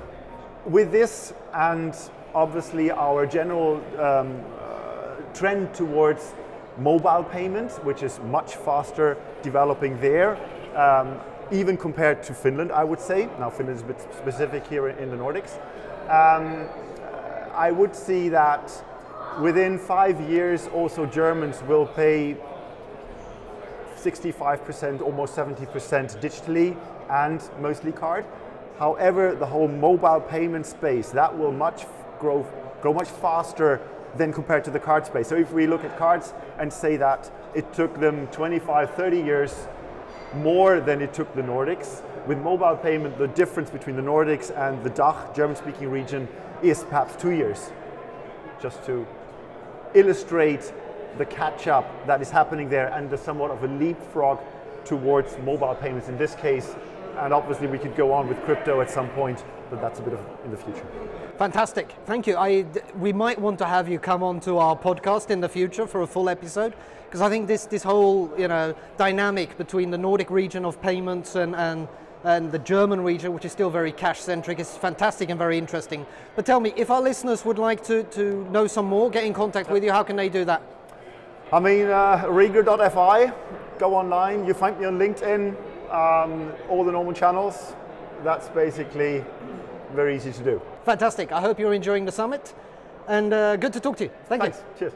with 0.65 0.93
this 0.93 1.35
and 1.55 1.95
obviously 2.35 2.91
our 2.91 3.27
general 3.27 3.77
um, 3.99 4.43
uh, 4.61 5.17
trend 5.35 5.75
towards 5.75 6.35
mobile 6.79 7.25
payments, 7.25 7.79
which 7.79 8.03
is 8.03 8.20
much 8.20 8.57
faster 8.57 9.16
developing 9.43 10.01
there, 10.01 10.37
um, 10.77 11.18
even 11.51 11.77
compared 11.77 12.23
to 12.25 12.35
Finland, 12.35 12.73
I 12.73 12.85
would 12.85 13.01
say. 13.01 13.29
Now, 13.39 13.51
Finland 13.51 13.79
is 13.79 13.83
a 13.83 13.87
bit 13.87 14.01
specific 14.16 14.66
here 14.66 14.89
in 14.89 15.11
the 15.11 15.16
Nordics. 15.16 15.59
Um, 16.09 16.68
I 17.55 17.70
would 17.70 17.95
see 17.95 18.31
that 18.31 18.85
within 19.41 19.79
five 19.79 20.20
years, 20.20 20.68
also 20.68 21.07
Germans 21.07 21.62
will 21.62 21.87
pay 21.87 22.37
65%, 23.97 25.01
almost 25.01 25.37
70% 25.37 26.18
digitally 26.20 26.77
and 27.09 27.41
mostly 27.61 27.93
card. 27.93 28.25
However, 28.79 29.35
the 29.35 29.47
whole 29.47 29.68
mobile 29.68 30.20
payment 30.20 30.66
space, 30.66 31.11
that 31.11 31.39
will 31.39 31.53
much 31.53 31.85
grow, 32.18 32.47
grow 32.81 32.95
much 32.95 33.09
faster 33.09 33.81
than 34.17 34.33
compared 34.33 34.65
to 34.65 34.71
the 34.71 34.79
card 34.79 35.07
space. 35.07 35.29
So 35.29 35.37
if 35.37 35.53
we 35.53 35.67
look 35.67 35.85
at 35.85 35.97
cards 35.99 36.35
and 36.59 36.73
say 36.73 36.97
that 36.99 37.31
it 37.55 37.73
took 37.73 37.99
them 37.99 38.27
25, 38.29 38.95
30 38.95 39.21
years 39.21 39.69
more 40.35 40.81
than 40.81 41.01
it 41.01 41.13
took 41.15 41.35
the 41.35 41.43
Nordics, 41.43 42.03
with 42.27 42.39
mobile 42.39 42.77
payment, 42.77 43.19
the 43.19 43.29
difference 43.29 43.71
between 43.71 43.97
the 43.97 44.03
Nordics 44.03 44.57
and 44.57 44.83
the 44.85 44.91
DACH, 44.91 45.35
German-speaking 45.35 45.91
region, 45.91 46.29
is 46.63 46.85
perhaps 46.85 47.21
two 47.21 47.33
years. 47.33 47.71
Just 48.61 48.85
to 48.85 49.07
illustrate 49.95 50.73
the 51.19 51.27
catch-up 51.27 52.07
that 52.07 52.23
is 52.23 52.31
happening 52.31 52.69
there 52.69 52.89
and 52.93 53.11
the 53.11 53.19
somewhat 53.19 53.51
of 53.51 53.63
a 53.65 53.67
leapfrog 53.67 54.39
towards 54.85 55.37
mobile 55.39 55.75
payments 55.75 56.09
in 56.09 56.17
this 56.17 56.35
case. 56.35 56.75
And 57.19 57.35
obviously, 57.35 57.67
we 57.67 57.79
could 57.79 57.97
go 57.97 58.13
on 58.13 58.29
with 58.29 58.41
crypto 58.45 58.81
at 58.81 58.91
some 58.91 59.09
point, 59.11 59.45
but 59.69 59.81
that's 59.81 59.99
a 59.99 60.03
bit 60.03 60.15
of 60.15 60.21
in 60.45 60.51
the 60.51 60.57
future. 60.57 60.87
Fantastic, 61.43 61.93
thank 62.07 62.28
you. 62.28 62.36
I, 62.36 62.64
we 62.97 63.12
might 63.12 63.36
want 63.36 63.59
to 63.59 63.64
have 63.64 63.88
you 63.88 63.99
come 63.99 64.22
on 64.22 64.38
to 64.43 64.59
our 64.59 64.78
podcast 64.78 65.28
in 65.28 65.40
the 65.40 65.49
future 65.49 65.88
for 65.88 66.03
a 66.03 66.07
full 66.07 66.28
episode 66.28 66.72
because 67.07 67.20
I 67.20 67.28
think 67.28 67.49
this, 67.49 67.66
this 67.66 67.82
whole 67.82 68.32
you 68.38 68.47
know 68.47 68.76
dynamic 68.97 69.59
between 69.59 69.90
the 69.90 69.99
Nordic 69.99 70.30
region 70.30 70.64
of 70.64 70.80
payments 70.80 71.34
and, 71.34 71.57
and 71.57 71.88
and 72.22 72.53
the 72.53 72.61
German 72.61 73.01
region, 73.01 73.32
which 73.32 73.45
is 73.45 73.51
still 73.51 73.70
very 73.70 73.90
cash 73.90 74.20
centric, 74.20 74.61
is 74.61 74.76
fantastic 74.76 75.30
and 75.30 75.36
very 75.36 75.59
interesting. 75.59 76.07
But 76.36 76.47
tell 76.47 76.61
me, 76.61 76.74
if 76.76 76.93
our 76.93 77.03
listeners 77.03 77.45
would 77.45 77.59
like 77.59 77.82
to, 77.86 78.05
to 78.05 78.49
know 78.53 78.68
some 78.68 78.86
more, 78.86 79.11
get 79.11 79.24
in 79.24 79.34
contact 79.34 79.68
with 79.68 79.82
you, 79.82 79.90
how 79.90 80.05
can 80.05 80.14
they 80.14 80.28
do 80.28 80.45
that? 80.45 80.62
I 81.53 81.59
mean, 81.59 81.88
uh, 81.88 82.22
Rieger.fi, 82.26 83.32
go 83.80 83.97
online, 83.97 84.47
you 84.47 84.55
find 84.55 84.78
me 84.78 84.84
on 84.84 84.97
LinkedIn, 84.97 85.57
um, 85.93 86.53
all 86.68 86.84
the 86.84 86.93
normal 86.93 87.12
channels. 87.12 87.74
That's 88.22 88.49
basically 88.51 89.24
very 89.93 90.14
easy 90.14 90.30
to 90.30 90.45
do. 90.45 90.62
Fantastic. 90.85 91.30
I 91.30 91.41
hope 91.41 91.61
you're 91.61 91.74
enjoying 91.74 92.05
the 92.05 92.12
summit 92.12 92.55
and 93.07 93.33
uh, 93.33 93.57
good 93.57 93.72
to 93.72 93.80
talk 93.80 93.97
to 93.99 94.05
you. 94.05 94.11
Thank 94.26 94.43
Thanks. 94.43 94.59
you. 94.59 94.78
Cheers. 94.78 94.93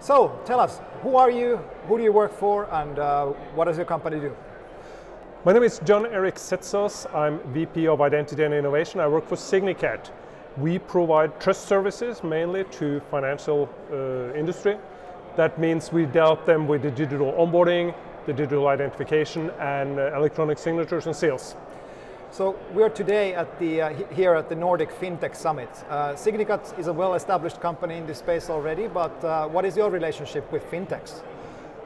So 0.00 0.38
tell 0.44 0.60
us, 0.60 0.80
who 1.02 1.16
are 1.16 1.30
you, 1.30 1.58
who 1.86 1.98
do 1.98 2.04
you 2.04 2.12
work 2.12 2.32
for, 2.32 2.64
and 2.72 2.98
uh, 2.98 3.26
what 3.54 3.66
does 3.66 3.76
your 3.76 3.86
company 3.86 4.18
do? 4.18 4.34
My 5.44 5.52
name 5.52 5.62
is 5.62 5.80
John 5.84 6.06
Eric 6.06 6.34
Setsos. 6.36 7.12
I'm 7.14 7.38
VP 7.52 7.86
of 7.86 8.00
Identity 8.00 8.44
and 8.44 8.52
Innovation. 8.52 9.00
I 9.00 9.08
work 9.08 9.26
for 9.26 9.36
Signicat. 9.36 10.10
We 10.58 10.78
provide 10.78 11.40
trust 11.40 11.66
services 11.66 12.22
mainly 12.22 12.64
to 12.64 13.00
financial 13.10 13.70
uh, 13.90 14.34
industry. 14.34 14.76
That 15.36 15.58
means 15.58 15.92
we 15.92 16.06
help 16.06 16.44
them 16.44 16.66
with 16.66 16.82
the 16.82 16.90
digital 16.90 17.32
onboarding, 17.32 17.94
the 18.26 18.32
digital 18.32 18.68
identification, 18.68 19.50
and 19.60 19.98
uh, 19.98 20.14
electronic 20.14 20.58
signatures 20.58 21.06
and 21.06 21.16
seals. 21.16 21.56
So 22.32 22.56
we're 22.72 22.90
today 22.90 23.34
at 23.34 23.58
the, 23.58 23.82
uh, 23.82 23.92
here 24.14 24.34
at 24.34 24.48
the 24.48 24.54
Nordic 24.54 24.90
FinTech 24.90 25.34
Summit. 25.34 25.68
Uh, 25.88 26.12
Signicat 26.12 26.78
is 26.78 26.86
a 26.86 26.92
well-established 26.92 27.60
company 27.60 27.96
in 27.96 28.06
this 28.06 28.18
space 28.18 28.48
already, 28.48 28.86
but 28.86 29.24
uh, 29.24 29.48
what 29.48 29.64
is 29.64 29.76
your 29.76 29.90
relationship 29.90 30.50
with 30.52 30.62
fintechs? 30.70 31.22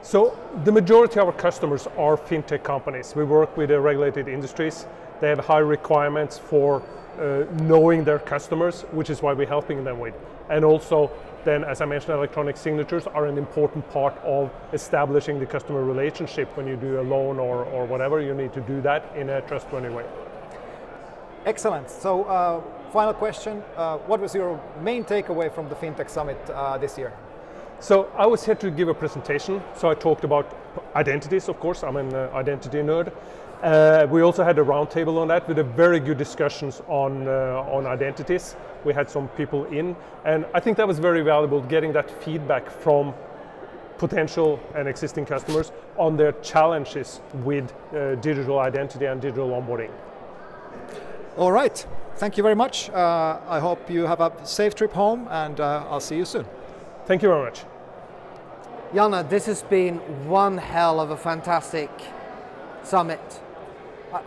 So 0.03 0.37
the 0.63 0.71
majority 0.71 1.19
of 1.19 1.25
our 1.25 1.33
customers 1.33 1.87
are 1.97 2.15
fintech 2.15 2.63
companies. 2.63 3.15
We 3.15 3.23
work 3.23 3.57
with 3.57 3.69
the 3.69 3.79
regulated 3.79 4.27
industries. 4.27 4.85
They 5.19 5.29
have 5.29 5.39
high 5.39 5.65
requirements 5.65 6.37
for 6.37 6.83
uh, 7.17 7.45
knowing 7.63 8.03
their 8.03 8.19
customers, 8.19 8.81
which 8.91 9.09
is 9.09 9.23
why 9.23 9.33
we're 9.33 9.47
helping 9.47 9.83
them 9.83 9.99
with. 9.99 10.13
And 10.51 10.63
also, 10.63 11.09
then, 11.43 11.63
as 11.63 11.81
I 11.81 11.85
mentioned, 11.85 12.13
electronic 12.13 12.55
signatures 12.55 13.07
are 13.07 13.25
an 13.25 13.39
important 13.39 13.89
part 13.89 14.15
of 14.19 14.51
establishing 14.73 15.39
the 15.39 15.47
customer 15.47 15.83
relationship. 15.83 16.55
When 16.55 16.67
you 16.67 16.75
do 16.75 16.99
a 16.99 17.01
loan 17.01 17.39
or, 17.39 17.65
or 17.65 17.85
whatever, 17.85 18.21
you 18.21 18.35
need 18.35 18.53
to 18.53 18.61
do 18.61 18.79
that 18.81 19.11
in 19.15 19.29
a 19.29 19.41
trustworthy 19.41 19.89
way. 19.89 20.05
Excellent. 21.45 21.91
So, 21.91 22.23
uh, 22.23 22.59
final 22.91 23.13
question: 23.13 23.63
uh, 23.77 23.99
What 23.99 24.19
was 24.19 24.33
your 24.33 24.59
main 24.81 25.03
takeaway 25.03 25.53
from 25.53 25.69
the 25.69 25.75
FinTech 25.75 26.09
Summit 26.09 26.37
uh, 26.49 26.79
this 26.79 26.97
year? 26.97 27.13
So 27.79 28.09
I 28.17 28.25
was 28.25 28.43
here 28.43 28.55
to 28.55 28.71
give 28.71 28.87
a 28.87 28.95
presentation. 28.95 29.61
So 29.75 29.89
I 29.89 29.93
talked 29.93 30.23
about 30.23 30.45
identities, 30.95 31.47
of 31.47 31.59
course. 31.59 31.83
I'm 31.83 31.97
an 31.97 32.15
uh, 32.15 32.31
identity 32.33 32.79
nerd. 32.79 33.11
Uh, 33.61 34.07
we 34.09 34.23
also 34.23 34.43
had 34.43 34.57
a 34.57 34.63
roundtable 34.63 35.17
on 35.19 35.27
that 35.27 35.47
with 35.47 35.59
a 35.59 35.63
very 35.63 35.99
good 35.99 36.17
discussions 36.17 36.81
on 36.87 37.27
uh, 37.27 37.75
on 37.75 37.85
identities. 37.85 38.55
We 38.83 38.93
had 38.93 39.07
some 39.07 39.27
people 39.37 39.65
in, 39.65 39.95
and 40.25 40.45
I 40.55 40.59
think 40.59 40.77
that 40.77 40.87
was 40.87 40.97
very 40.97 41.21
valuable 41.21 41.61
getting 41.61 41.93
that 41.93 42.09
feedback 42.23 42.71
from 42.71 43.13
potential 43.99 44.59
and 44.73 44.87
existing 44.87 45.25
customers 45.25 45.71
on 45.97 46.17
their 46.17 46.31
challenges 46.41 47.21
with 47.45 47.71
digital 48.21 48.59
identity 48.59 49.05
and 49.05 49.21
digital 49.21 49.49
onboarding. 49.49 49.91
All 51.37 51.51
right. 51.51 51.85
Thank 52.15 52.37
you 52.37 52.43
very 52.43 52.55
much. 52.55 52.89
Uh, 52.89 53.39
I 53.47 53.59
hope 53.59 53.89
you 53.89 54.03
have 54.03 54.21
a 54.21 54.31
safe 54.45 54.73
trip 54.73 54.93
home, 54.93 55.27
and 55.29 55.59
uh, 55.59 55.85
I'll 55.89 55.99
see 55.99 56.15
you 56.15 56.23
soon. 56.23 56.45
Thank 57.05 57.21
you 57.21 57.27
very 57.27 57.43
much. 57.43 57.65
Jana, 58.93 59.21
this 59.23 59.45
has 59.47 59.61
been 59.63 59.97
one 60.29 60.57
hell 60.57 61.01
of 61.01 61.09
a 61.11 61.17
fantastic 61.17 61.89
summit. 62.83 63.19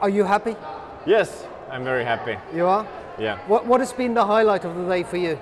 Are 0.03 0.11
you 0.11 0.25
happy? 0.25 0.55
Yes, 1.07 1.47
I'm 1.71 1.83
very 1.83 2.05
happy. 2.05 2.37
You 2.55 2.67
are? 2.67 2.87
Yeah. 3.19 3.39
What, 3.47 3.65
what 3.65 3.81
has 3.81 3.95
been 3.95 4.13
the 4.13 4.27
highlight 4.27 4.67
of 4.67 4.77
the 4.77 4.87
day 4.87 5.03
for 5.03 5.17
you? 5.17 5.39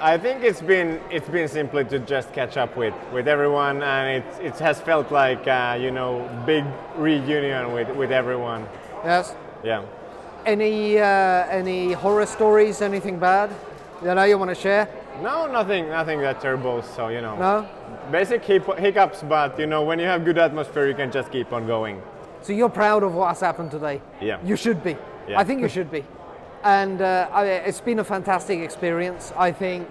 I 0.00 0.18
think 0.18 0.42
it's 0.42 0.60
been 0.60 1.00
it's 1.10 1.28
been 1.28 1.48
simply 1.48 1.84
to 1.84 1.98
just 2.00 2.32
catch 2.32 2.56
up 2.56 2.76
with, 2.76 2.92
with 3.12 3.26
everyone, 3.26 3.82
and 3.82 4.22
it 4.22 4.44
it 4.44 4.58
has 4.58 4.80
felt 4.80 5.10
like 5.12 5.46
uh, 5.46 5.78
you 5.80 5.90
know 5.92 6.28
big 6.44 6.64
reunion 6.96 7.72
with, 7.72 7.88
with 7.96 8.10
everyone. 8.10 8.66
Yes. 9.04 9.34
Yeah. 9.62 9.84
Any 10.46 10.98
uh, 10.98 11.46
any 11.48 11.92
horror 11.92 12.26
stories? 12.26 12.82
Anything 12.82 13.18
bad? 13.18 13.50
You 14.02 14.14
know 14.14 14.24
you 14.24 14.38
want 14.38 14.50
to 14.50 14.54
share? 14.54 14.88
No, 15.22 15.46
nothing 15.46 15.88
nothing 15.88 16.20
that 16.20 16.40
terrible. 16.40 16.82
So 16.82 17.08
you 17.08 17.20
know. 17.20 17.36
No. 17.36 17.68
Basic 18.10 18.44
hiccups, 18.44 19.22
but 19.22 19.58
you 19.58 19.66
know 19.66 19.82
when 19.82 19.98
you 19.98 20.04
have 20.04 20.24
good 20.24 20.36
atmosphere, 20.36 20.86
you 20.86 20.94
can 20.94 21.10
just 21.10 21.32
keep 21.32 21.52
on 21.52 21.66
going. 21.66 22.02
So 22.42 22.52
you're 22.52 22.68
proud 22.68 23.02
of 23.02 23.14
what 23.14 23.28
has 23.28 23.40
happened 23.40 23.70
today? 23.70 24.02
Yeah. 24.20 24.38
You 24.44 24.56
should 24.56 24.84
be. 24.84 24.96
Yeah. 25.26 25.40
I 25.40 25.44
think 25.44 25.62
you 25.62 25.68
should 25.68 25.90
be. 25.90 26.04
And 26.62 27.00
uh, 27.00 27.28
I, 27.32 27.46
it's 27.46 27.80
been 27.80 27.98
a 28.00 28.04
fantastic 28.04 28.58
experience. 28.58 29.32
I 29.38 29.50
think 29.50 29.88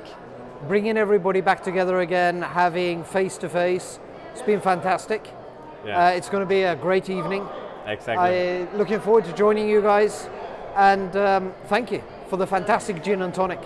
bringing 0.68 0.98
everybody 0.98 1.42
back 1.42 1.64
together 1.64 2.02
again, 2.02 2.44
having 2.44 3.04
face 3.04 3.38
to 3.38 3.50
face, 3.50 4.00
it's 4.32 4.44
been 4.44 4.62
fantastic. 4.62 5.28
Yeah. 5.84 6.06
Uh, 6.06 6.10
it's 6.12 6.30
going 6.30 6.44
to 6.44 6.48
be 6.48 6.62
a 6.62 6.76
great 6.76 7.10
evening. 7.10 7.44
Exactly. 7.88 8.16
I 8.16 8.68
looking 8.76 9.00
forward 9.00 9.26
to 9.26 9.34
joining 9.34 9.68
you 9.68 9.82
guys, 9.82 10.30
and 10.76 11.16
um, 11.16 11.54
thank 11.68 11.92
you 11.92 12.04
for 12.30 12.38
the 12.38 12.48
fantastic 12.48 13.04
gin 13.04 13.22
and 13.22 13.34
tonic. 13.34 13.60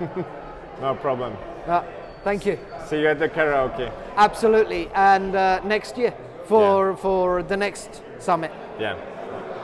no 0.80 0.94
problem. 0.94 1.36
Uh, 1.66 1.82
thank 2.22 2.46
you. 2.46 2.58
See 2.86 3.00
you 3.00 3.08
at 3.08 3.18
the 3.18 3.28
karaoke. 3.28 3.90
Absolutely, 4.16 4.90
and 4.94 5.34
uh, 5.34 5.60
next 5.64 5.96
year 5.96 6.14
for 6.44 6.96
for 6.96 7.42
the 7.42 7.56
next 7.56 8.02
summit. 8.18 8.50
Yeah. 8.78 8.96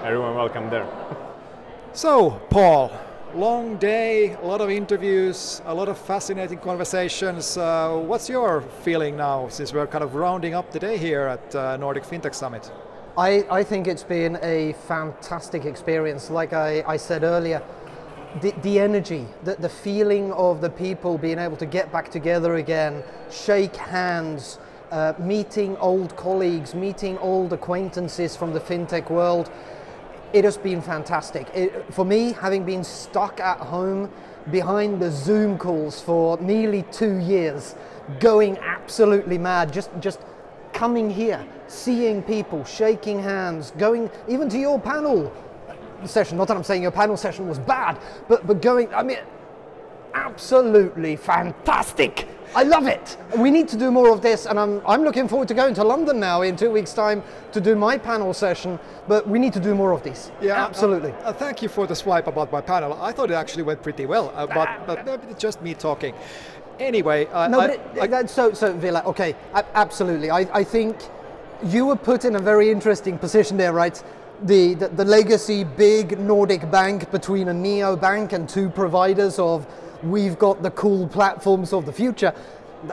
Everyone 0.05 0.35
welcome 0.35 0.71
there. 0.71 0.87
So, 1.93 2.41
Paul, 2.51 2.93
long 3.35 3.77
day, 3.77 4.35
a 4.35 4.47
lot 4.47 4.61
of 4.61 4.71
interviews, 4.71 5.61
a 5.65 5.75
lot 5.75 5.89
of 5.89 5.99
fascinating 5.99 6.59
conversations. 6.59 7.57
Uh, 7.57 8.01
what's 8.07 8.29
your 8.29 8.61
feeling 8.85 9.17
now 9.17 9.49
since 9.49 9.73
we're 9.73 9.89
kind 9.89 10.05
of 10.05 10.15
rounding 10.15 10.55
up 10.55 10.71
the 10.71 10.79
day 10.79 10.97
here 10.97 11.23
at 11.23 11.55
uh, 11.57 11.77
Nordic 11.79 12.05
FinTech 12.05 12.33
Summit? 12.33 12.71
I, 13.21 13.45
I 13.51 13.65
think 13.65 13.87
it's 13.87 14.03
been 14.03 14.39
a 14.41 14.73
fantastic 14.89 15.67
experience. 15.67 16.31
Like 16.31 16.55
I, 16.55 16.83
I 16.87 16.97
said 16.97 17.23
earlier, 17.23 17.63
the, 18.41 18.53
the 18.63 18.81
energy, 18.81 19.27
the, 19.45 19.57
the 19.57 19.69
feeling 19.69 20.33
of 20.33 20.63
the 20.63 20.71
people 20.71 21.19
being 21.19 21.39
able 21.39 21.59
to 21.59 21.67
get 21.67 21.93
back 21.93 22.11
together 22.11 22.55
again, 22.55 23.03
shake 23.31 23.77
hands, 23.77 24.59
uh, 24.91 25.13
meeting 25.19 25.77
old 25.77 26.17
colleagues, 26.17 26.75
meeting 26.75 27.19
old 27.19 27.53
acquaintances 27.53 28.37
from 28.37 28.55
the 28.55 28.61
fintech 28.61 29.11
world. 29.11 29.51
It 30.33 30.45
has 30.45 30.57
been 30.57 30.81
fantastic. 30.81 31.47
It, 31.55 31.93
for 31.93 32.07
me, 32.07 32.33
having 32.33 32.65
been 32.65 32.85
stuck 32.85 33.39
at 33.39 33.59
home 33.59 34.11
behind 34.51 34.99
the 34.99 35.11
Zoom 35.11 35.59
calls 35.59 36.01
for 36.01 36.39
nearly 36.39 36.87
two 36.91 37.19
years, 37.19 37.75
going 38.19 38.57
absolutely 38.57 39.37
mad, 39.37 39.75
just, 39.75 39.91
just 40.01 40.21
coming 40.73 41.11
here, 41.11 41.45
seeing 41.69 42.23
people, 42.23 42.65
shaking 42.65 43.23
hands, 43.23 43.73
going 43.79 44.11
even 44.29 44.49
to 44.49 44.59
your 44.59 44.81
panel 44.81 45.33
session. 46.05 46.39
Not 46.39 46.49
that 46.49 46.57
I'm 46.57 46.65
saying 46.65 46.83
your 46.83 46.91
panel 46.91 47.17
session 47.17 47.49
was 47.49 47.59
bad, 47.59 47.99
but, 48.29 48.47
but 48.47 48.63
going, 48.63 48.93
I 48.95 49.03
mean, 49.03 49.19
absolutely 50.15 51.17
fantastic. 51.17 52.27
I 52.55 52.65
love 52.65 52.89
it. 52.89 53.17
We 53.37 53.49
need 53.51 53.69
to 53.69 53.77
do 53.77 53.93
more 53.93 54.11
of 54.11 54.23
this, 54.23 54.47
and 54.47 54.59
I'm, 54.59 54.83
I'm 54.85 55.05
looking 55.05 55.29
forward 55.29 55.47
to 55.49 55.55
going 55.55 55.73
to 55.75 55.85
London 55.85 56.19
now 56.19 56.43
in 56.43 56.57
two 56.57 56.71
weeks' 56.71 56.93
time 56.93 57.23
to 57.53 57.61
do 57.61 57.77
my 57.77 57.97
panel 57.97 58.35
session. 58.35 58.79
But 59.07 59.29
we 59.29 59.39
need 59.39 59.53
to 59.53 59.61
do 59.61 59.73
more 59.73 59.93
of 59.93 60.03
these. 60.03 60.33
Yeah, 60.41 60.65
absolutely. 60.65 61.13
Uh, 61.13 61.31
uh, 61.31 61.33
thank 61.33 61.63
you 61.63 61.69
for 61.69 61.87
the 61.87 61.95
swipe 61.95 62.27
about 62.27 62.51
my 62.51 62.61
panel. 62.61 63.01
I 63.01 63.13
thought 63.13 63.31
it 63.31 63.35
actually 63.35 63.63
went 63.63 63.83
pretty 63.85 64.05
well, 64.05 64.33
uh, 64.35 64.49
but, 64.49 64.85
but 64.85 65.07
maybe 65.07 65.29
it's 65.31 65.41
just 65.41 65.63
me 65.63 65.75
talking. 65.75 66.13
Anyway, 66.81 67.27
uh, 67.27 67.47
no, 67.49 67.61
I, 67.61 67.67
but 67.67 67.77
it, 68.05 68.11
that, 68.11 68.31
so 68.31 68.53
so 68.55 68.73
Ville. 68.73 69.03
Okay, 69.07 69.37
absolutely. 69.75 70.31
I, 70.31 70.41
I 70.53 70.65
think 70.65 70.97
you 71.63 71.87
were 71.87 71.97
put 71.97 72.25
in 72.25 72.37
a 72.37 72.39
very 72.41 72.71
interesting 72.71 73.19
position 73.19 73.57
there, 73.59 73.73
right? 73.73 74.03
The, 74.43 74.75
the 74.75 74.89
the 74.89 75.05
legacy 75.05 75.65
big 75.65 76.19
Nordic 76.19 76.71
bank 76.71 77.11
between 77.11 77.49
a 77.49 77.55
neo 77.55 77.97
bank 77.97 78.33
and 78.33 78.49
two 78.49 78.71
providers 78.71 79.39
of 79.39 79.67
we've 80.03 80.39
got 80.39 80.63
the 80.63 80.71
cool 80.71 81.07
platforms 81.07 81.75
of 81.75 81.85
the 81.85 81.93
future. 81.93 82.33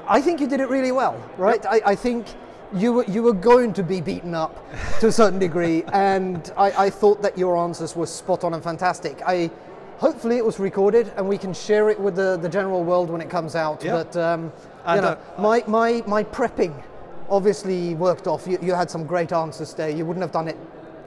I 0.05 0.19
think 0.19 0.41
you 0.41 0.47
did 0.47 0.59
it 0.59 0.67
really 0.67 0.91
well, 0.91 1.15
right? 1.37 1.65
I, 1.65 1.81
I 1.85 1.95
think 1.95 2.27
you 2.75 2.91
were, 2.91 3.05
you 3.05 3.23
were 3.23 3.31
going 3.31 3.71
to 3.73 3.83
be 3.83 4.01
beaten 4.01 4.35
up 4.35 4.61
to 4.99 5.07
a 5.07 5.11
certain 5.11 5.39
degree, 5.39 5.83
and 5.93 6.51
I, 6.57 6.87
I 6.87 6.89
thought 6.89 7.21
that 7.21 7.37
your 7.37 7.55
answers 7.55 7.95
were 7.95 8.05
spot 8.05 8.43
on 8.43 8.53
and 8.53 8.61
fantastic. 8.61 9.21
I 9.25 9.49
hopefully 9.97 10.37
it 10.37 10.45
was 10.45 10.59
recorded 10.59 11.11
and 11.17 11.27
we 11.27 11.37
can 11.37 11.53
share 11.53 11.89
it 11.89 11.99
with 11.99 12.15
the, 12.15 12.37
the 12.37 12.49
general 12.49 12.83
world 12.83 13.09
when 13.09 13.21
it 13.21 13.29
comes 13.29 13.55
out. 13.55 13.83
Yeah. 13.83 14.03
But 14.03 14.17
um, 14.17 14.51
you 14.89 15.01
know, 15.01 15.07
uh, 15.09 15.17
my, 15.39 15.63
my, 15.67 16.03
my 16.07 16.23
prepping 16.23 16.83
obviously 17.29 17.95
worked 17.95 18.27
off. 18.27 18.47
You, 18.47 18.57
you 18.61 18.73
had 18.73 18.89
some 18.89 19.05
great 19.05 19.33
answers 19.33 19.73
there. 19.73 19.89
You 19.89 20.05
wouldn't 20.05 20.21
have 20.21 20.31
done 20.31 20.47
it 20.47 20.57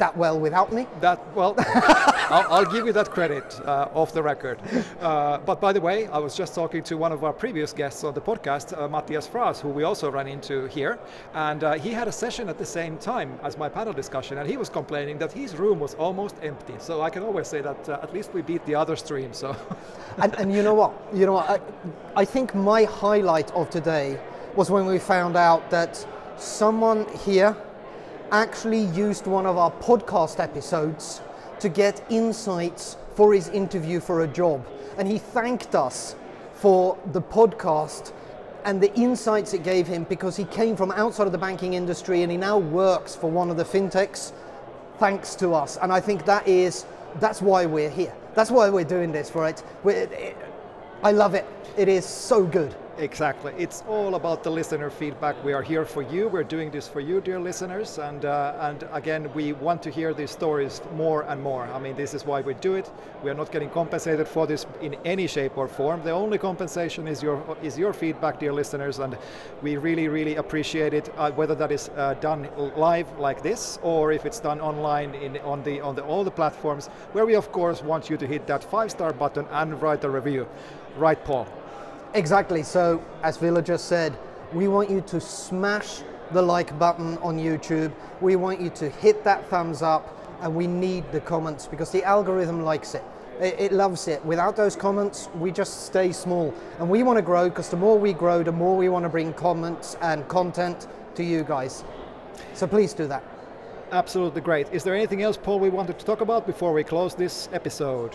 that 0.01 0.17
well 0.17 0.41
without 0.41 0.73
me. 0.73 0.87
That 1.01 1.21
well, 1.37 1.55
I'll, 1.59 2.53
I'll, 2.53 2.65
give 2.65 2.87
you 2.87 2.93
that 2.93 3.11
credit 3.11 3.61
uh, 3.65 3.89
off 3.95 4.13
the 4.13 4.23
record. 4.23 4.59
Uh, 5.01 5.39
but 5.39 5.61
by 5.61 5.73
the 5.73 5.81
way, 5.81 6.07
I 6.09 6.19
was 6.19 6.35
just 6.35 6.55
talking 6.55 6.83
to 6.85 6.97
one 6.97 7.13
of 7.13 7.23
our 7.23 7.33
previous 7.33 7.73
guests 7.73 8.03
on 8.03 8.15
the 8.15 8.21
podcast, 8.21 8.77
uh, 8.77 8.89
Matthias 8.89 9.29
Fras, 9.29 9.61
who 9.61 9.69
we 9.69 9.85
also 9.85 10.11
ran 10.11 10.27
into 10.27 10.67
here, 10.67 10.99
and 11.35 11.63
uh, 11.63 11.75
he 11.75 11.91
had 11.91 12.09
a 12.09 12.13
session 12.13 12.49
at 12.49 12.59
the 12.59 12.67
same 12.67 12.99
time 12.99 13.39
as 13.43 13.57
my 13.59 13.69
panel 13.69 13.93
discussion, 13.93 14.39
and 14.39 14.49
he 14.49 14.57
was 14.57 14.69
complaining 14.69 15.19
that 15.19 15.33
his 15.33 15.57
room 15.57 15.79
was 15.79 15.95
almost 15.95 16.37
empty. 16.43 16.75
So 16.79 17.03
I 17.03 17.11
can 17.11 17.23
always 17.23 17.47
say 17.47 17.61
that 17.61 17.89
uh, 17.89 18.01
at 18.03 18.13
least 18.13 18.33
we 18.33 18.43
beat 18.43 18.65
the 18.67 18.75
other 18.75 18.97
stream. 18.97 19.33
So, 19.33 19.55
and, 20.19 20.35
and 20.41 20.53
you 20.53 20.63
know 20.63 20.75
what? 20.75 20.93
You 21.13 21.27
know 21.27 21.35
what? 21.35 21.51
I, 21.51 21.61
I 22.23 22.25
think 22.25 22.55
my 22.55 22.85
highlight 22.85 23.51
of 23.53 23.69
today 23.71 24.19
was 24.57 24.71
when 24.71 24.87
we 24.87 24.99
found 24.99 25.37
out 25.37 25.71
that 25.71 26.05
someone 26.37 27.07
here 27.19 27.55
actually 28.33 28.85
used 28.87 29.27
one 29.27 29.47
of 29.47 29.57
our 29.57 29.71
podcast 29.71 30.41
episodes 30.41 31.21
to 31.61 31.69
get 31.69 32.05
insights 32.11 32.97
for 33.15 33.35
his 33.35 33.49
interview 33.49 34.01
for 34.01 34.23
a 34.23 34.29
job. 34.29 34.67
And 34.97 35.07
he 35.07 35.19
thanked 35.19 35.75
us 35.75 36.17
for 36.55 36.97
the 37.13 37.23
podcast 37.23 38.13
and 38.65 38.81
the 38.81 38.95
insights 38.95 39.55
it 39.55 39.63
gave 39.63 39.87
him 39.87 40.05
because 40.05 40.37
he 40.37 40.45
came 40.45 40.77
from 40.77 40.91
outside 40.93 41.27
of 41.27 41.33
the 41.33 41.39
banking 41.39 41.75
industry 41.75 42.23
and 42.23 42.31
he 42.31 42.37
now 42.37 42.59
works 42.59 43.17
for 43.17 43.31
one 43.31 43.51
of 43.51 43.57
the 43.57 43.65
fintechs 43.65 44.33
thanks 44.99 45.35
to 45.37 45.55
us. 45.55 45.79
And 45.81 45.93
I 45.93 46.01
think 46.01 46.25
that 46.27 46.47
is 46.47 46.85
that's 47.19 47.43
why 47.43 47.67
we're 47.67 47.91
here. 47.91 48.15
That's 48.35 48.51
why 48.51 48.69
we're 48.69 48.85
doing 48.85 49.11
this, 49.11 49.35
right? 49.35 49.61
It, 49.85 50.37
I 51.03 51.13
love 51.13 51.35
it. 51.35 51.47
It 51.77 51.89
is 51.89 52.05
so 52.05 52.45
good. 52.45 52.75
Exactly. 53.01 53.55
It's 53.57 53.83
all 53.89 54.15
about 54.15 54.43
the 54.43 54.51
listener 54.51 54.91
feedback. 54.91 55.43
We 55.43 55.55
are 55.55 55.63
here 55.63 55.87
for 55.87 56.03
you. 56.03 56.29
We're 56.29 56.45
doing 56.45 56.71
this 56.71 56.87
for 56.87 57.01
you, 57.01 57.23
dear 57.23 57.41
listeners. 57.41 57.97
And 57.99 58.27
uh, 58.27 58.55
and 58.61 58.87
again, 58.93 59.33
we 59.33 59.55
want 59.55 59.83
to 59.85 59.91
hear 59.91 60.13
these 60.13 60.31
stories 60.31 60.83
more 60.95 61.23
and 61.23 61.43
more. 61.43 61.65
I 61.65 61.79
mean, 61.79 61.97
this 61.97 62.13
is 62.13 62.27
why 62.27 62.43
we 62.43 62.53
do 62.53 62.75
it. 62.75 62.91
We 63.25 63.31
are 63.31 63.35
not 63.35 63.51
getting 63.53 63.71
compensated 63.71 64.29
for 64.29 64.47
this 64.47 64.67
in 64.83 64.97
any 65.07 65.27
shape 65.27 65.57
or 65.57 65.67
form. 65.67 66.03
The 66.05 66.11
only 66.11 66.37
compensation 66.37 67.09
is 67.09 67.23
your 67.23 67.43
is 67.63 67.79
your 67.79 67.95
feedback, 67.95 68.39
dear 68.39 68.53
listeners, 68.53 68.99
and 68.99 69.17
we 69.63 69.79
really, 69.79 70.09
really 70.09 70.37
appreciate 70.37 70.93
it. 70.93 71.09
Uh, 71.17 71.31
whether 71.33 71.55
that 71.55 71.73
is 71.73 71.89
uh, 71.97 72.15
done 72.21 72.49
live 72.77 73.09
like 73.19 73.43
this, 73.43 73.79
or 73.83 74.13
if 74.13 74.27
it's 74.27 74.41
done 74.41 74.61
online 74.61 75.15
in 75.15 75.39
on 75.39 75.63
the 75.63 75.81
on 75.81 75.95
the 75.95 76.03
all 76.05 76.23
the 76.23 76.31
platforms, 76.31 76.89
where 77.15 77.25
we 77.25 77.35
of 77.35 77.51
course 77.51 77.83
want 77.83 78.11
you 78.11 78.19
to 78.19 78.27
hit 78.27 78.47
that 78.47 78.63
five 78.63 78.91
star 78.91 79.15
button 79.15 79.47
and 79.53 79.81
write 79.81 80.05
a 80.05 80.11
review. 80.11 80.47
Right, 80.99 81.25
Paul? 81.25 81.47
Exactly. 82.15 82.63
So, 82.65 83.03
as 83.23 83.37
Ville 83.37 83.63
just 83.63 83.87
said, 83.87 84.19
we 84.53 84.67
want 84.67 84.91
you 84.91 85.01
to 85.03 85.21
smash 85.21 86.01
the 86.33 86.43
like 86.43 86.77
button 86.79 87.19
on 87.19 87.39
YouTube. 87.39 87.93
We 88.21 88.35
want 88.37 88.61
you 88.61 88.71
to 88.71 88.89
hit 88.89 89.23
that 89.25 89.49
thumbs 89.49 89.81
up, 89.81 90.17
and 90.41 90.55
we 90.55 90.67
need 90.67 91.11
the 91.13 91.21
comments 91.21 91.67
because 91.67 91.91
the 91.93 92.03
algorithm 92.03 92.65
likes 92.65 92.95
it. 92.95 93.05
It, 93.41 93.61
it 93.61 93.73
loves 93.73 94.09
it. 94.09 94.25
Without 94.25 94.57
those 94.57 94.75
comments, 94.75 95.29
we 95.37 95.53
just 95.53 95.87
stay 95.87 96.11
small. 96.11 96.53
And 96.79 96.91
we 96.91 97.05
want 97.05 97.17
to 97.17 97.23
grow 97.23 97.49
because 97.49 97.69
the 97.69 97.77
more 97.77 97.97
we 97.97 98.13
grow, 98.13 98.43
the 98.43 98.53
more 98.53 98.77
we 98.77 98.89
want 98.89 99.05
to 99.05 99.09
bring 99.09 99.33
comments 99.33 99.97
and 100.03 100.27
content 100.29 100.89
to 101.15 101.23
you 101.23 101.45
guys. 101.45 101.85
So 102.55 102.67
please 102.67 102.93
do 102.93 103.07
that. 103.07 103.23
Absolutely 103.93 104.41
great. 104.41 104.69
Is 104.73 104.83
there 104.83 104.95
anything 104.95 105.23
else, 105.23 105.37
Paul, 105.37 105.61
we 105.61 105.71
wanted 105.71 105.99
to 105.99 106.05
talk 106.05 106.21
about 106.21 106.47
before 106.47 106.73
we 106.73 106.85
close 106.85 107.15
this 107.15 107.49
episode? 107.53 108.15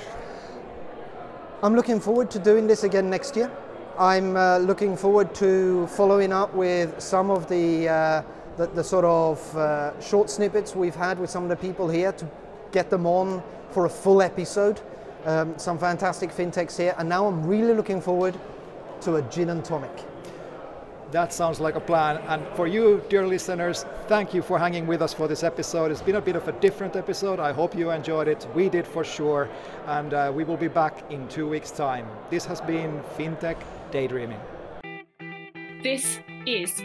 I'm 1.64 1.76
looking 1.76 2.00
forward 2.00 2.30
to 2.32 2.40
doing 2.40 2.68
this 2.68 2.84
again 2.84 3.10
next 3.10 3.36
year. 3.36 3.52
I'm 3.98 4.36
uh, 4.36 4.58
looking 4.58 4.98
forward 4.98 5.34
to 5.36 5.88
following 5.88 6.34
up 6.34 6.54
with 6.54 7.00
some 7.00 7.32
of 7.32 7.48
the, 7.48 7.88
uh, 7.88 8.24
the, 8.58 8.68
the, 8.68 8.84
sort 8.84 9.06
of 9.06 9.56
uh, 9.56 9.98
short 10.02 10.30
snippets 10.30 10.76
we've 10.76 10.96
had 10.96 11.18
with 11.18 11.30
some 11.30 11.44
of 11.44 11.50
the 11.50 11.56
people 11.56 11.88
here 11.88 12.12
to 12.12 12.28
get 12.74 12.90
them 12.90 13.06
on 13.06 13.42
for 13.72 13.86
a 13.86 13.90
full 13.90 14.22
episode. 14.22 14.82
Um, 15.24 15.58
some 15.58 15.80
fantastic 15.80 16.32
fintechs 16.32 16.78
here, 16.78 16.94
and 16.98 17.08
now 17.08 17.26
I'm 17.26 17.48
really 17.48 17.74
looking 17.74 18.02
forward 18.02 18.38
to 19.02 19.16
a 19.16 19.22
gin 19.24 19.50
and 19.50 19.64
tonic. 19.64 20.04
That 21.12 21.32
sounds 21.32 21.62
like 21.62 21.76
a 21.76 21.80
plan. 21.80 22.18
And 22.28 22.46
for 22.56 22.68
you, 22.68 23.02
dear 23.08 23.26
listeners, 23.26 23.86
thank 24.08 24.34
you 24.34 24.42
for 24.42 24.60
hanging 24.60 24.88
with 24.88 25.02
us 25.02 25.14
for 25.14 25.30
this 25.30 25.44
episode. 25.44 25.90
It's 25.92 26.02
been 26.02 26.16
a 26.16 26.22
bit 26.22 26.36
of 26.36 26.48
a 26.50 26.52
different 26.52 26.98
episode. 26.98 27.40
I 27.40 27.54
hope 27.54 27.74
you 27.74 27.92
enjoyed 27.92 28.28
it. 28.28 28.46
We 28.54 28.68
did 28.68 28.86
for 28.86 29.06
sure. 29.06 29.48
And 29.86 30.14
uh, 30.14 30.34
we 30.36 30.44
will 30.44 30.58
be 30.58 30.68
back 30.68 31.10
in 31.10 31.26
two 31.30 31.48
weeks' 31.48 31.72
time. 31.72 32.06
This 32.30 32.46
has 32.46 32.60
been 32.60 33.02
FinTech 33.18 33.56
Daydreaming. 33.92 34.40
This 35.84 36.20
is 36.46 36.82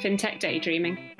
FinTech 0.00 0.40
Daydreaming. 0.40 1.13